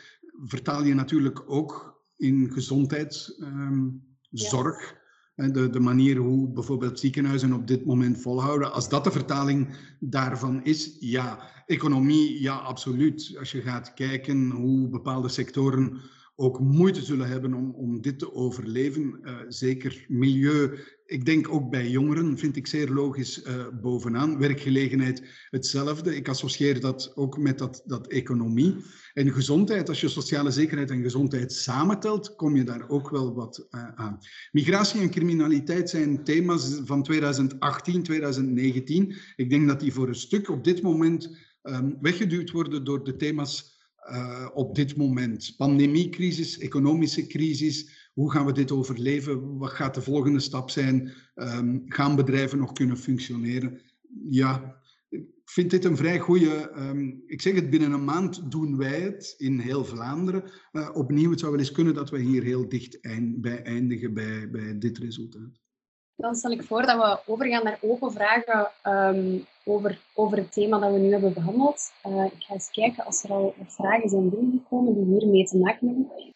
vertaal 0.45 0.85
je 0.85 0.95
natuurlijk 0.95 1.43
ook 1.47 2.03
in 2.17 2.51
gezondheidszorg. 2.53 4.95
Um, 5.37 5.43
ja. 5.47 5.49
de, 5.49 5.71
de 5.71 5.81
manier 5.81 6.17
hoe 6.17 6.53
bijvoorbeeld 6.53 7.01
ziekenhuizen 7.01 7.53
op 7.53 7.67
dit 7.67 7.85
moment 7.85 8.21
volhouden. 8.21 8.73
Als 8.73 8.89
dat 8.89 9.05
de 9.05 9.11
vertaling 9.11 9.77
daarvan 10.01 10.65
is, 10.65 10.97
ja. 11.01 11.53
Economie, 11.67 12.43
ja, 12.43 12.57
absoluut. 12.57 13.37
Als 13.39 13.53
je 13.53 13.61
gaat 13.61 13.95
kijken 13.95 14.51
hoe 14.51 14.89
bepaalde 14.89 15.29
sectoren 15.29 16.01
ook 16.37 16.61
moeite 16.61 17.03
zullen 17.03 17.29
hebben 17.29 17.55
om, 17.55 17.71
om 17.71 18.01
dit 18.01 18.19
te 18.19 18.33
overleven. 18.33 19.21
Uh, 19.23 19.37
zeker 19.49 20.05
milieu, 20.09 20.79
ik 21.07 21.25
denk 21.25 21.49
ook 21.49 21.71
bij 21.71 21.89
jongeren, 21.89 22.39
vind 22.39 22.57
ik 22.57 22.67
zeer 22.67 22.91
logisch 22.91 23.47
uh, 23.47 23.67
bovenaan. 23.83 24.39
Werkgelegenheid 24.39 25.23
hetzelfde. 25.51 26.17
Ik 26.17 26.29
associeer 26.29 26.81
dat 26.81 27.13
ook 27.15 27.39
met 27.39 27.59
dat, 27.59 27.83
dat 27.87 28.07
economie. 28.07 28.77
En 29.13 29.33
gezondheid, 29.33 29.89
als 29.89 30.01
je 30.01 30.09
sociale 30.09 30.51
zekerheid 30.51 30.91
en 30.91 31.03
gezondheid 31.03 31.53
samentelt, 31.53 32.35
kom 32.35 32.57
je 32.57 32.65
daar 32.65 32.89
ook 32.89 33.11
wel 33.11 33.35
wat 33.35 33.67
uh, 33.71 33.89
aan. 33.95 34.19
Migratie 34.53 35.01
en 35.01 35.11
criminaliteit 35.11 35.91
zijn 35.91 36.25
thema's 36.25 36.81
van 36.85 37.03
2018, 37.03 38.03
2019. 38.03 39.15
Ik 39.37 39.51
denk 39.51 39.69
dat 39.69 39.81
die 39.81 39.93
voor 39.93 40.09
een 40.09 40.15
stuk 40.15 40.49
op 40.49 40.65
dit 40.65 40.83
moment 40.83 41.37
um, 41.63 41.97
weggeduwd 42.01 42.51
worden 42.51 42.85
door 42.85 43.05
de 43.05 43.17
thema's 43.17 43.74
uh, 44.11 44.49
op 44.55 44.75
dit 44.75 44.97
moment. 44.97 45.55
Pandemiecrisis, 45.57 46.59
economische 46.59 47.27
crisis. 47.27 48.11
Hoe 48.15 48.31
gaan 48.31 48.47
we 48.47 48.53
dit 48.53 48.73
overleven? 48.73 49.59
Wat 49.59 49.71
gaat 49.71 49.95
de 49.95 50.03
volgende 50.03 50.41
stap 50.41 50.71
zijn? 50.71 51.13
Um, 51.35 51.83
gaan 51.87 52.17
bedrijven 52.17 52.59
nog 52.59 52.73
kunnen 52.73 52.97
functioneren? 52.97 53.81
Ja, 54.29 54.77
ik 55.09 55.25
vind 55.45 55.71
dit 55.71 55.85
een 55.85 55.97
vrij 55.97 56.19
goede. 56.19 56.71
Um, 56.77 57.23
ik 57.27 57.41
zeg 57.41 57.55
het, 57.55 57.71
binnen 57.71 57.93
een 57.93 58.05
maand 58.05 58.51
doen 58.51 58.77
wij 58.77 59.01
het 59.01 59.35
in 59.39 59.59
heel 59.59 59.85
Vlaanderen. 59.85 60.51
Uh, 60.73 60.91
opnieuw, 60.95 61.31
het 61.31 61.41
zou 61.41 61.51
wel 61.51 61.61
eens 61.61 61.73
kunnen 61.73 61.95
dat 61.95 62.11
we 62.11 62.19
hier 62.19 62.43
heel 62.43 62.69
dicht 62.69 62.99
bij 63.21 63.63
eindigen 63.63 64.15
bij, 64.15 64.51
bij 64.51 64.79
dit 64.79 64.99
resultaat. 64.99 65.61
Dan 66.17 66.35
stel 66.35 66.51
ik 66.51 66.63
voor 66.63 66.83
dat 66.83 66.97
we 66.97 67.33
overgaan 67.33 67.65
naar 67.65 67.79
open 67.81 68.13
vragen 68.13 68.71
um, 69.17 69.45
over, 69.65 70.01
over 70.15 70.39
het 70.39 70.53
thema 70.53 70.79
dat 70.79 70.93
we 70.93 70.99
nu 70.99 71.11
hebben 71.13 71.33
behandeld. 71.33 71.93
Uh, 72.07 72.25
ik 72.25 72.43
ga 72.43 72.55
eens 72.55 72.71
kijken 72.71 73.05
als 73.05 73.25
er 73.25 73.31
al 73.31 73.55
vragen 73.67 74.09
zijn 74.09 74.31
binnengekomen 74.31 74.95
die 74.95 75.19
hiermee 75.19 75.45
te 75.45 75.59
maken 75.59 75.87
hebben. 75.87 76.33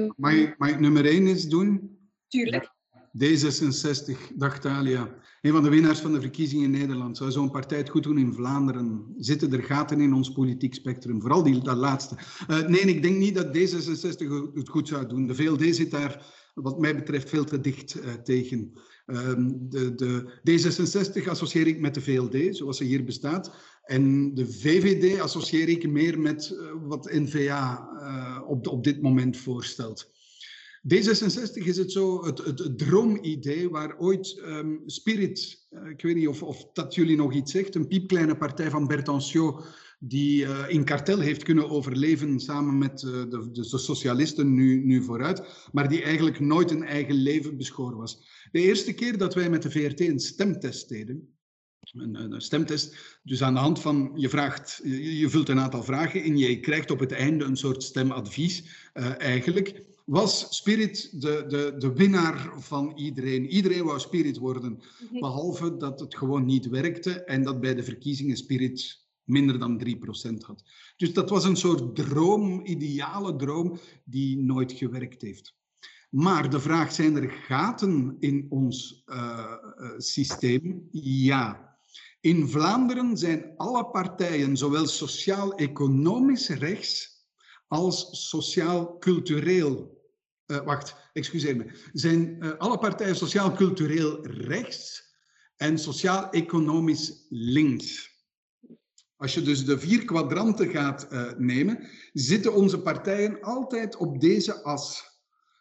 Um, 0.00 0.12
mag, 0.16 0.32
ik, 0.32 0.58
mag 0.58 0.68
ik 0.68 0.80
nummer 0.80 1.06
1 1.06 1.26
eens 1.26 1.44
doen? 1.44 1.98
Tuurlijk. 2.28 2.72
D66, 3.18 4.34
dag 4.36 4.60
Talia. 4.60 5.08
Een 5.40 5.52
van 5.52 5.62
de 5.62 5.68
winnaars 5.68 6.00
van 6.00 6.12
de 6.12 6.20
verkiezingen 6.20 6.64
in 6.64 6.80
Nederland. 6.80 7.16
Zou 7.16 7.30
zo'n 7.30 7.50
partij 7.50 7.78
het 7.78 7.88
goed 7.88 8.02
doen 8.02 8.18
in 8.18 8.32
Vlaanderen? 8.32 9.14
Zitten 9.16 9.52
er 9.52 9.62
gaten 9.62 10.00
in 10.00 10.14
ons 10.14 10.32
politiek 10.32 10.74
spectrum? 10.74 11.20
Vooral 11.20 11.42
die, 11.42 11.62
dat 11.62 11.76
laatste. 11.76 12.16
Uh, 12.48 12.66
nee, 12.66 12.80
ik 12.80 13.02
denk 13.02 13.16
niet 13.16 13.34
dat 13.34 13.46
D66 13.46 14.54
het 14.54 14.68
goed 14.68 14.88
zou 14.88 15.06
doen. 15.06 15.26
De 15.26 15.34
VLD 15.34 15.74
zit 15.74 15.90
daar, 15.90 16.26
wat 16.54 16.80
mij 16.80 16.94
betreft, 16.94 17.28
veel 17.28 17.44
te 17.44 17.60
dicht 17.60 17.96
uh, 17.96 18.12
tegen. 18.12 18.72
Um, 19.06 19.68
de, 19.68 19.94
de 19.94 20.32
D66 20.50 21.28
associeer 21.28 21.66
ik 21.66 21.80
met 21.80 21.94
de 21.94 22.00
VLD, 22.00 22.56
zoals 22.56 22.76
ze 22.76 22.84
hier 22.84 23.04
bestaat. 23.04 23.54
En 23.84 24.34
de 24.34 24.46
VVD 24.46 25.20
associeer 25.20 25.68
ik 25.68 25.88
meer 25.88 26.20
met 26.20 26.50
uh, 26.54 26.70
wat 26.82 27.12
N-VA 27.12 27.88
uh, 28.00 28.48
op, 28.48 28.66
op 28.66 28.84
dit 28.84 29.02
moment 29.02 29.36
voorstelt. 29.36 30.12
D66 30.94 31.64
is 31.64 31.76
het 31.76 31.92
zo, 31.92 32.24
het, 32.24 32.38
het, 32.38 32.78
droomidee 32.78 33.70
waar 33.70 33.98
ooit 33.98 34.42
um, 34.44 34.82
Spirit, 34.86 35.66
uh, 35.70 35.90
ik 35.90 36.02
weet 36.02 36.14
niet 36.14 36.28
of, 36.28 36.42
of 36.42 36.72
dat 36.72 36.94
jullie 36.94 37.16
nog 37.16 37.34
iets 37.34 37.52
zegt, 37.52 37.74
een 37.74 37.88
piepkleine 37.88 38.36
partij 38.36 38.70
van 38.70 38.86
Bertancio, 38.86 39.60
die 39.98 40.44
uh, 40.44 40.64
in 40.68 40.84
kartel 40.84 41.18
heeft 41.18 41.42
kunnen 41.42 41.70
overleven 41.70 42.40
samen 42.40 42.78
met 42.78 43.02
uh, 43.02 43.10
de, 43.12 43.50
de, 43.52 43.64
socialisten 43.64 44.54
nu, 44.54 44.84
nu 44.84 45.02
vooruit, 45.02 45.68
maar 45.72 45.88
die 45.88 46.02
eigenlijk 46.02 46.40
nooit 46.40 46.70
een 46.70 46.84
eigen 46.84 47.14
leven 47.14 47.56
beschoren 47.56 47.96
was. 47.96 48.18
De 48.52 48.60
eerste 48.60 48.92
keer 48.92 49.18
dat 49.18 49.34
wij 49.34 49.50
met 49.50 49.62
de 49.62 49.70
VRT 49.70 50.00
een 50.00 50.20
stemtest 50.20 50.88
deden, 50.88 51.34
een, 51.92 52.32
een, 52.32 52.40
stemtest, 52.40 53.18
dus 53.22 53.42
aan 53.42 53.54
de 53.54 53.60
hand 53.60 53.80
van, 53.80 54.12
je, 54.14 54.28
vraagt, 54.28 54.80
je, 54.84 55.18
je 55.18 55.28
vult 55.28 55.48
een 55.48 55.60
aantal 55.60 55.82
vragen 55.82 56.24
in, 56.24 56.36
je 56.36 56.60
krijgt 56.60 56.90
op 56.90 56.98
het 57.00 57.12
einde 57.12 57.44
een 57.44 57.56
soort 57.56 57.82
stemadvies 57.82 58.88
uh, 58.94 59.20
eigenlijk, 59.20 59.84
was 60.04 60.56
Spirit 60.56 61.20
de, 61.20 61.44
de, 61.48 61.74
de 61.78 61.92
winnaar 61.92 62.52
van 62.56 62.92
iedereen. 62.96 63.46
Iedereen 63.46 63.84
wou 63.84 64.00
Spirit 64.00 64.38
worden, 64.38 64.80
behalve 65.10 65.76
dat 65.76 66.00
het 66.00 66.16
gewoon 66.16 66.44
niet 66.44 66.68
werkte 66.68 67.24
en 67.24 67.42
dat 67.42 67.60
bij 67.60 67.74
de 67.74 67.82
verkiezingen 67.82 68.36
Spirit 68.36 69.03
minder 69.24 69.58
dan 69.58 69.78
3% 69.78 70.46
had. 70.46 70.62
Dus 70.96 71.12
dat 71.12 71.30
was 71.30 71.44
een 71.44 71.56
soort 71.56 71.96
droom, 71.96 72.66
ideale 72.66 73.36
droom, 73.36 73.78
die 74.04 74.38
nooit 74.38 74.72
gewerkt 74.72 75.22
heeft. 75.22 75.54
Maar 76.14 76.50
de 76.50 76.60
vraag, 76.60 76.92
zijn 76.92 77.16
er 77.16 77.30
gaten 77.30 78.16
in 78.18 78.46
ons 78.48 79.02
uh, 79.06 79.54
uh, 79.76 79.90
systeem? 79.96 80.88
Ja. 80.90 81.76
In 82.20 82.48
Vlaanderen 82.48 83.16
zijn 83.16 83.52
alle 83.56 83.86
partijen, 83.86 84.56
zowel 84.56 84.86
sociaal-economisch 84.86 86.48
rechts 86.48 87.26
als 87.68 88.28
sociaal-cultureel. 88.28 90.02
Uh, 90.46 90.64
wacht, 90.64 90.96
excuseer 91.12 91.56
me. 91.56 91.88
Zijn 91.92 92.42
alle 92.58 92.78
partijen 92.78 93.16
sociaal-cultureel 93.16 94.26
rechts 94.26 95.02
en 95.56 95.78
sociaal-economisch 95.78 97.26
links? 97.28 98.13
Als 99.16 99.34
je 99.34 99.42
dus 99.42 99.64
de 99.64 99.78
vier 99.78 100.04
kwadranten 100.04 100.68
gaat 100.68 101.08
uh, 101.12 101.32
nemen, 101.38 101.88
zitten 102.12 102.54
onze 102.54 102.82
partijen 102.82 103.40
altijd 103.40 103.96
op 103.96 104.20
deze 104.20 104.62
as. 104.62 105.12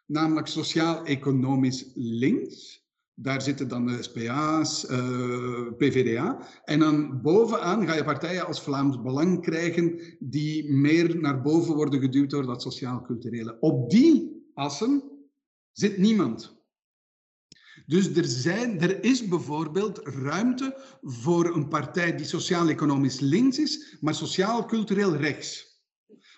Namelijk 0.05 0.47
sociaal-economisch 0.47 1.91
links. 1.93 2.81
Daar 3.13 3.41
zitten 3.41 3.67
dan 3.67 3.85
de 3.85 4.03
SPA's, 4.03 4.89
uh, 4.89 5.71
PVDA. 5.77 6.47
En 6.63 6.79
dan 6.79 7.21
bovenaan 7.21 7.87
ga 7.87 7.95
je 7.95 8.03
partijen 8.03 8.45
als 8.45 8.61
Vlaams 8.61 9.01
Belang 9.01 9.41
krijgen 9.41 9.99
die 10.19 10.73
meer 10.73 11.19
naar 11.19 11.41
boven 11.41 11.75
worden 11.75 11.99
geduwd 11.99 12.29
door 12.29 12.45
dat 12.45 12.61
sociaal-culturele. 12.61 13.59
Op 13.59 13.89
die 13.89 14.43
assen 14.53 15.03
zit 15.71 15.97
niemand. 15.97 16.62
Dus 17.85 18.15
er, 18.15 18.25
zijn, 18.25 18.81
er 18.81 19.03
is 19.03 19.27
bijvoorbeeld 19.27 19.99
ruimte 20.03 20.97
voor 21.01 21.55
een 21.55 21.67
partij 21.67 22.15
die 22.15 22.25
sociaal-economisch 22.25 23.19
links 23.19 23.59
is, 23.59 23.97
maar 24.01 24.15
sociaal-cultureel 24.15 25.15
rechts. 25.15 25.81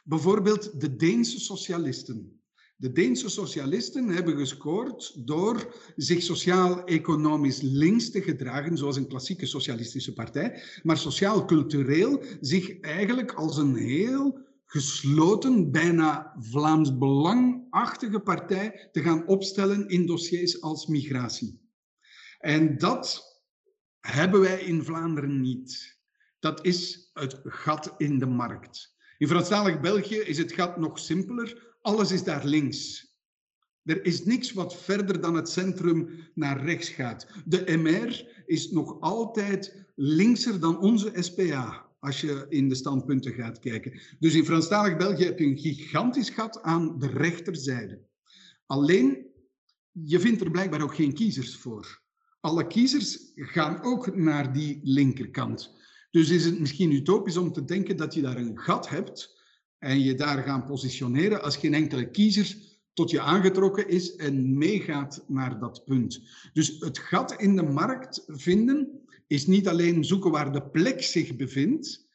Bijvoorbeeld 0.04 0.82
de 0.82 0.96
Deense 0.96 1.40
socialisten. 1.40 2.40
De 2.78 2.92
Deense 2.92 3.30
socialisten 3.30 4.08
hebben 4.08 4.38
gescoord 4.38 5.26
door 5.26 5.76
zich 5.96 6.24
sociaal-economisch 6.24 7.62
links 7.62 8.12
te 8.12 8.22
gedragen, 8.22 8.78
zoals 8.78 8.96
een 8.96 9.08
klassieke 9.08 9.46
socialistische 9.46 10.14
partij, 10.14 10.62
maar 10.84 10.98
sociaal-cultureel 10.98 12.24
zich 12.42 12.80
eigenlijk 12.80 13.34
als 13.34 13.58
een 13.58 13.76
heel 13.76 14.45
gesloten, 14.66 15.72
bijna 15.72 16.36
Vlaams 16.40 16.98
Belangachtige 16.98 18.20
partij 18.20 18.90
te 18.92 19.02
gaan 19.02 19.28
opstellen 19.28 19.88
in 19.88 20.06
dossiers 20.06 20.62
als 20.62 20.88
migratie. 20.88 21.60
En 22.40 22.78
dat 22.78 23.24
hebben 24.00 24.40
wij 24.42 24.60
in 24.60 24.84
Vlaanderen 24.84 25.42
niet. 25.42 26.00
Dat 26.40 26.66
is 26.66 27.10
het 27.14 27.40
gat 27.44 27.94
in 27.98 28.20
de 28.20 28.26
markt. 28.26 28.96
In 29.18 29.28
Franstalig 29.28 29.80
België 29.80 30.18
is 30.18 30.38
het 30.38 30.52
gat 30.52 30.78
nog 30.78 31.00
simpeler. 31.00 31.78
Alles 31.82 32.12
is 32.12 32.24
daar 32.24 32.46
links. 32.46 33.14
Er 33.84 34.06
is 34.06 34.24
niks 34.24 34.54
wat 34.54 34.76
verder 34.76 35.22
dan 35.22 35.36
het 35.36 35.50
centrum 35.50 36.30
naar 36.34 36.66
rechts 36.66 36.90
gaat. 36.90 37.28
De 37.46 37.78
MR 37.78 38.44
is 38.46 38.72
nog 38.72 39.00
altijd 39.00 39.86
linkser 39.96 40.60
dan 40.60 40.80
onze 40.80 41.12
SPA 41.14 41.85
als 42.06 42.22
je 42.22 42.46
in 42.50 42.70
de 42.70 42.76
standpunten 42.76 43.34
gaat 43.34 43.60
kijken. 43.60 44.02
Dus 44.20 44.34
in 44.34 44.46
Franstalig 44.46 44.98
België 44.98 45.24
heb 45.24 45.40
je 45.40 45.46
een 45.46 45.58
gigantisch 45.58 46.30
gat 46.30 46.62
aan 46.62 47.00
de 47.00 47.08
rechterzijde. 47.08 48.02
Alleen, 48.66 49.26
je 49.92 50.20
vindt 50.20 50.42
er 50.42 50.52
blijkbaar 50.52 50.82
ook 50.82 50.96
geen 50.96 51.14
kiezers 51.14 51.56
voor. 51.56 52.02
Alle 52.40 52.68
kiezers 52.68 53.32
gaan 53.36 53.84
ook 53.84 54.16
naar 54.16 54.54
die 54.54 54.80
linkerkant. 54.84 55.74
Dus 56.12 56.30
is 56.30 56.46
het 56.46 56.60
misschien 56.60 56.92
utopisch 56.92 57.38
om 57.38 57.52
te 57.52 57.66
denken 57.66 57.98
dat 57.98 58.14
je 58.14 58.22
daar 58.22 58.38
een 58.38 58.60
gat 58.60 58.90
hebt 58.90 59.44
en 59.78 60.00
je 60.00 60.16
daar 60.16 60.44
gaan 60.44 60.66
positioneren 60.66 61.42
als 61.42 61.58
geen 61.58 61.74
enkele 61.74 62.10
kiezer 62.10 62.56
tot 62.94 63.12
je 63.12 63.22
aangetrokken 63.22 63.88
is 63.88 64.16
en 64.16 64.58
meegaat 64.58 65.24
naar 65.28 65.60
dat 65.60 65.84
punt. 65.86 66.22
Dus 66.54 66.80
het 66.80 66.98
gat 66.98 67.42
in 67.42 67.56
de 67.56 67.64
markt 67.64 68.24
vinden 68.28 69.05
is 69.28 69.48
niet 69.48 69.68
alleen 69.68 70.04
zoeken 70.04 70.32
waar 70.32 70.52
de 70.52 70.70
plek 70.70 71.02
zich 71.02 71.36
bevindt. 71.36 72.08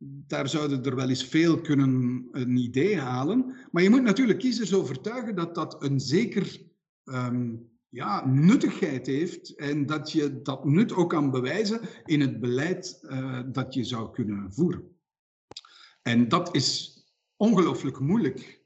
Daar 0.00 0.48
zouden 0.48 0.84
er 0.84 0.96
wel 0.96 1.08
eens 1.08 1.24
veel 1.24 1.60
kunnen 1.60 2.28
een 2.32 2.56
idee 2.56 2.98
halen. 2.98 3.54
Maar 3.70 3.82
je 3.82 3.90
moet 3.90 4.02
natuurlijk 4.02 4.38
kiezers 4.38 4.74
overtuigen 4.74 5.34
dat 5.34 5.54
dat 5.54 5.82
een 5.82 6.00
zeker 6.00 6.60
ehm, 7.04 7.54
ja, 7.88 8.26
nuttigheid 8.26 9.06
heeft 9.06 9.54
en 9.54 9.86
dat 9.86 10.12
je 10.12 10.42
dat 10.42 10.64
nut 10.64 10.92
ook 10.92 11.10
kan 11.10 11.30
bewijzen 11.30 11.80
in 12.04 12.20
het 12.20 12.40
beleid 12.40 12.98
uh, 13.02 13.40
dat 13.52 13.74
je 13.74 13.84
zou 13.84 14.10
kunnen 14.10 14.52
voeren. 14.52 14.96
En 16.02 16.28
dat 16.28 16.54
is 16.54 16.98
ongelooflijk 17.36 18.00
moeilijk. 18.00 18.62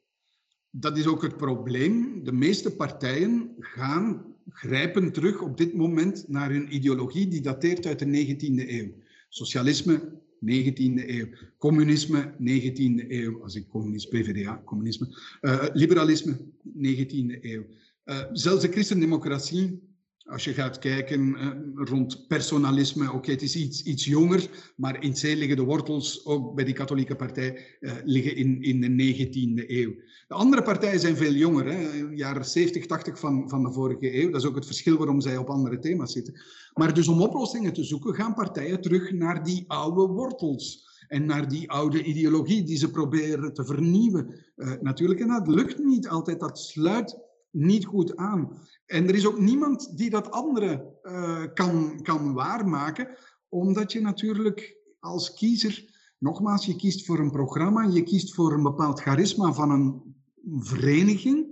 Dat 0.71 0.99
is 0.99 1.07
ook 1.07 1.23
het 1.23 1.37
probleem. 1.37 2.25
De 2.25 2.33
meeste 2.33 2.77
partijen 2.77 3.55
gaan 3.59 4.32
grijpen 4.53 5.13
terug 5.13 5.41
op 5.41 5.57
dit 5.57 5.75
moment 5.75 6.29
naar 6.29 6.51
hun 6.51 6.75
ideologie 6.75 7.29
die 7.29 7.41
dateert 7.41 7.87
uit 7.87 7.99
de 7.99 8.07
19e 8.07 8.69
eeuw. 8.69 8.93
Socialisme, 9.29 10.21
19e 10.47 11.07
eeuw. 11.07 11.27
Communisme, 11.59 12.33
19e 12.33 13.09
eeuw. 13.09 13.43
Als 13.43 13.55
ik 13.55 13.69
communist, 13.69 14.09
PvdA, 14.09 14.63
communisme. 14.65 15.07
Uh, 15.41 15.65
liberalisme, 15.73 16.37
19e 16.77 17.41
eeuw. 17.41 17.65
Uh, 18.05 18.25
zelfs 18.33 18.63
de 18.63 18.73
christendemocratie 18.73 19.81
als 20.25 20.45
je 20.45 20.53
gaat 20.53 20.79
kijken 20.79 21.37
eh, 21.37 21.49
rond 21.75 22.27
personalisme, 22.29 23.13
oké, 23.13 23.31
het 23.31 23.43
is 23.43 23.57
iets, 23.57 23.83
iets 23.83 24.05
jonger, 24.05 24.49
maar 24.77 25.03
in 25.03 25.17
zee 25.17 25.37
liggen 25.37 25.57
de 25.57 25.63
wortels, 25.63 26.25
ook 26.25 26.55
bij 26.55 26.65
die 26.65 26.75
katholieke 26.75 27.17
partij, 27.17 27.77
eh, 27.81 27.93
liggen 28.05 28.37
in, 28.37 28.63
in 28.63 28.81
de 28.81 28.89
19e 28.89 29.71
eeuw. 29.71 29.95
De 30.29 30.35
andere 30.35 30.63
partijen 30.63 31.01
zijn 31.01 31.17
veel 31.17 31.33
jonger, 31.33 31.67
hè, 31.67 32.07
jaren 32.15 32.45
70, 32.45 32.87
80 32.87 33.19
van, 33.19 33.49
van 33.49 33.63
de 33.63 33.73
vorige 33.73 34.23
eeuw. 34.23 34.31
Dat 34.31 34.41
is 34.41 34.47
ook 34.47 34.55
het 34.55 34.67
verschil 34.67 34.97
waarom 34.97 35.21
zij 35.21 35.37
op 35.37 35.49
andere 35.49 35.79
thema's 35.79 36.13
zitten. 36.13 36.41
Maar 36.75 36.95
dus 36.95 37.09
om 37.09 37.23
oplossingen 37.23 37.73
te 37.73 37.85
zoeken, 37.85 38.15
gaan 38.15 38.35
partijen 38.35 38.81
terug 38.81 39.13
naar 39.13 39.45
die 39.45 39.65
oude 39.67 40.13
wortels. 40.13 40.91
En 41.09 41.27
naar 41.27 41.49
die 41.49 41.71
oude 41.71 42.03
ideologie 42.03 42.63
die 42.63 42.77
ze 42.77 42.91
proberen 42.91 43.55
te 43.55 43.65
vernieuwen. 43.65 44.35
Uh, 44.57 44.73
natuurlijk, 44.81 45.21
en 45.21 45.29
dat 45.29 45.47
lukt 45.49 45.79
niet 45.79 46.09
altijd. 46.09 46.41
Dat 46.41 46.59
sluit 46.59 47.19
niet 47.53 47.85
goed 47.85 48.17
aan. 48.17 48.59
En 48.87 49.09
er 49.09 49.15
is 49.15 49.27
ook 49.27 49.39
niemand 49.39 49.97
die 49.97 50.11
dat 50.11 50.31
andere 50.31 50.99
uh, 51.03 51.43
kan, 51.55 52.03
kan 52.03 52.33
waarmaken, 52.33 53.09
omdat 53.49 53.93
je 53.93 54.01
natuurlijk 54.01 54.77
als 54.99 55.35
kiezer, 55.35 55.85
nogmaals, 56.19 56.67
je 56.67 56.77
kiest 56.77 57.07
voor 57.07 57.19
een 57.19 57.31
programma, 57.31 57.83
je 57.83 58.03
kiest 58.03 58.35
voor 58.35 58.53
een 58.53 58.63
bepaald 58.63 59.01
charisma 59.01 59.53
van 59.53 59.71
een 59.71 60.15
vereniging, 60.59 61.47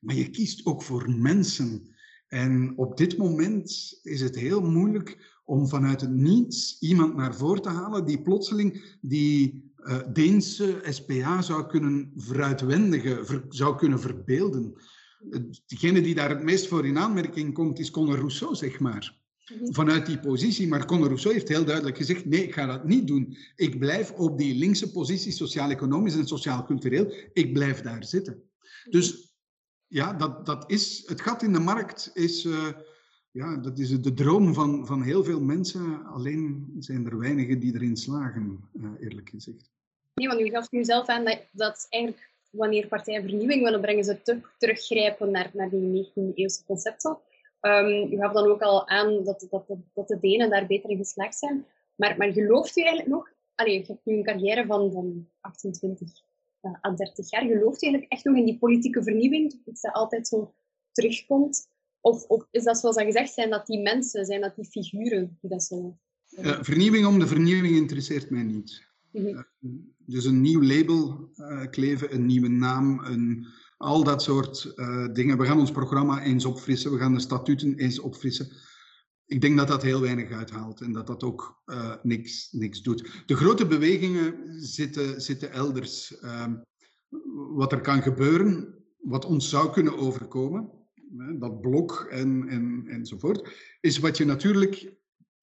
maar 0.00 0.14
je 0.14 0.30
kiest 0.30 0.66
ook 0.66 0.82
voor 0.82 1.10
mensen. 1.10 1.94
En 2.26 2.72
op 2.76 2.96
dit 2.96 3.16
moment 3.16 3.98
is 4.02 4.20
het 4.20 4.36
heel 4.36 4.60
moeilijk 4.60 5.40
om 5.44 5.68
vanuit 5.68 6.00
het 6.00 6.10
niets 6.10 6.80
iemand 6.80 7.16
naar 7.16 7.34
voren 7.34 7.62
te 7.62 7.68
halen 7.68 8.04
die 8.04 8.22
plotseling 8.22 8.96
die 9.00 9.64
uh, 9.76 9.96
Deense 10.12 10.80
SPA 10.82 11.42
zou 11.42 11.66
kunnen 11.66 12.12
veruitwendigen, 12.16 13.26
ver, 13.26 13.44
zou 13.48 13.76
kunnen 13.76 14.00
verbeelden 14.00 14.74
degene 15.66 16.00
die 16.00 16.14
daar 16.14 16.28
het 16.28 16.42
meest 16.42 16.66
voor 16.66 16.86
in 16.86 16.98
aanmerking 16.98 17.54
komt, 17.54 17.78
is 17.78 17.90
Conor 17.90 18.16
Rousseau, 18.16 18.54
zeg 18.54 18.78
maar. 18.78 19.24
Mhm. 19.46 19.72
Vanuit 19.72 20.06
die 20.06 20.18
positie. 20.18 20.68
Maar 20.68 20.86
Conor 20.86 21.06
Rousseau 21.06 21.34
heeft 21.34 21.48
heel 21.48 21.64
duidelijk 21.64 21.96
gezegd: 21.96 22.24
nee, 22.24 22.42
ik 22.42 22.54
ga 22.54 22.66
dat 22.66 22.84
niet 22.84 23.06
doen. 23.06 23.36
Ik 23.56 23.78
blijf 23.78 24.12
op 24.12 24.38
die 24.38 24.54
linkse 24.54 24.92
positie, 24.92 25.32
sociaal-economisch 25.32 26.16
en 26.16 26.26
sociaal-cultureel, 26.26 27.12
ik 27.32 27.52
blijf 27.52 27.80
daar 27.80 28.04
zitten. 28.04 28.42
Dus 28.90 29.34
ja, 29.86 30.12
dat, 30.12 30.46
dat 30.46 30.70
is, 30.70 31.02
het 31.06 31.20
gat 31.20 31.42
in 31.42 31.52
de 31.52 31.58
markt 31.58 32.10
is, 32.14 32.44
uh, 32.44 32.68
ja, 33.30 33.56
dat 33.56 33.78
is 33.78 34.00
de 34.00 34.14
droom 34.14 34.54
van, 34.54 34.86
van 34.86 35.02
heel 35.02 35.24
veel 35.24 35.40
mensen. 35.40 36.04
Alleen 36.04 36.74
zijn 36.78 37.06
er 37.06 37.18
weinigen 37.18 37.58
die 37.58 37.74
erin 37.74 37.96
slagen, 37.96 38.68
uh, 38.72 38.90
eerlijk 39.00 39.28
gezegd. 39.28 39.70
Nee, 40.14 40.28
want 40.28 40.40
u 40.40 40.48
gaf 40.48 40.70
nu 40.70 40.84
zelf 40.84 41.06
aan 41.06 41.24
dat, 41.24 41.40
dat 41.52 41.86
eigenlijk 41.88 42.30
wanneer 42.56 42.86
partijen 42.86 43.22
vernieuwing 43.22 43.62
willen 43.62 43.80
brengen, 43.80 44.04
ze 44.04 44.22
te, 44.22 44.40
teruggrijpen 44.58 45.30
naar, 45.30 45.50
naar 45.52 45.70
die 45.70 46.04
19e-eeuwse 46.04 46.64
concepten. 46.66 47.18
Um, 47.60 48.12
u 48.12 48.16
gaf 48.16 48.32
dan 48.32 48.46
ook 48.46 48.60
al 48.60 48.88
aan 48.88 49.24
dat, 49.24 49.46
dat, 49.50 49.64
dat, 49.94 50.08
de 50.08 50.18
Denen 50.20 50.50
daar 50.50 50.66
beter 50.66 50.90
in 50.90 50.96
geslaagd 50.96 51.38
zijn. 51.38 51.66
Maar, 51.94 52.16
maar 52.16 52.32
gelooft 52.32 52.76
u 52.76 52.80
eigenlijk 52.80 53.10
nog, 53.10 53.32
allee, 53.54 53.78
je 53.78 53.84
hebt 53.86 54.04
nu 54.04 54.16
een 54.16 54.24
carrière 54.24 54.66
van, 54.66 54.92
van 54.92 55.28
28 55.40 56.08
uh, 56.62 56.72
à 56.82 56.94
30 56.94 57.30
jaar, 57.30 57.42
gelooft 57.42 57.82
u 57.82 57.86
eigenlijk 57.86 58.12
echt 58.12 58.24
nog 58.24 58.36
in 58.36 58.44
die 58.44 58.58
politieke 58.58 59.02
vernieuwing, 59.02 59.64
dat 59.64 59.80
dat 59.80 59.92
altijd 59.92 60.28
zo 60.28 60.54
terugkomt? 60.92 61.68
Of, 62.00 62.24
of 62.24 62.46
is 62.50 62.64
dat 62.64 62.78
zoals 62.78 62.96
al 62.96 63.04
gezegd, 63.04 63.32
zijn 63.32 63.50
dat 63.50 63.66
die 63.66 63.80
mensen, 63.80 64.24
zijn 64.24 64.40
dat 64.40 64.56
die 64.56 64.64
figuren 64.64 65.38
die 65.40 65.50
dat 65.50 65.62
zo... 65.62 65.96
Uh, 66.30 66.62
vernieuwing 66.62 67.06
om 67.06 67.18
de 67.18 67.26
vernieuwing 67.26 67.76
interesseert 67.76 68.30
mij 68.30 68.42
niet. 68.42 68.86
Mm 69.16 69.44
-hmm. 69.60 69.94
Dus 70.06 70.24
een 70.24 70.40
nieuw 70.40 70.62
label 70.62 71.30
uh, 71.36 71.66
kleven, 71.70 72.14
een 72.14 72.26
nieuwe 72.26 72.48
naam, 72.48 73.04
een, 73.04 73.46
al 73.76 74.04
dat 74.04 74.22
soort 74.22 74.72
uh, 74.76 75.06
dingen. 75.12 75.38
We 75.38 75.44
gaan 75.44 75.58
ons 75.58 75.70
programma 75.70 76.22
eens 76.22 76.44
opfrissen, 76.44 76.92
we 76.92 76.98
gaan 76.98 77.14
de 77.14 77.20
statuten 77.20 77.74
eens 77.74 77.98
opfrissen. 77.98 78.48
Ik 79.26 79.40
denk 79.40 79.56
dat 79.56 79.68
dat 79.68 79.82
heel 79.82 80.00
weinig 80.00 80.30
uithaalt 80.30 80.80
en 80.80 80.92
dat 80.92 81.06
dat 81.06 81.22
ook 81.22 81.62
uh, 81.66 81.94
niks, 82.02 82.52
niks 82.52 82.82
doet. 82.82 83.22
De 83.26 83.36
grote 83.36 83.66
bewegingen 83.66 84.34
zitten, 84.62 85.20
zitten 85.20 85.52
elders. 85.52 86.18
Ehm, 86.18 86.54
wat 87.54 87.72
er 87.72 87.80
kan 87.80 88.02
gebeuren, 88.02 88.74
wat 88.98 89.24
ons 89.24 89.48
zou 89.48 89.72
kunnen 89.72 89.98
overkomen, 89.98 90.70
dat 91.38 91.60
blok 91.60 92.06
en, 92.10 92.48
en, 92.48 92.84
enzovoort, 92.86 93.50
is 93.80 93.98
wat 93.98 94.16
je 94.16 94.24
natuurlijk 94.24 94.94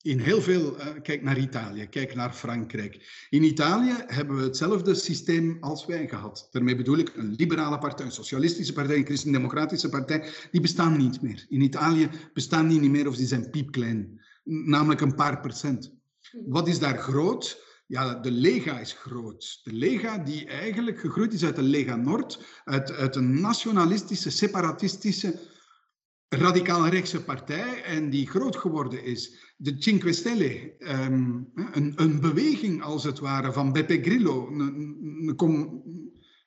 in 0.04 0.20
heel 0.20 0.42
veel, 0.42 0.80
uh, 0.80 0.88
kijk 1.02 1.22
naar 1.22 1.38
Italië, 1.38 1.88
kijk 1.88 2.16
naar 2.16 2.34
Frankrijk. 2.34 3.26
In 3.30 3.44
Italië 3.44 3.96
hebben 4.08 4.36
we 4.36 4.44
hetzelfde 4.44 4.96
systeem 4.96 5.58
als 5.60 5.86
wij 5.86 6.08
gehad. 6.08 6.48
Daarmee 6.52 6.76
bedoel 6.76 6.98
ik 6.98 7.12
een 7.16 7.36
liberale 7.38 7.78
partij, 7.78 8.06
een 8.06 8.12
socialistische 8.12 8.74
partij, 8.74 8.96
een 8.96 9.06
christendemocratische 9.06 9.90
partij. 9.90 10.30
Die 10.52 10.62
bestaan 10.62 10.98
niet 10.98 11.22
meer. 11.22 11.46
In 11.50 11.62
Italië 11.62 12.10
bestaan 12.34 12.68
die 12.68 12.80
niet 12.80 12.92
meer 12.92 13.08
of 13.08 13.16
die 13.16 13.28
zijn 13.28 13.50
piepklein. 13.50 14.22
Namelijk 14.44 15.02
een 15.02 15.16
paar 15.16 15.40
procent. 15.40 15.94
Wat 16.46 16.68
is 16.68 16.80
daar 16.80 16.98
groot? 16.98 17.62
Ja, 17.88 18.16
de 18.16 18.32
Lega 18.32 18.80
is 18.80 18.94
groot. 18.94 19.60
De 19.64 19.74
Lega 19.74 20.18
die 20.18 20.48
eigenlijk 20.48 21.00
gegroeid 21.00 21.34
is 21.34 21.44
uit 21.44 21.56
de 21.56 21.62
Lega 21.62 21.96
Nord, 21.96 22.62
uit, 22.64 22.92
uit 22.92 23.16
een 23.16 23.42
nationalistische, 23.42 24.30
separatistische, 24.30 25.40
radicaal 26.34 26.88
rechtse 26.88 27.24
partij 27.24 27.84
en 27.84 28.10
die 28.10 28.28
groot 28.28 28.56
geworden 28.56 29.04
is 29.04 29.53
de 29.64 29.76
Cinque 29.78 30.14
Stelle, 30.14 30.76
um, 30.80 31.52
een, 31.56 31.94
een, 31.96 32.20
beweging 32.20 32.82
als 32.82 33.04
het 33.04 33.20
ware 33.20 33.54
van 33.54 33.72
Beppe 33.72 34.02
Grillo, 34.02 34.48
een, 34.48 34.60
een, 35.38 35.84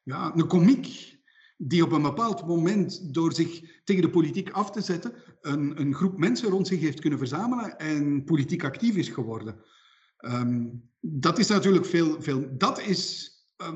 ja, 0.03 0.35
een 0.35 0.47
komiek 0.47 1.19
die 1.57 1.85
op 1.85 1.93
een 1.93 2.03
bepaald 2.03 2.47
moment 2.47 3.15
door 3.15 3.33
zich 3.33 3.81
tegen 3.85 4.03
de 4.03 4.11
politiek 4.11 4.51
af 4.51 4.71
te 4.71 4.81
zetten 4.81 5.13
een, 5.41 5.81
een 5.81 5.95
groep 5.95 6.19
mensen 6.19 6.51
rond 6.51 6.67
zich 6.67 6.81
heeft 6.81 7.01
kunnen 7.01 7.19
verzamelen 7.19 7.79
en 7.79 8.25
politiek 8.25 8.65
actief 8.65 8.97
is 8.97 9.09
geworden. 9.09 9.57
Um, 10.21 10.83
dat 11.01 11.39
is 11.39 11.49
natuurlijk 11.49 11.87
veel, 11.87 12.23
veel 12.23 12.49
dat 12.59 12.81
is 12.81 13.31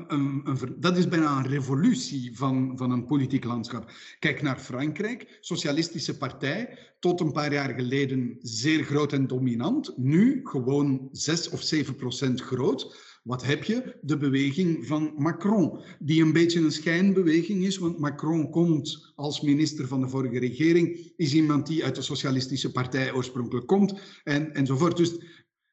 een, 0.07 0.43
dat 0.77 0.97
is 0.97 1.07
bijna 1.07 1.37
een 1.37 1.47
revolutie 1.47 2.37
van, 2.37 2.77
van 2.77 2.91
een 2.91 3.05
politiek 3.05 3.43
landschap. 3.43 3.91
Kijk 4.19 4.41
naar 4.41 4.59
Frankrijk, 4.59 5.37
socialistische 5.39 6.17
partij, 6.17 6.77
tot 6.99 7.19
een 7.19 7.31
paar 7.31 7.53
jaar 7.53 7.73
geleden 7.73 8.37
zeer 8.39 8.83
groot 8.83 9.13
en 9.13 9.27
dominant, 9.27 9.97
nu 9.97 10.39
gewoon 10.43 11.09
6 11.11 11.49
of 11.49 11.61
7 11.61 11.95
procent 11.95 12.41
groot. 12.41 13.09
Wat 13.23 13.45
heb 13.45 13.63
je? 13.63 13.97
De 14.01 14.17
beweging 14.17 14.87
van 14.87 15.13
Macron, 15.17 15.83
die 15.99 16.23
een 16.23 16.33
beetje 16.33 16.59
een 16.59 16.71
schijnbeweging 16.71 17.63
is, 17.63 17.77
want 17.77 17.99
Macron 17.99 18.49
komt 18.49 19.11
als 19.15 19.41
minister 19.41 19.87
van 19.87 20.01
de 20.01 20.09
vorige 20.09 20.39
regering, 20.39 21.13
is 21.15 21.33
iemand 21.33 21.67
die 21.67 21.83
uit 21.83 21.95
de 21.95 22.01
socialistische 22.01 22.71
partij 22.71 23.13
oorspronkelijk 23.13 23.67
komt, 23.67 23.99
en, 24.23 24.53
enzovoort. 24.53 24.97
Dus 24.97 25.17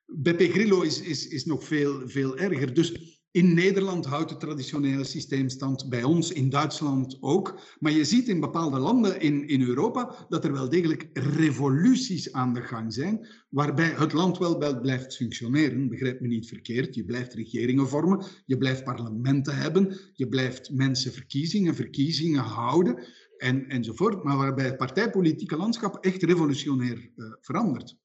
Beppe 0.04 0.48
Grillo 0.48 0.80
is, 0.80 1.00
is, 1.00 1.28
is 1.28 1.44
nog 1.44 1.64
veel, 1.64 2.08
veel 2.08 2.38
erger. 2.38 2.74
Dus 2.74 3.17
in 3.30 3.54
Nederland 3.54 4.06
houdt 4.06 4.30
het 4.30 4.40
traditionele 4.40 5.04
systeem 5.04 5.48
stand, 5.48 5.88
bij 5.88 6.02
ons 6.02 6.32
in 6.32 6.50
Duitsland 6.50 7.16
ook. 7.20 7.60
Maar 7.78 7.92
je 7.92 8.04
ziet 8.04 8.28
in 8.28 8.40
bepaalde 8.40 8.78
landen 8.78 9.20
in, 9.20 9.48
in 9.48 9.62
Europa 9.62 10.26
dat 10.28 10.44
er 10.44 10.52
wel 10.52 10.68
degelijk 10.68 11.08
revoluties 11.12 12.32
aan 12.32 12.54
de 12.54 12.62
gang 12.62 12.92
zijn, 12.92 13.26
waarbij 13.48 13.94
het 13.96 14.12
land 14.12 14.38
wel 14.38 14.80
blijft 14.80 15.16
functioneren. 15.16 15.88
Begrijp 15.88 16.20
me 16.20 16.26
niet 16.26 16.48
verkeerd, 16.48 16.94
je 16.94 17.04
blijft 17.04 17.34
regeringen 17.34 17.88
vormen, 17.88 18.24
je 18.46 18.58
blijft 18.58 18.84
parlementen 18.84 19.56
hebben, 19.56 19.98
je 20.12 20.28
blijft 20.28 20.70
mensen 20.72 21.12
verkiezingen, 21.12 21.74
verkiezingen 21.74 22.42
houden. 22.42 22.98
en, 23.38 23.68
enzovoort, 23.68 24.24
maar 24.24 24.36
waarbij 24.36 24.64
het 24.64 24.76
partijpolitieke 24.76 25.56
landschap 25.56 26.04
echt 26.04 26.22
revolutionair 26.22 27.10
uh, 27.16 27.26
verandert. 27.40 27.96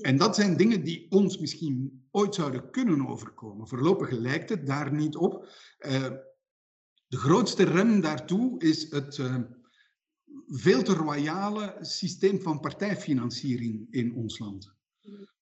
En 0.00 0.16
dat 0.16 0.34
zijn 0.34 0.56
dingen 0.56 0.84
die 0.84 1.10
ons 1.10 1.38
misschien 1.38 2.04
ooit 2.10 2.34
zouden 2.34 2.70
kunnen 2.70 3.06
overkomen. 3.06 3.68
Voorlopig 3.68 4.10
lijkt 4.10 4.48
het 4.48 4.66
daar 4.66 4.92
niet 4.92 5.16
op. 5.16 5.48
Uh, 5.78 6.10
de 7.06 7.16
grootste 7.16 7.62
rem 7.62 8.00
daartoe 8.00 8.58
is 8.58 8.90
het 8.90 9.16
uh, 9.16 9.36
veel 10.46 10.82
te 10.82 10.92
royale 10.92 11.76
systeem 11.80 12.40
van 12.40 12.60
partijfinanciering 12.60 13.86
in 13.90 14.14
ons 14.14 14.38
land. 14.38 14.74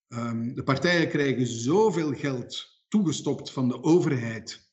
Um, 0.08 0.54
de 0.54 0.62
partijen 0.62 1.08
krijgen 1.08 1.46
zoveel 1.46 2.12
geld 2.12 2.82
toegestopt 2.88 3.50
van 3.50 3.68
de 3.68 3.82
overheid 3.82 4.67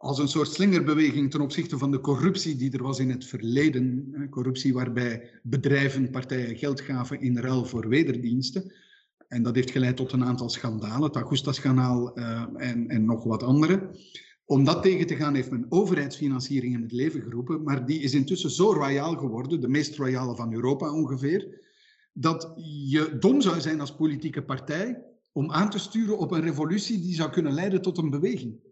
als 0.00 0.18
een 0.18 0.28
soort 0.28 0.48
slingerbeweging 0.48 1.30
ten 1.30 1.40
opzichte 1.40 1.78
van 1.78 1.90
de 1.90 2.00
corruptie 2.00 2.56
die 2.56 2.72
er 2.72 2.82
was 2.82 2.98
in 2.98 3.10
het 3.10 3.24
verleden. 3.24 4.12
Corruptie 4.30 4.72
waarbij 4.72 5.40
bedrijven 5.42 6.10
partijen 6.10 6.56
geld 6.56 6.80
gaven 6.80 7.20
in 7.20 7.38
ruil 7.38 7.64
voor 7.64 7.88
wederdiensten. 7.88 8.72
En 9.28 9.42
dat 9.42 9.54
heeft 9.54 9.70
geleid 9.70 9.96
tot 9.96 10.12
een 10.12 10.24
aantal 10.24 10.48
schandalen, 10.48 11.02
het 11.02 11.16
Augusta-schandaal 11.16 12.18
uh, 12.18 12.44
en, 12.56 12.88
en 12.88 13.04
nog 13.04 13.24
wat 13.24 13.42
andere. 13.42 13.90
Om 14.44 14.64
dat 14.64 14.82
tegen 14.82 15.06
te 15.06 15.16
gaan 15.16 15.34
heeft 15.34 15.50
men 15.50 15.66
overheidsfinanciering 15.68 16.74
in 16.74 16.82
het 16.82 16.92
leven 16.92 17.22
geroepen, 17.22 17.62
maar 17.62 17.86
die 17.86 18.00
is 18.00 18.14
intussen 18.14 18.50
zo 18.50 18.72
royaal 18.72 19.16
geworden, 19.16 19.60
de 19.60 19.68
meest 19.68 19.96
royale 19.96 20.36
van 20.36 20.52
Europa 20.52 20.92
ongeveer, 20.92 21.60
dat 22.12 22.52
je 22.86 23.16
dom 23.18 23.40
zou 23.40 23.60
zijn 23.60 23.80
als 23.80 23.94
politieke 23.94 24.42
partij 24.42 25.02
om 25.32 25.50
aan 25.50 25.70
te 25.70 25.78
sturen 25.78 26.18
op 26.18 26.30
een 26.30 26.42
revolutie 26.42 27.00
die 27.00 27.14
zou 27.14 27.30
kunnen 27.30 27.52
leiden 27.52 27.82
tot 27.82 27.98
een 27.98 28.10
beweging. 28.10 28.69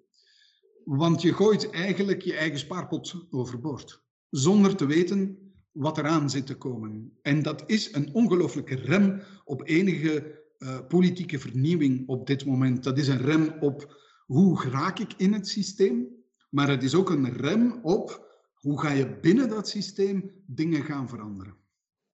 Want 0.88 1.22
je 1.22 1.34
gooit 1.34 1.70
eigenlijk 1.70 2.22
je 2.22 2.36
eigen 2.36 2.58
spaarpot 2.58 3.14
overboord, 3.30 4.02
zonder 4.30 4.76
te 4.76 4.86
weten 4.86 5.52
wat 5.72 5.98
eraan 5.98 6.30
zit 6.30 6.46
te 6.46 6.56
komen. 6.56 7.18
En 7.22 7.42
dat 7.42 7.62
is 7.66 7.94
een 7.94 8.14
ongelooflijke 8.14 8.74
rem 8.74 9.22
op 9.44 9.66
enige 9.66 10.40
uh, 10.58 10.78
politieke 10.88 11.38
vernieuwing 11.38 12.08
op 12.08 12.26
dit 12.26 12.46
moment. 12.46 12.84
Dat 12.84 12.98
is 12.98 13.08
een 13.08 13.20
rem 13.20 13.56
op 13.60 13.96
hoe 14.26 14.62
raak 14.70 14.98
ik 14.98 15.12
in 15.16 15.32
het 15.32 15.48
systeem, 15.48 16.08
maar 16.50 16.68
het 16.68 16.82
is 16.82 16.94
ook 16.94 17.10
een 17.10 17.32
rem 17.32 17.78
op 17.82 18.26
hoe 18.54 18.80
ga 18.80 18.90
je 18.90 19.18
binnen 19.20 19.48
dat 19.48 19.68
systeem 19.68 20.30
dingen 20.46 20.82
gaan 20.82 21.08
veranderen. 21.08 21.54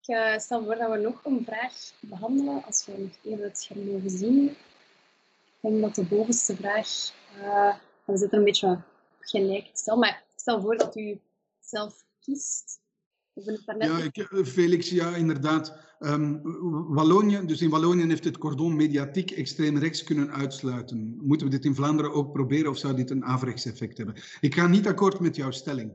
Ik 0.02 0.40
stel 0.40 0.64
voor 0.64 0.76
dat 0.76 0.92
we 0.92 0.98
nog 0.98 1.26
een 1.26 1.44
vraag 1.46 1.74
behandelen, 2.00 2.64
als 2.64 2.86
we 2.86 2.92
nog 2.98 3.12
even 3.24 3.44
het 3.44 3.58
scherm 3.58 3.86
mogen 3.86 4.10
zien. 4.10 4.50
Ik 5.62 5.82
dat 5.82 5.96
de 5.96 6.04
bovenste 6.04 6.56
vraag, 6.56 6.88
uh, 7.42 7.76
we 8.12 8.18
zitten 8.18 8.38
een 8.38 8.46
beetje 8.46 8.82
gelijk. 9.20 9.70
Stel, 9.74 9.98
maar 9.98 10.24
stel 10.36 10.62
voor 10.62 10.78
dat 10.78 10.96
u 10.96 11.20
zelf 11.60 12.06
kiest. 12.20 12.80
Ja, 13.78 13.98
ik, 13.98 14.18
eh, 14.18 14.44
Felix, 14.44 14.90
ja, 14.90 15.16
inderdaad. 15.16 15.78
Um, 16.00 16.42
Wallonië, 16.94 17.46
dus 17.46 17.62
in 17.62 17.70
Wallonië 17.70 18.08
heeft 18.08 18.24
het 18.24 18.38
cordon 18.38 18.76
mediatiek 18.76 19.32
extreem 19.32 19.78
rechts 19.78 20.04
kunnen 20.04 20.32
uitsluiten. 20.32 21.18
Moeten 21.22 21.48
we 21.48 21.54
dit 21.54 21.66
in 21.66 21.76
Vlaanderen 21.76 22.14
ook 22.14 22.32
proberen 22.34 22.70
of 22.70 22.78
zou 22.78 22.96
dit 22.96 23.10
een 23.10 23.26
averechts 23.26 23.66
effect 23.66 23.98
hebben? 23.98 24.16
Ik 24.40 24.56
ga 24.56 24.68
niet 24.68 24.88
akkoord 24.88 25.20
met 25.20 25.36
jouw 25.36 25.52
stelling. 25.52 25.94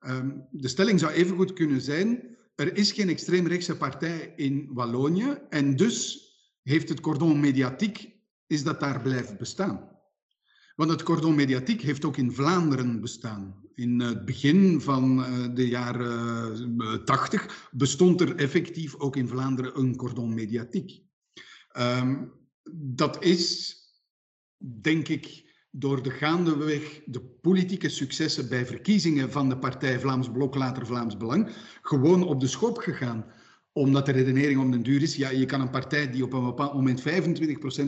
Um, 0.00 0.46
de 0.50 0.68
stelling 0.68 1.00
zou 1.00 1.12
evengoed 1.12 1.52
kunnen 1.52 1.80
zijn, 1.80 2.36
er 2.54 2.76
is 2.76 2.92
geen 2.92 3.08
extreemrechtse 3.08 3.76
partij 3.76 4.32
in 4.36 4.68
Wallonië 4.72 5.38
en 5.48 5.76
dus 5.76 6.30
heeft 6.62 6.88
het 6.88 7.00
cordon 7.00 7.40
mediatiek, 7.40 8.12
is 8.46 8.64
dat 8.64 8.80
daar 8.80 9.02
blijven 9.02 9.36
bestaan. 9.36 9.91
Want 10.76 10.90
het 10.90 11.02
cordon 11.02 11.34
mediatiek 11.34 11.80
heeft 11.80 12.04
ook 12.04 12.16
in 12.16 12.32
Vlaanderen 12.32 13.00
bestaan. 13.00 13.60
In 13.74 14.00
het 14.00 14.24
begin 14.24 14.80
van 14.80 15.24
eh, 15.24 15.54
de 15.54 15.68
jaren 15.68 17.04
80 17.04 17.46
eh, 17.46 17.52
bestond 17.70 18.20
er 18.20 18.36
effectief 18.36 18.96
ook 18.96 19.16
in 19.16 19.28
Vlaanderen 19.28 19.78
een 19.78 19.96
cordon 19.96 20.34
mediatiek. 20.34 21.02
Um, 21.78 22.32
dat 22.72 23.24
is, 23.24 23.76
denk 24.58 25.08
ik, 25.08 25.50
door 25.70 26.02
de 26.02 26.10
gaandeweg 26.10 27.00
de 27.04 27.20
politieke 27.20 27.88
successen 27.88 28.48
bij 28.48 28.66
verkiezingen 28.66 29.30
van 29.30 29.48
de 29.48 29.58
partij 29.58 30.00
Vlaams 30.00 30.30
Blok, 30.30 30.54
later 30.54 30.86
Vlaams 30.86 31.16
Belang, 31.16 31.54
gewoon 31.82 32.22
op 32.22 32.40
de 32.40 32.46
schop 32.46 32.78
gegaan 32.78 33.26
omdat 33.72 34.06
de 34.06 34.12
redenering 34.12 34.60
om 34.60 34.70
den 34.70 34.82
duur 34.82 35.02
is, 35.02 35.16
ja, 35.16 35.30
je 35.30 35.46
kan 35.46 35.60
een 35.60 35.70
partij 35.70 36.10
die 36.10 36.24
op 36.24 36.32
een 36.32 36.44
bepaald 36.44 36.74
moment 36.74 37.00
25% 37.00 37.04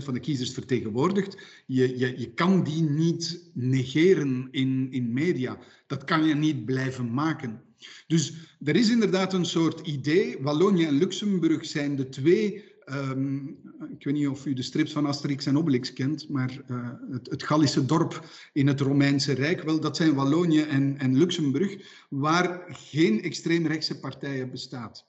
van 0.05 0.15
de 0.15 0.21
kiezers 0.21 0.53
vertegenwoordigt, 0.53 1.39
je, 1.67 1.99
je, 1.99 2.19
je 2.19 2.33
kan 2.33 2.65
die 2.65 2.83
niet 2.83 3.51
negeren 3.53 4.49
in, 4.51 4.89
in 4.91 5.13
media. 5.13 5.59
Dat 5.87 6.05
kan 6.05 6.25
je 6.25 6.35
niet 6.35 6.65
blijven 6.65 7.15
maken. 7.15 7.63
Dus 8.07 8.33
er 8.65 8.77
is 8.77 8.91
inderdaad 8.91 9.33
een 9.33 9.45
soort 9.45 9.87
idee. 9.87 10.39
Wallonië 10.41 10.85
en 10.85 10.99
Luxemburg 10.99 11.67
zijn 11.67 11.97
de 11.97 12.09
twee 12.09 12.73
Um, 12.93 13.59
ik 13.99 14.05
weet 14.05 14.15
niet 14.15 14.29
of 14.29 14.47
u 14.47 14.53
de 14.53 14.63
strips 14.63 14.93
van 14.93 15.07
Asterix 15.07 15.47
en 15.47 15.59
Obelix 15.59 15.93
kent, 15.93 16.29
maar 16.29 16.63
uh, 16.71 16.91
het, 17.11 17.31
het, 17.31 17.43
Gallische 17.43 17.85
dorp 17.85 18.25
in 18.53 18.67
het 18.67 18.81
Romeinse 18.81 19.33
Rijk, 19.33 19.63
wel, 19.63 19.81
dat 19.81 19.97
zijn 19.97 20.15
Wallonië 20.15 20.61
en, 20.61 20.99
en 20.99 21.17
Luxemburg, 21.17 22.05
waar 22.11 22.65
geen 22.69 23.23
extreemrechtse 23.23 24.01
partijen 24.01 24.51
bestaat. 24.51 25.07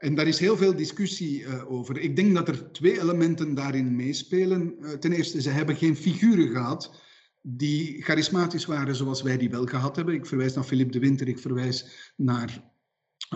En 0.00 0.14
daar 0.14 0.26
is 0.26 0.38
heel 0.38 0.56
veel 0.56 0.76
discussie 0.76 1.40
uh, 1.40 1.72
over. 1.72 1.98
Ik 1.98 2.16
denk 2.16 2.34
dat 2.34 2.48
er 2.48 2.72
twee 2.72 3.00
elementen 3.00 3.54
daarin 3.54 3.96
meespelen. 3.96 4.74
Uh, 4.80 4.90
ten 4.90 5.12
eerste, 5.12 5.42
ze 5.42 5.50
hebben 5.50 5.76
geen 5.76 5.96
figuren 5.96 6.48
gehad 6.48 7.02
die 7.42 8.02
charismatisch 8.02 8.64
waren 8.64 8.96
zoals 8.96 9.22
wij 9.22 9.36
die 9.36 9.50
wel 9.50 9.66
gehad 9.66 9.96
hebben. 9.96 10.14
Ik 10.14 10.26
verwijs 10.26 10.54
naar 10.54 10.64
Philip 10.64 10.92
de 10.92 10.98
Winter, 10.98 11.28
ik 11.28 11.38
verwijs 11.38 12.12
naar 12.16 12.72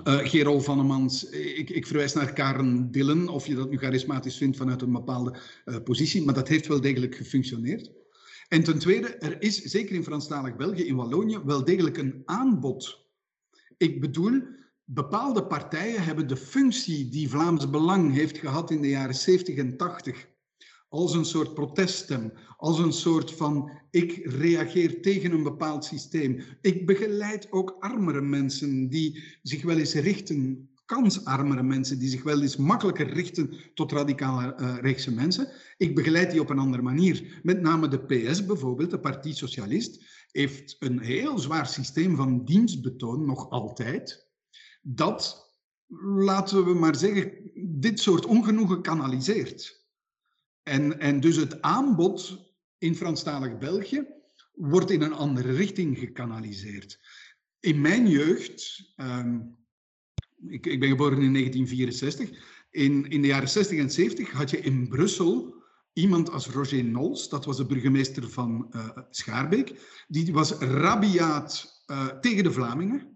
uh, 0.04 0.18
Gerol 0.18 0.60
Vannemans, 0.60 1.28
ik, 1.28 1.70
ik, 1.70 1.86
verwijs 1.86 2.12
naar 2.12 2.32
Karen 2.32 2.90
Dillen, 2.90 3.28
of 3.28 3.46
je 3.46 3.54
dat 3.54 3.70
nu 3.70 3.78
charismatisch 3.78 4.36
vindt 4.36 4.56
vanuit 4.56 4.82
een 4.82 4.92
bepaalde 4.92 5.38
positie, 5.84 6.24
maar 6.24 6.34
dat 6.34 6.48
heeft 6.48 6.66
wel 6.66 6.80
degelijk 6.80 7.14
gefunctioneerd. 7.14 7.92
En 8.48 8.62
ten 8.62 8.78
tweede, 8.78 9.08
er 9.08 9.42
is 9.42 9.62
zeker 9.62 9.94
in 9.94 10.04
Franstalig 10.04 10.56
België, 10.56 10.86
in 10.86 10.96
Wallonië, 10.96 11.38
wel 11.44 11.64
degelijk 11.64 11.96
een 11.96 12.22
aanbod. 12.24 13.06
Ik 13.76 14.00
bedoel, 14.00 14.42
bepaalde 14.84 15.46
partijen 15.46 16.04
hebben 16.04 16.28
de 16.28 16.36
functie 16.36 17.08
die 17.08 17.28
Vlaams 17.28 17.70
Belang 17.70 18.12
heeft 18.12 18.38
gehad 18.38 18.70
in 18.70 18.80
de 18.80 18.88
jaren 18.88 19.14
70 19.14 19.56
en 19.56 19.76
80 19.76 20.32
als 20.88 21.14
een 21.14 21.24
soort 21.24 21.54
proteststem, 21.54 22.32
als 22.56 22.78
een 22.78 22.92
soort 22.92 23.32
van 23.32 23.70
ik 23.90 24.20
reageer 24.24 25.02
tegen 25.02 25.32
een 25.32 25.42
bepaald 25.42 25.84
systeem. 25.84 26.40
Ik 26.60 26.86
begeleid 26.86 27.52
ook 27.52 27.76
armere 27.78 28.20
mensen 28.20 28.88
die 28.88 29.38
zich 29.42 29.62
wel 29.62 29.78
eens 29.78 29.94
richten, 29.94 30.68
kansarmere 30.84 31.62
mensen 31.62 31.98
die 31.98 32.08
zich 32.08 32.22
wel 32.22 32.42
eens 32.42 32.56
makkelijker 32.56 33.12
richten 33.12 33.54
tot 33.74 33.92
radicale 33.92 34.56
uh, 34.60 34.76
rechtse 34.80 35.12
mensen. 35.12 35.48
Ik 35.76 35.94
begeleid 35.94 36.30
die 36.30 36.40
op 36.40 36.50
een 36.50 36.58
andere 36.58 36.82
manier. 36.82 37.40
Met 37.42 37.60
name 37.60 37.88
de 37.88 38.04
PS 38.04 38.46
bijvoorbeeld, 38.46 38.90
de 38.90 39.00
Partie 39.00 39.34
Socialist, 39.34 40.04
heeft 40.30 40.76
een 40.78 41.00
heel 41.00 41.38
zwaar 41.38 41.66
systeem 41.66 42.16
van 42.16 42.44
dienstbetoon 42.44 43.26
nog 43.26 43.50
altijd 43.50 44.23
dat, 44.86 45.52
laten 46.16 46.64
we 46.64 46.74
maar 46.74 46.96
zeggen, 46.96 47.50
dit 47.54 48.00
soort 48.00 48.26
ongenoegen 48.26 48.82
kanaliseert. 48.82 49.86
En, 50.62 51.00
en 51.00 51.20
dus 51.20 51.36
het 51.36 51.62
aanbod 51.62 52.38
in 52.78 52.94
Franstalig 52.94 53.58
België 53.58 54.06
wordt 54.52 54.90
in 54.90 55.02
een 55.02 55.12
andere 55.12 55.52
richting 55.52 55.98
gekanaliseerd. 55.98 57.00
In 57.60 57.80
mijn 57.80 58.08
jeugd, 58.08 58.92
um, 58.96 59.56
ik, 60.46 60.66
ik, 60.66 60.80
ben 60.80 60.88
geboren 60.88 61.22
in 61.22 61.32
1964, 61.32 62.30
in, 62.70 63.08
in 63.08 63.20
de 63.22 63.26
jaren 63.26 63.48
60 63.48 63.78
en 63.78 63.90
70 63.90 64.30
had 64.30 64.50
je 64.50 64.60
in 64.60 64.88
Brussel 64.88 65.54
iemand 65.92 66.30
als 66.30 66.46
Roger 66.46 66.84
Nols, 66.84 67.28
dat 67.28 67.44
was 67.44 67.56
de 67.56 67.66
burgemeester 67.66 68.30
van 68.30 68.66
uh, 68.70 68.88
Schaarbeek, 69.10 70.04
die 70.08 70.32
was 70.32 70.52
rabiaat 70.52 71.82
uh, 71.86 72.06
tegen 72.06 72.44
de 72.44 72.52
Vlamingen. 72.52 73.13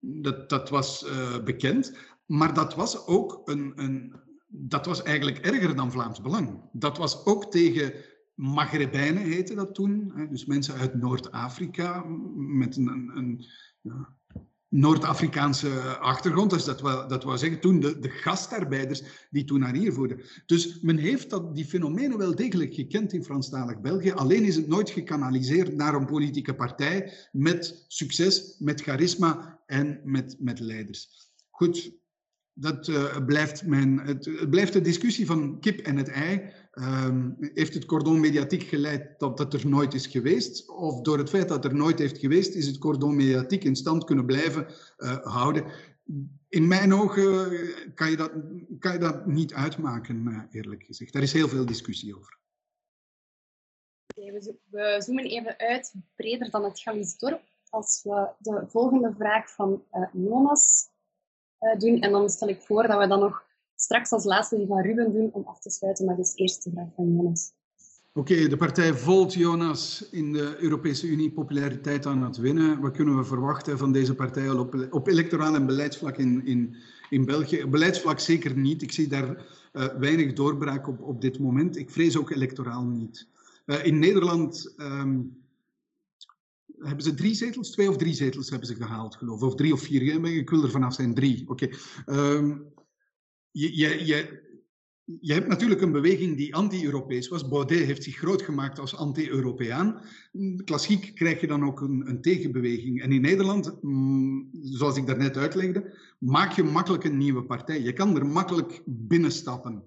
Dat, 0.00 0.48
dat 0.48 0.68
was 0.68 1.06
uh, 1.06 1.42
bekend. 1.44 1.96
Maar 2.26 2.54
dat 2.54 2.74
was 2.74 3.06
ook 3.06 3.40
een, 3.44 3.72
een, 3.76 4.14
dat 4.46 4.86
was 4.86 5.02
eigenlijk 5.02 5.38
erger 5.38 5.76
dan 5.76 5.92
Vlaams 5.92 6.20
Belang. 6.20 6.60
Dat 6.72 6.98
was 6.98 7.24
ook 7.26 7.50
tegen 7.50 7.92
Maghrebijnen, 8.34 9.22
heette 9.22 9.54
dat 9.54 9.74
toen. 9.74 10.12
Dus 10.30 10.44
mensen 10.44 10.74
uit 10.74 10.94
Noord-Afrika 10.94 12.04
met 12.36 12.76
een, 12.76 13.10
een, 13.14 13.44
ja, 13.80 14.14
Noord-Afrikaanse 14.70 15.98
achtergrond. 15.98 16.50
Dus 16.50 16.64
dat 16.64 16.80
wil, 16.80 17.08
dat 17.08 17.24
wou 17.24 17.38
zeggen 17.38 17.60
toen 17.60 17.80
de, 17.80 17.98
de 17.98 18.08
gastarbeiders 18.08 19.02
die 19.30 19.44
toen 19.44 19.60
naar 19.60 19.74
hier 19.74 19.92
voerden. 19.92 20.20
Dus 20.46 20.80
men 20.80 20.96
heeft 20.96 21.30
dat, 21.30 21.54
die 21.54 21.64
fenomenen 21.64 22.18
wel 22.18 22.34
degelijk 22.34 22.74
gekend 22.74 23.12
in 23.12 23.24
Franstalig 23.24 23.80
België. 23.80 24.12
Alleen 24.12 24.44
is 24.44 24.56
het 24.56 24.68
nooit 24.68 24.90
gekanaliseerd 24.90 25.76
naar 25.76 25.94
een 25.94 26.06
politieke 26.06 26.54
partij 26.54 27.12
met 27.32 27.84
succes, 27.88 28.56
met 28.58 28.80
charisma 28.80 29.59
en 29.70 30.00
met, 30.04 30.36
met 30.38 30.60
leiders. 30.60 31.30
Goed, 31.50 31.98
dat 32.52 32.88
uh, 32.88 33.24
blijft, 33.26 33.66
mijn, 33.66 33.98
het, 33.98 34.24
het, 34.24 34.50
blijft 34.50 34.72
de 34.72 34.80
discussie 34.80 35.26
van 35.26 35.60
kip 35.60 35.78
en 35.78 35.96
het 35.96 36.08
ei. 36.08 36.52
Um, 36.74 37.36
heeft 37.38 37.74
het 37.74 37.84
cordon 37.84 38.20
mediatiek 38.20 38.62
geleid 38.62 39.18
dat 39.18 39.38
het 39.38 39.54
er 39.54 39.68
nooit 39.68 39.94
is 39.94 40.06
geweest? 40.06 40.68
Of 40.68 41.00
door 41.00 41.18
het 41.18 41.28
feit 41.28 41.48
dat 41.48 41.64
er 41.64 41.74
nooit 41.74 41.98
heeft 41.98 42.18
geweest, 42.18 42.54
is 42.54 42.66
het 42.66 42.78
cordon 42.78 43.16
mediatiek 43.16 43.64
in 43.64 43.76
stand 43.76 44.04
kunnen 44.04 44.26
blijven 44.26 44.66
uh, 44.98 45.16
houden? 45.16 45.64
In 46.48 46.68
mijn 46.68 46.94
ogen 46.94 47.58
kan 47.94 48.10
je 48.10 48.16
dat, 48.16 48.32
kan 48.78 48.92
je 48.92 48.98
dat 48.98 49.26
niet 49.26 49.54
uitmaken, 49.54 50.48
eerlijk 50.50 50.82
gezegd. 50.82 51.12
Daar 51.12 51.22
is 51.22 51.32
heel 51.32 51.48
veel 51.48 51.66
discussie 51.66 52.16
over. 52.16 52.38
We, 54.14 54.96
zoomen 54.98 55.24
even 55.24 55.58
uit, 55.58 55.94
breder 56.16 56.50
dan 56.50 56.64
het 56.64 56.80
Gallisch. 56.80 57.16
Als 57.70 58.00
we 58.02 58.28
de 58.38 58.64
volgende 58.68 59.14
vraag 59.18 59.50
van 59.50 59.82
uh, 59.92 60.06
Jonas 60.12 60.88
doen, 61.78 62.00
en 62.00 62.12
dan 62.12 62.28
stel 62.28 62.48
ik 62.48 62.60
voor 62.60 62.86
dat 62.86 62.98
we 62.98 63.06
dan 63.06 63.20
nog 63.20 63.44
straks 63.74 64.12
als 64.12 64.24
laatste 64.24 64.56
die 64.56 64.66
van 64.66 64.80
Ruben 64.82 65.12
doen 65.12 65.30
om 65.32 65.42
af 65.44 65.60
te 65.60 65.70
sluiten 65.70 66.06
met 66.06 66.16
de 66.16 66.32
eerste 66.34 66.70
vraag 66.70 66.88
van 66.94 67.14
Jonas. 67.14 67.52
Oké, 68.12 68.48
de 68.48 68.56
partij 68.56 68.94
Volt, 68.94 69.34
Jonas, 69.34 70.08
in 70.10 70.32
de 70.32 70.56
Europese 70.58 71.06
Unie 71.06 71.32
populariteit 71.32 72.06
aan 72.06 72.22
het 72.22 72.36
winnen. 72.36 72.80
Wat 72.80 72.92
kunnen 72.92 73.16
we 73.16 73.24
verwachten 73.24 73.78
van 73.78 73.92
deze 73.92 74.14
partij 74.14 74.50
op, 74.50 74.86
op 74.90 75.06
electoraal 75.06 75.54
en 75.54 75.66
beleidsvlak 75.66 76.16
in, 76.16 76.46
in, 76.46 76.76
in 77.10 77.24
België? 77.24 77.66
Beleidsvlak 77.66 78.18
zeker 78.18 78.56
niet. 78.56 78.82
Ik 78.82 78.92
zie 78.92 79.08
daar 79.08 79.28
uh, 79.72 79.86
weinig 79.98 80.32
doorbraak 80.32 80.88
op, 80.88 81.00
op 81.00 81.20
dit 81.20 81.38
moment. 81.38 81.76
Ik 81.76 81.90
vrees 81.90 82.16
ook 82.16 82.30
electoraal 82.30 82.84
niet. 82.84 83.28
In 83.82 83.98
Nederland 83.98 84.74
um, 84.76 85.39
hebben 86.82 87.04
ze 87.04 87.14
drie 87.14 87.34
zetels, 87.34 87.70
twee 87.70 87.88
of 87.88 87.96
drie 87.96 88.14
zetels 88.14 88.50
hebben 88.50 88.68
ze 88.68 88.74
gehaald, 88.74 89.16
geloof 89.16 89.40
ik. 89.40 89.46
Of 89.46 89.54
drie 89.54 89.72
of 89.72 89.80
vier. 89.80 90.24
Ik 90.24 90.50
wil 90.50 90.62
er 90.62 90.70
vanaf 90.70 90.94
zijn 90.94 91.14
drie. 91.14 91.48
Oké. 91.48 91.68
Um, 92.06 92.72
je, 93.50 93.76
je, 93.76 94.06
je, 94.06 94.48
je 95.20 95.32
hebt 95.32 95.48
natuurlijk 95.48 95.80
een 95.80 95.92
beweging 95.92 96.36
die 96.36 96.54
anti-Europees 96.54 97.28
was. 97.28 97.48
Baudet 97.48 97.84
heeft 97.84 98.04
zich 98.04 98.16
groot 98.16 98.42
gemaakt 98.42 98.78
als 98.78 98.96
anti-Europeaan. 98.96 100.00
Klassiek 100.64 101.14
krijg 101.14 101.40
je 101.40 101.46
dan 101.46 101.64
ook 101.64 101.80
een, 101.80 102.08
een 102.08 102.20
tegenbeweging. 102.20 103.02
En 103.02 103.12
in 103.12 103.20
Nederland, 103.20 103.82
mm, 103.82 104.48
zoals 104.52 104.96
ik 104.96 105.06
daarnet 105.06 105.36
uitlegde, 105.36 105.98
maak 106.18 106.52
je 106.52 106.62
makkelijk 106.62 107.04
een 107.04 107.18
nieuwe 107.18 107.44
partij. 107.44 107.80
Je 107.80 107.92
kan 107.92 108.16
er 108.16 108.26
makkelijk 108.26 108.82
binnenstappen. 108.86 109.82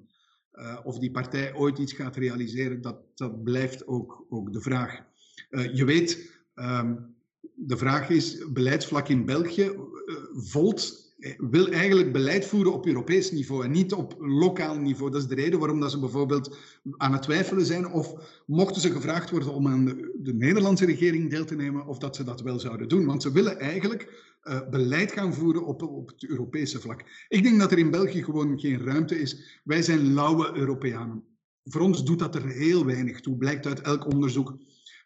Uh, 0.54 0.80
of 0.84 1.00
die 1.00 1.12
partij 1.12 1.56
ooit 1.56 1.78
iets 1.78 1.94
gaat 1.94 2.16
realiseren, 2.16 2.82
dat, 2.82 2.98
dat 3.16 3.44
blijft 3.44 3.88
ook, 3.88 4.26
ook 4.30 4.54
de 4.54 4.62
vraag. 4.62 5.04
Uh, 5.50 5.76
je 5.76 5.86
weet, 5.86 6.32
um, 6.56 7.16
de 7.54 7.78
vraag 7.78 8.10
is, 8.10 8.38
beleidsvlak 8.51 9.08
in 9.08 9.26
België, 9.26 9.64
uh, 9.64 10.16
Volt 10.34 11.04
wil 11.38 11.68
eigenlijk 11.68 12.12
beleid 12.12 12.45
voeren 12.45 12.74
op 12.74 12.86
Europees 12.86 13.32
niveau 13.32 13.64
en 13.64 13.72
niet 13.72 13.93
op 13.93 14.16
lokaal 14.20 14.78
niveau. 14.78 15.12
Dat 15.12 15.22
is 15.22 15.28
de 15.28 15.36
reden 15.36 15.60
waarom 15.60 15.80
dat 15.80 15.91
ze 15.91 15.99
bijvoorbeeld 15.99 16.58
aan 16.97 17.14
het 17.14 17.22
twijfelen 17.22 17.66
zijn 17.66 17.88
of 17.88 18.41
mochten 18.45 18.82
ze 18.82 18.91
gevraagd 18.91 19.30
worden 19.30 19.54
om 19.54 19.68
aan 19.68 19.86
de, 19.86 20.16
de 20.18 20.34
Nederlandse 20.34 20.86
regering 20.86 21.30
deel 21.30 21.45
te 21.45 21.56
nemen, 21.56 21.86
of 21.86 21.97
dat 21.97 22.16
ze 22.16 22.24
dat 22.24 22.41
wel 22.41 22.60
zouden 22.60 22.88
doen. 22.88 23.06
Want 23.06 23.22
ze 23.22 23.32
willen 23.32 23.60
eigenlijk 23.60 24.32
uh, 24.43 24.70
beleid 24.70 25.12
gaan 25.12 25.34
voeren 25.34 25.66
op, 25.66 25.82
op 25.82 26.08
het 26.08 26.30
Europese 26.30 26.80
vlak. 26.80 27.26
Ik 27.30 27.43
denk 27.43 27.60
dat 27.60 27.72
er 27.72 27.78
in 27.78 27.91
België 27.91 28.24
gewoon 28.24 28.60
geen 28.60 28.84
ruimte 28.84 29.20
is. 29.20 29.60
Wij 29.64 29.82
zijn 29.82 30.14
lauwe 30.14 30.51
Europeanen. 30.56 31.24
Voor 31.64 31.82
ons 31.82 32.06
doet 32.06 32.20
dat 32.20 32.36
er 32.36 32.47
heel 32.47 32.86
weinig 32.86 33.22
toe, 33.22 33.38
blijkt 33.38 33.66
uit 33.66 33.82
elk 33.82 34.14
onderzoek. 34.14 34.58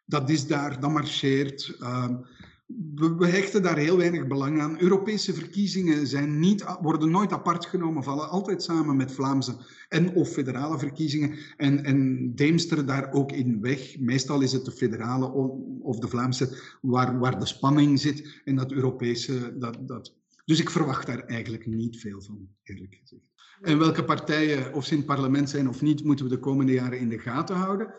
Dat 0.09 0.29
is 0.29 0.47
daar, 0.47 0.79
dat 0.79 0.91
marcheert. 0.91 1.77
Uh, 1.79 2.07
we, 2.95 3.27
hechten 3.27 3.61
daar 3.61 3.77
heel 3.77 3.97
weinig 3.97 4.27
belang 4.27 4.61
aan. 4.61 4.79
Europese 4.79 5.33
verkiezingen 5.33 6.07
zijn 6.07 6.39
niet, 6.39 6.65
worden 6.81 7.11
nooit 7.11 7.31
apart 7.31 7.65
genomen, 7.65 8.03
vallen 8.03 8.29
altijd 8.29 8.63
samen 8.63 8.95
met 8.95 9.11
Vlaamse 9.11 9.55
en 9.89 10.13
of 10.13 10.29
federale 10.29 10.79
verkiezingen. 10.79 11.37
En, 11.57 11.83
en 11.83 12.31
deemsteren 12.35 12.85
daar 12.85 13.13
ook 13.13 13.31
in 13.31 13.61
weg. 13.61 13.99
Meestal 13.99 14.41
is 14.41 14.51
het 14.51 14.65
de 14.65 14.71
federale 14.71 15.31
of 15.81 15.99
de 15.99 16.07
Vlaamse 16.07 16.77
waar, 16.81 17.19
waar 17.19 17.39
de 17.39 17.45
spanning 17.45 17.99
zit. 17.99 18.41
En 18.43 18.55
dat 18.55 18.71
Europese, 18.71 19.57
dat, 19.57 19.77
dat. 19.87 20.15
Dus 20.45 20.59
ik 20.59 20.69
verwacht 20.69 21.07
daar 21.07 21.19
eigenlijk 21.19 21.65
niet 21.65 21.99
veel 21.99 22.21
van, 22.21 22.47
eerlijk 22.63 22.97
gezegd. 23.01 23.25
En 23.61 23.77
welke 23.77 24.03
partijen, 24.03 24.73
of 24.73 24.85
ze 24.85 24.91
in 24.91 24.97
het 24.97 25.07
parlement 25.07 25.49
zijn 25.49 25.69
of 25.69 25.81
niet, 25.81 26.03
moeten 26.03 26.25
we 26.25 26.31
de 26.31 26.39
komende 26.39 26.71
jaren 26.71 26.99
in 26.99 27.09
de 27.09 27.19
gaten 27.19 27.55
houden? 27.55 27.93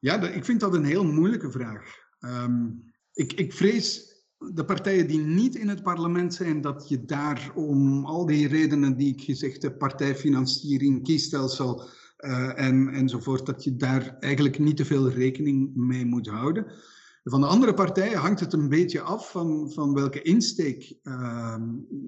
Ja, 0.00 0.28
ik 0.28 0.44
vind 0.44 0.60
dat 0.60 0.74
een 0.74 0.84
heel 0.84 1.04
moeilijke 1.04 1.50
vraag. 1.50 1.98
Um, 2.20 2.84
ik, 3.12 3.32
ik 3.32 3.52
vrees 3.52 4.14
de 4.38 4.64
partijen 4.64 5.06
die 5.06 5.20
niet 5.20 5.54
in 5.54 5.68
het 5.68 5.82
parlement 5.82 6.34
zijn, 6.34 6.60
dat 6.60 6.88
je 6.88 7.04
daar 7.04 7.52
om 7.54 8.04
al 8.04 8.26
die 8.26 8.48
redenen 8.48 8.96
die 8.96 9.12
ik 9.12 9.20
gezegd 9.20 9.62
heb, 9.62 9.78
partijfinanciering, 9.78 11.02
kiesstelsel 11.02 11.88
uh, 12.18 12.60
en, 12.60 12.88
enzovoort, 12.88 13.46
dat 13.46 13.64
je 13.64 13.76
daar 13.76 14.16
eigenlijk 14.20 14.58
niet 14.58 14.76
te 14.76 14.84
veel 14.84 15.10
rekening 15.10 15.74
mee 15.74 16.04
moet 16.04 16.28
houden. 16.28 16.66
Van 17.24 17.40
de 17.40 17.46
andere 17.46 17.74
partijen 17.74 18.18
hangt 18.18 18.40
het 18.40 18.52
een 18.52 18.68
beetje 18.68 19.00
af 19.00 19.30
van, 19.30 19.72
van 19.72 19.94
welke 19.94 20.22
insteek 20.22 20.98
uh, 21.02 21.56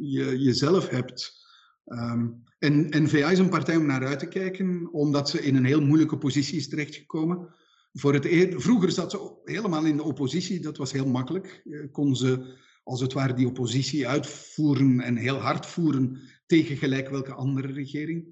je 0.01 0.39
jezelf 0.39 0.89
hebt. 0.89 1.41
Um, 1.87 2.43
en 2.59 2.87
N-VA 3.03 3.31
is 3.31 3.39
een 3.39 3.49
partij 3.49 3.77
om 3.77 3.87
naar 3.87 4.07
uit 4.07 4.19
te 4.19 4.27
kijken, 4.27 4.93
omdat 4.93 5.29
ze 5.29 5.43
in 5.43 5.57
een 5.57 5.65
heel 5.65 5.83
moeilijke 5.83 6.19
positie 6.19 6.59
is 6.59 6.69
terechtgekomen. 6.69 7.49
Voor 7.93 8.15
het 8.15 8.55
vroeger 8.63 8.91
zat 8.91 9.11
ze 9.11 9.41
helemaal 9.45 9.85
in 9.85 9.97
de 9.97 10.03
oppositie, 10.03 10.61
dat 10.61 10.77
was 10.77 10.93
heel 10.93 11.07
makkelijk. 11.07 11.63
Eh, 11.65 11.81
kon 11.91 12.17
ze 12.17 12.61
als 12.85 13.01
het 13.01 13.13
ware 13.13 13.35
die 13.35 13.47
oppositie 13.47 14.09
uitvoeren 14.09 15.01
en 15.01 15.17
heel 15.17 15.37
hard 15.37 15.67
voeren 15.67 16.19
tegen 16.47 16.77
gelijk 16.77 17.09
welke 17.09 17.33
andere 17.33 17.73
regering. 17.73 18.27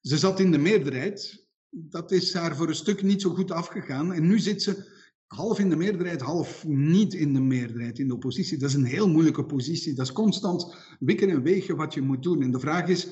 Ze 0.00 0.18
zat 0.18 0.40
in 0.40 0.50
de 0.50 0.58
meerderheid, 0.58 1.46
dat 1.70 2.12
is 2.12 2.34
haar 2.34 2.56
voor 2.56 2.68
een 2.68 2.74
stuk 2.74 3.02
niet 3.02 3.22
zo 3.22 3.30
goed 3.30 3.50
afgegaan. 3.50 4.12
En 4.12 4.26
nu 4.26 4.38
zit 4.38 4.62
ze 4.62 4.94
half 5.26 5.58
in 5.58 5.68
de 5.68 5.76
meerderheid, 5.76 6.20
half 6.20 6.66
niet 6.66 7.14
in 7.14 7.34
de 7.34 7.40
meerderheid, 7.40 7.98
in 7.98 8.08
de 8.08 8.14
oppositie. 8.14 8.58
Dat 8.58 8.68
is 8.68 8.74
een 8.74 8.84
heel 8.84 9.08
moeilijke 9.08 9.44
positie. 9.44 9.94
Dat 9.94 10.06
is 10.06 10.12
constant 10.12 10.76
wikken 10.98 11.30
en 11.30 11.42
wegen 11.42 11.76
wat 11.76 11.94
je 11.94 12.00
moet 12.00 12.22
doen. 12.22 12.42
En 12.42 12.50
de 12.50 12.60
vraag 12.60 12.88
is, 12.88 13.08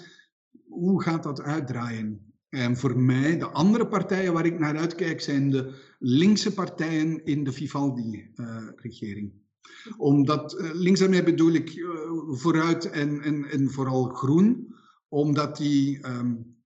hoe 0.69 1.03
gaat 1.03 1.23
dat 1.23 1.41
uitdraaien? 1.41 2.34
En 2.55 2.77
voor 2.77 2.99
mij, 2.99 3.39
de 3.39 3.49
andere 3.49 3.87
partijen 3.87 4.33
waar 4.33 4.47
ik 4.47 4.59
naar 4.59 4.77
uitkijk, 4.77 5.21
zijn 5.21 5.51
de 5.51 5.75
linkse 5.99 6.53
partijen 6.53 7.25
in 7.25 7.45
de 7.45 7.53
Vivaldi-regering. 7.53 9.33
omdat, 9.97 10.61
uh, 10.61 10.71
links 10.73 11.01
daarmee 11.01 11.23
bedoel 11.23 11.53
ik 11.53 11.75
uh, 11.75 11.89
vooruit 12.29 12.91
en, 12.91 13.21
en, 13.21 13.45
en 13.45 13.71
vooral 13.71 14.05
groen, 14.05 14.75
omdat 15.09 15.57
die 15.57 16.07
um, 16.07 16.57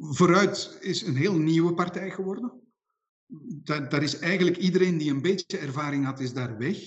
vooruit 0.00 0.78
is 0.80 1.02
een 1.02 1.16
heel 1.16 1.38
nieuwe 1.38 1.74
partij 1.74 2.10
geworden. 2.10 2.52
Daar, 3.62 3.88
daar 3.88 4.02
is 4.02 4.18
eigenlijk 4.18 4.56
iedereen 4.56 4.98
die 4.98 5.10
een 5.10 5.22
beetje 5.22 5.58
ervaring 5.58 6.04
had, 6.04 6.20
is 6.20 6.32
daar 6.32 6.58
weg. 6.58 6.78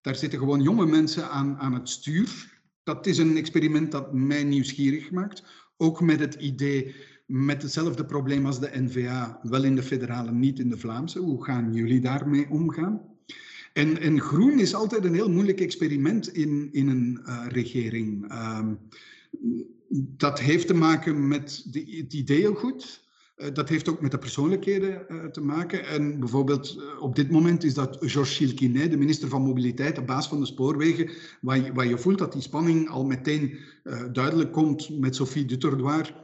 Daar 0.00 0.16
zitten 0.16 0.38
gewoon 0.38 0.62
jonge 0.62 0.86
mensen 0.86 1.30
aan, 1.30 1.58
aan 1.58 1.74
het 1.74 1.88
stuur. 1.88 2.60
Dat 2.82 3.06
is 3.06 3.18
een 3.18 3.36
experiment 3.36 3.92
dat 3.92 4.12
mij 4.12 4.44
nieuwsgierig 4.44 5.10
maakt 5.10 5.42
ook 5.76 6.00
met 6.00 6.20
het 6.20 6.34
idee, 6.34 6.94
met 7.26 7.62
hetzelfde 7.62 8.04
probleem 8.04 8.46
als 8.46 8.60
de 8.60 8.70
NVA, 8.72 9.40
wel 9.42 9.64
in 9.64 9.74
de 9.74 9.82
federale, 9.82 10.32
niet 10.32 10.58
in 10.58 10.68
de 10.68 10.78
Vlaamse. 10.78 11.18
Hoe 11.18 11.44
gaan 11.44 11.72
jullie 11.74 12.00
daarmee 12.00 12.50
omgaan? 12.50 13.00
En, 13.72 14.00
en 14.00 14.20
groen 14.20 14.58
is 14.58 14.74
altijd 14.74 15.04
een 15.04 15.14
heel 15.14 15.30
moeilijk 15.30 15.60
experiment 15.60 16.28
in, 16.28 16.68
in 16.72 16.88
een 16.88 17.20
uh, 17.26 17.44
regering. 17.48 18.32
Um, 18.32 18.78
dat 19.92 20.40
heeft 20.40 20.66
te 20.66 20.74
maken 20.74 21.28
met 21.28 21.66
de, 21.70 21.96
het 21.96 22.12
ideeëngoed. 22.12 23.01
Uh, 23.36 23.46
dat 23.52 23.68
heeft 23.68 23.88
ook 23.88 24.00
met 24.00 24.10
de 24.10 24.18
persoonlijkheden 24.18 25.04
uh, 25.08 25.24
te 25.24 25.40
maken. 25.40 25.86
En 25.86 26.18
bijvoorbeeld 26.18 26.82
op 27.00 27.16
dit 27.16 27.30
moment 27.30 27.64
is 27.64 27.74
dat 27.74 27.96
Georges 28.00 28.36
Chilquinet, 28.36 28.90
de 28.90 28.96
minister 28.96 29.28
van 29.28 29.42
Mobiliteit, 29.42 29.94
de 29.94 30.02
baas 30.02 30.28
van 30.28 30.40
de 30.40 30.46
spoorwegen, 30.46 31.10
waar 31.40 31.56
je, 31.56 31.88
je 31.88 31.98
voelt 31.98 32.18
dat 32.18 32.32
die 32.32 32.42
spanning 32.42 32.88
al 32.88 33.04
meteen 33.04 33.58
duidelijk 34.12 34.52
komt 34.52 34.98
met 34.98 35.16
Sophie 35.16 35.44
Duterdoir. 35.44 36.14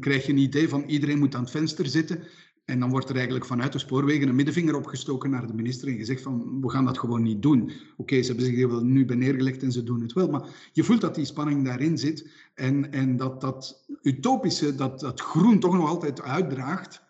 krijg 0.00 0.26
je 0.26 0.32
een 0.32 0.38
idee 0.38 0.68
van 0.68 0.84
iedereen 0.86 1.18
moet 1.18 1.34
aan 1.34 1.42
het 1.42 1.50
venster 1.50 1.86
zitten. 1.86 2.24
En 2.64 2.80
dan 2.80 2.90
wordt 2.90 3.08
er 3.08 3.14
eigenlijk 3.14 3.44
vanuit 3.44 3.72
de 3.72 3.78
spoorwegen 3.78 4.28
een 4.28 4.34
middenvinger 4.34 4.76
opgestoken 4.76 5.30
naar 5.30 5.46
de 5.46 5.54
minister 5.54 5.88
en 5.88 5.96
gezegd 5.96 6.22
van 6.22 6.60
we 6.60 6.70
gaan 6.70 6.84
dat 6.84 6.98
gewoon 6.98 7.22
niet 7.22 7.42
doen. 7.42 7.72
Oké, 7.96 8.22
ze 8.22 8.26
hebben 8.26 8.46
zich 8.46 8.82
nu 8.82 9.04
bij 9.04 9.16
neergelegd 9.16 9.62
en 9.62 9.72
ze 9.72 9.82
doen 9.82 10.00
het 10.00 10.12
wel, 10.12 10.28
maar 10.28 10.70
je 10.72 10.84
voelt 10.84 11.00
dat 11.00 11.14
die 11.14 11.24
spanning 11.24 11.64
daarin 11.64 11.98
zit 11.98 12.28
en, 12.54 12.92
en 12.92 13.16
dat 13.16 13.40
dat 13.40 13.86
utopische, 14.02 14.74
dat, 14.74 15.00
dat 15.00 15.20
groen 15.20 15.60
toch 15.60 15.74
nog 15.74 15.88
altijd 15.88 16.22
uitdraagt, 16.22 17.02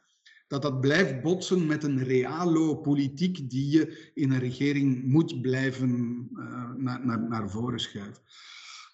dat 0.49 0.63
dat 0.63 0.81
blijft 0.81 1.23
botsen 1.23 1.67
met 1.67 1.85
een 1.85 2.05
realo 2.05 2.75
politiek 2.75 3.51
die 3.51 3.71
je 3.71 4.11
in 4.15 4.31
een 4.31 4.39
regering 4.39 5.05
moet 5.05 5.43
blijven 5.43 6.29
uh, 6.37 6.71
naar, 6.77 7.07
naar, 7.07 7.23
naar 7.29 7.51
voren 7.51 7.81
schuiven. 7.81 8.23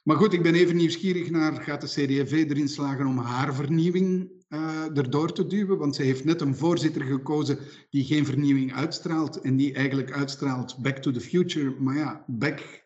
Maar 0.04 0.16
goed, 0.16 0.32
ik 0.32 0.42
ben 0.42 0.54
even 0.54 0.76
nieuwsgierig 0.76 1.30
naar, 1.30 1.62
gaat 1.62 1.80
de 1.80 1.86
CD&V 1.86 2.32
erin 2.32 2.68
slagen 2.68 3.06
om 3.06 3.18
haar 3.18 3.54
vernieuwing 3.54 4.30
uh, 4.50 4.96
erdoor 4.96 5.32
te 5.32 5.46
duwen? 5.46 5.78
Want 5.78 5.94
ze 5.94 6.02
heeft 6.02 6.24
net 6.24 6.40
een 6.40 6.56
voorzitter 6.56 7.02
gekozen 7.02 7.58
die 7.90 8.04
geen 8.04 8.26
vernieuwing 8.26 8.74
uitstraalt 8.74 9.40
en 9.40 9.56
die 9.56 9.74
eigenlijk 9.74 10.12
uitstraalt 10.12 10.78
back 10.82 10.96
to 10.96 11.10
the 11.10 11.20
future. 11.20 11.76
Maar 11.78 11.96
ja, 11.96 12.24
back, 12.26 12.84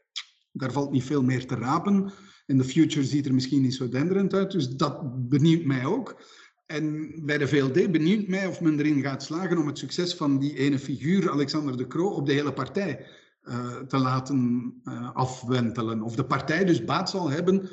daar 0.53 0.73
valt 0.73 0.91
niet 0.91 1.05
veel 1.05 1.23
meer 1.23 1.47
te 1.47 1.55
rapen. 1.55 2.13
En 2.47 2.57
de 2.57 2.65
future 2.65 3.07
ziet 3.07 3.27
er 3.27 3.35
misschien 3.35 3.63
niet 3.63 3.75
zo 3.75 3.89
denderend 3.89 4.35
uit, 4.35 4.51
dus 4.51 4.69
dat 4.69 5.01
benieuwt 5.29 5.65
mij 5.65 5.85
ook. 5.85 6.23
En 6.67 7.13
bij 7.25 7.39
de 7.39 7.49
VLD 7.49 7.93
benieuwt 7.93 8.29
mij 8.29 8.47
of 8.47 8.61
men 8.61 8.79
erin 8.79 9.03
gaat 9.03 9.23
slagen 9.23 9.59
om 9.59 9.67
het 9.67 9.79
succes 9.79 10.15
van 10.15 10.39
die 10.39 10.57
ene 10.57 10.79
figuur, 10.79 11.31
Alexander 11.31 11.77
de 11.77 11.87
Croo, 11.87 12.09
op 12.09 12.27
de 12.27 12.33
hele 12.33 12.53
partij 12.53 13.07
uh, 13.43 13.77
te 13.77 13.99
laten 13.99 14.73
uh, 14.85 15.15
afwentelen. 15.15 16.03
Of 16.03 16.17
de 16.17 16.25
partij 16.25 16.65
dus 16.65 16.85
baat 16.85 17.11
zal 17.11 17.31
hebben, 17.31 17.71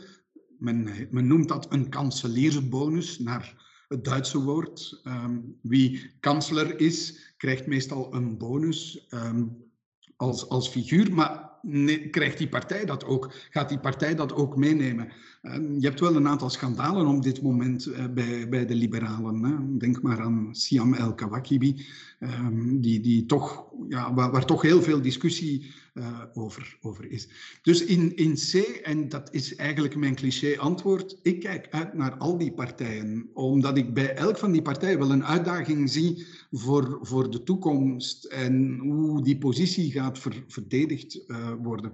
men, 0.57 0.89
men 1.11 1.27
noemt 1.27 1.47
dat 1.47 1.73
een 1.73 1.89
kanseliersbonus, 1.89 3.19
naar 3.19 3.60
het 3.91 4.03
Duitse 4.03 4.41
woord. 4.41 5.01
Um, 5.03 5.57
wie 5.61 6.11
kansler 6.19 6.79
is, 6.79 7.19
krijgt 7.37 7.67
meestal 7.67 8.13
een 8.13 8.37
bonus 8.37 9.07
um, 9.09 9.57
als, 10.15 10.49
als 10.49 10.69
figuur, 10.69 11.13
maar 11.13 11.49
krijgt 12.11 12.37
die 12.37 12.49
partij 12.49 12.85
dat 12.85 13.05
ook? 13.05 13.33
Gaat 13.49 13.69
die 13.69 13.79
partij 13.79 14.15
dat 14.15 14.33
ook 14.33 14.55
meenemen? 14.55 15.11
Um, 15.41 15.79
je 15.79 15.87
hebt 15.87 15.99
wel 15.99 16.15
een 16.15 16.27
aantal 16.27 16.49
schandalen 16.49 17.07
op 17.07 17.23
dit 17.23 17.41
moment 17.41 17.87
uh, 17.87 18.05
bij, 18.13 18.49
bij 18.49 18.65
de 18.65 18.75
liberalen. 18.75 19.43
Hè? 19.43 19.77
Denk 19.77 20.01
maar 20.01 20.21
aan 20.21 20.49
Siam 20.51 20.93
El-Kawakibi, 20.93 21.85
die, 22.63 22.99
die 22.99 23.25
toch, 23.25 23.65
ja, 23.89 24.13
waar, 24.13 24.31
waar 24.31 24.45
toch 24.45 24.61
heel 24.61 24.81
veel 24.81 25.01
discussie 25.01 25.73
uh, 25.93 26.21
over, 26.33 26.77
over 26.81 27.11
is. 27.11 27.29
Dus 27.61 27.83
in, 27.83 28.15
in 28.15 28.35
C, 28.35 28.53
en 28.83 29.09
dat 29.09 29.33
is 29.33 29.55
eigenlijk 29.55 29.95
mijn 29.95 30.15
cliché-antwoord, 30.15 31.19
ik 31.21 31.39
kijk 31.39 31.67
uit 31.69 31.93
naar 31.93 32.17
al 32.17 32.37
die 32.37 32.53
partijen, 32.53 33.29
omdat 33.33 33.77
ik 33.77 33.93
bij 33.93 34.15
elk 34.15 34.37
van 34.37 34.51
die 34.51 34.61
partijen 34.61 34.99
wel 34.99 35.11
een 35.11 35.25
uitdaging 35.25 35.89
zie 35.89 36.25
voor, 36.51 36.99
voor 37.01 37.31
de 37.31 37.43
toekomst 37.43 38.23
en 38.25 38.77
hoe 38.79 39.23
die 39.23 39.37
positie 39.37 39.91
gaat 39.91 40.19
ver, 40.19 40.43
verdedigd 40.47 41.23
uh, 41.27 41.53
worden. 41.61 41.91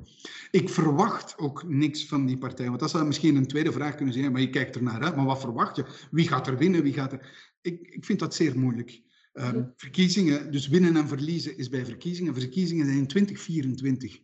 Ik 0.52 0.70
verwacht 0.70 1.38
ook 1.38 1.64
niks 1.68 2.06
van 2.06 2.26
die 2.26 2.38
partijen, 2.38 2.70
want 2.70 2.82
dat 2.82 2.92
zou 2.92 3.06
misschien 3.06 3.36
een 3.36 3.48
tweede 3.48 3.72
vraag 3.72 3.96
kunnen 3.96 4.14
zijn, 4.14 4.32
maar 4.32 4.42
je 4.42 4.50
kijkt 4.50 4.76
er 4.76 4.84
naar 4.84 5.02
uit, 5.02 5.16
maar 5.16 5.26
wat 5.26 5.42
verwacht 5.42 5.76
je? 5.76 5.86
Wie 6.12 6.28
gaat 6.28 6.48
er 6.48 6.58
winnen? 6.58 6.84
Wie 6.84 6.94
gaat 6.94 7.12
er... 7.12 7.52
Ik, 7.62 7.88
ik 7.88 8.06
vind 8.06 8.20
dat 8.20 8.36
zeer 8.36 8.60
moeilijk. 8.60 9.06
Um, 9.40 9.74
verkiezingen, 9.76 10.52
dus 10.52 10.68
winnen 10.68 10.96
en 10.96 11.08
verliezen 11.08 11.58
is 11.58 11.70
bij 11.70 11.86
verkiezingen. 11.86 12.34
Verkiezingen 12.34 12.86
zijn 12.86 12.98
in 12.98 13.08
2024. 13.08 14.20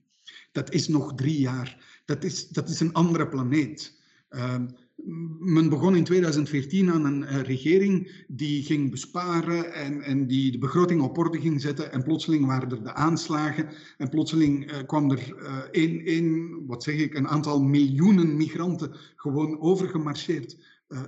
Dat 0.51 0.74
is 0.74 0.88
nog 0.88 1.16
drie 1.16 1.39
jaar. 1.39 2.01
Dat 2.05 2.24
is, 2.24 2.47
dat 2.47 2.70
is 2.70 2.80
een 2.80 2.93
andere 2.93 3.28
planeet. 3.28 4.01
Um, 4.30 4.68
men 5.39 5.70
begon 5.70 5.95
in 5.95 6.03
2014 6.03 6.91
aan 6.91 7.05
een 7.05 7.22
uh, 7.22 7.41
regering 7.41 8.24
die 8.28 8.64
ging 8.64 8.91
besparen 8.91 9.74
en, 9.74 10.01
en 10.01 10.28
die 10.28 10.51
de 10.51 10.57
begroting 10.57 11.01
op 11.01 11.18
orde 11.18 11.39
ging 11.39 11.61
zetten. 11.61 11.91
En 11.91 12.03
plotseling 12.03 12.45
waren 12.45 12.72
er 12.72 12.84
de 12.84 12.93
aanslagen 12.93 13.70
en 13.97 14.09
plotseling 14.09 14.72
uh, 14.72 14.78
kwam 14.86 15.11
er 15.11 15.36
uh, 15.38 15.57
een, 15.72 16.01
een, 16.05 16.64
wat 16.68 16.84
zeg 16.84 16.95
ik, 16.95 17.14
een 17.14 17.28
aantal 17.28 17.61
miljoenen 17.61 18.38
migranten 18.38 18.95
gewoon 19.16 19.59
overgemarcheerd 19.59 20.57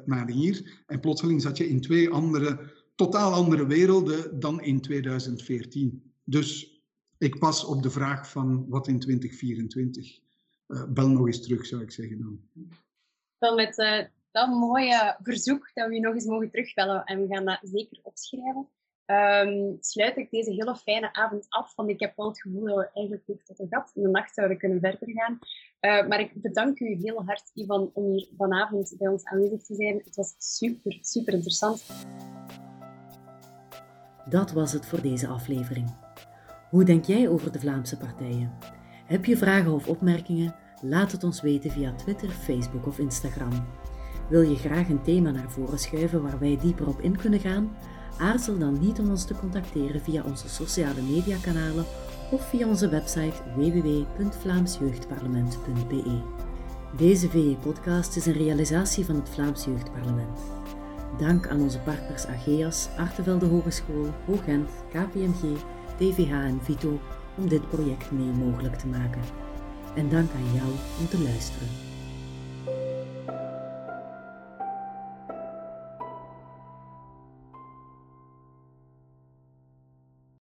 naar 0.05 0.29
hier. 0.29 0.83
En 0.87 0.99
plotseling 0.99 1.41
zat 1.41 1.57
je 1.57 1.69
in 1.69 1.81
twee 1.81 2.09
andere 2.09 2.73
totaal 2.95 3.33
andere 3.33 3.65
werelden 3.65 4.39
dan 4.39 4.61
in 4.61 4.81
2014. 4.81 6.13
Dus 6.23 6.81
ik 7.17 7.39
pas 7.39 7.65
op 7.65 7.83
de 7.83 7.89
vraag 7.89 8.29
van 8.29 8.65
wat 8.69 8.87
in 8.87 8.99
2024. 8.99 10.19
Uh, 10.67 10.81
eh, 10.81 10.87
bel 10.89 11.09
nog 11.09 11.25
eens 11.25 11.41
terug, 11.41 11.65
zou 11.65 11.81
ik 11.81 11.91
zeggen 11.91 12.19
dan. 12.19 12.39
Wel 13.37 13.55
met 13.55 13.77
uh, 13.77 13.99
dat 14.31 14.49
mooie 14.49 15.17
verzoek 15.23 15.71
dat 15.73 15.87
we 15.87 15.93
je 15.93 15.99
nog 15.99 16.13
eens 16.13 16.25
mogen 16.25 16.49
terugbellen 16.49 17.03
en 17.03 17.21
we 17.21 17.33
gaan 17.33 17.45
dat 17.45 17.59
zeker 17.61 17.99
opschrijven. 18.03 18.67
Um, 19.05 19.77
sluit 19.79 20.17
ik 20.17 20.31
deze 20.31 20.51
hele 20.51 20.75
fijne 20.75 21.13
avond 21.13 21.45
af, 21.49 21.75
want 21.75 21.89
ik 21.89 21.99
heb 21.99 22.15
wel 22.15 22.27
het 22.27 22.41
gevoel 22.41 22.65
dat 22.65 22.75
we 22.75 22.89
eigenlijk 22.93 23.25
tot 23.25 23.57
de 23.57 23.67
gat 23.69 23.91
in 23.93 24.01
de 24.01 24.09
nacht 24.09 24.33
zouden 24.33 24.57
kunnen 24.57 24.79
verder 24.79 25.09
gaan. 25.11 25.39
Uh, 25.81 26.07
maar 26.07 26.19
ik 26.19 26.41
bedank 26.41 26.79
u 26.79 26.97
heel 27.01 27.23
hard, 27.23 27.51
Ivan, 27.53 27.91
om 27.93 28.11
hier 28.11 28.27
vanavond 28.37 28.95
bij 28.97 29.07
ons 29.07 29.23
aanwezig 29.23 29.63
te 29.63 29.75
zijn. 29.75 30.01
Het 30.03 30.15
was 30.15 30.35
super, 30.37 30.97
super 31.01 31.33
interessant. 31.33 31.85
Dat 34.29 34.51
was 34.51 34.71
het 34.71 34.85
voor 34.85 35.01
deze 35.01 35.27
aflevering. 35.27 35.93
Hoe 36.69 36.83
denk 36.83 37.05
jij 37.05 37.29
over 37.29 37.51
de 37.51 37.59
Vlaamse 37.59 37.97
partijen? 37.97 38.51
Heb 39.05 39.25
je 39.25 39.37
vragen 39.37 39.71
of 39.71 39.87
opmerkingen? 39.87 40.55
Laat 40.81 41.11
het 41.11 41.23
ons 41.23 41.41
weten 41.41 41.71
via 41.71 41.91
Twitter, 41.91 42.29
Facebook 42.29 42.87
of 42.87 42.99
Instagram. 42.99 43.65
Wil 44.29 44.41
je 44.41 44.55
graag 44.55 44.89
een 44.89 45.01
thema 45.01 45.31
naar 45.31 45.51
voren 45.51 45.79
schuiven 45.79 46.21
waar 46.21 46.39
wij 46.39 46.57
dieper 46.61 46.87
op 46.87 47.01
in 47.01 47.17
kunnen 47.17 47.39
gaan? 47.39 47.71
Aarzel 48.17 48.57
dan 48.57 48.79
niet 48.79 48.99
om 48.99 49.09
ons 49.09 49.25
te 49.25 49.35
contacteren 49.35 50.01
via 50.01 50.23
onze 50.23 50.49
sociale 50.49 51.01
mediakanalen 51.01 51.85
of 52.31 52.49
via 52.49 52.67
onze 52.67 52.89
website 52.89 53.35
www.vlaamsjeugdparlement.be. 53.55 56.21
Deze 56.97 57.29
VE-podcast 57.29 58.15
is 58.15 58.25
een 58.25 58.33
realisatie 58.33 59.05
van 59.05 59.15
het 59.15 59.29
Vlaams 59.29 59.65
Jeugdparlement. 59.65 60.39
Dank 61.17 61.47
aan 61.47 61.61
onze 61.61 61.79
partners 61.79 62.25
Ageas, 62.25 62.87
Artevelde 62.97 63.45
Hogeschool, 63.45 64.13
Hoogent, 64.25 64.69
KPMG, 64.89 65.57
TVH 65.97 66.31
en 66.31 66.59
Vito 66.61 66.99
om 67.37 67.49
dit 67.49 67.69
project 67.69 68.11
mee 68.11 68.31
mogelijk 68.45 68.75
te 68.75 68.87
maken. 68.87 69.21
En 69.95 70.09
dank 70.09 70.31
aan 70.31 70.53
jou 70.53 70.69
om 70.99 71.07
te 71.07 71.21
luisteren. 71.21 71.84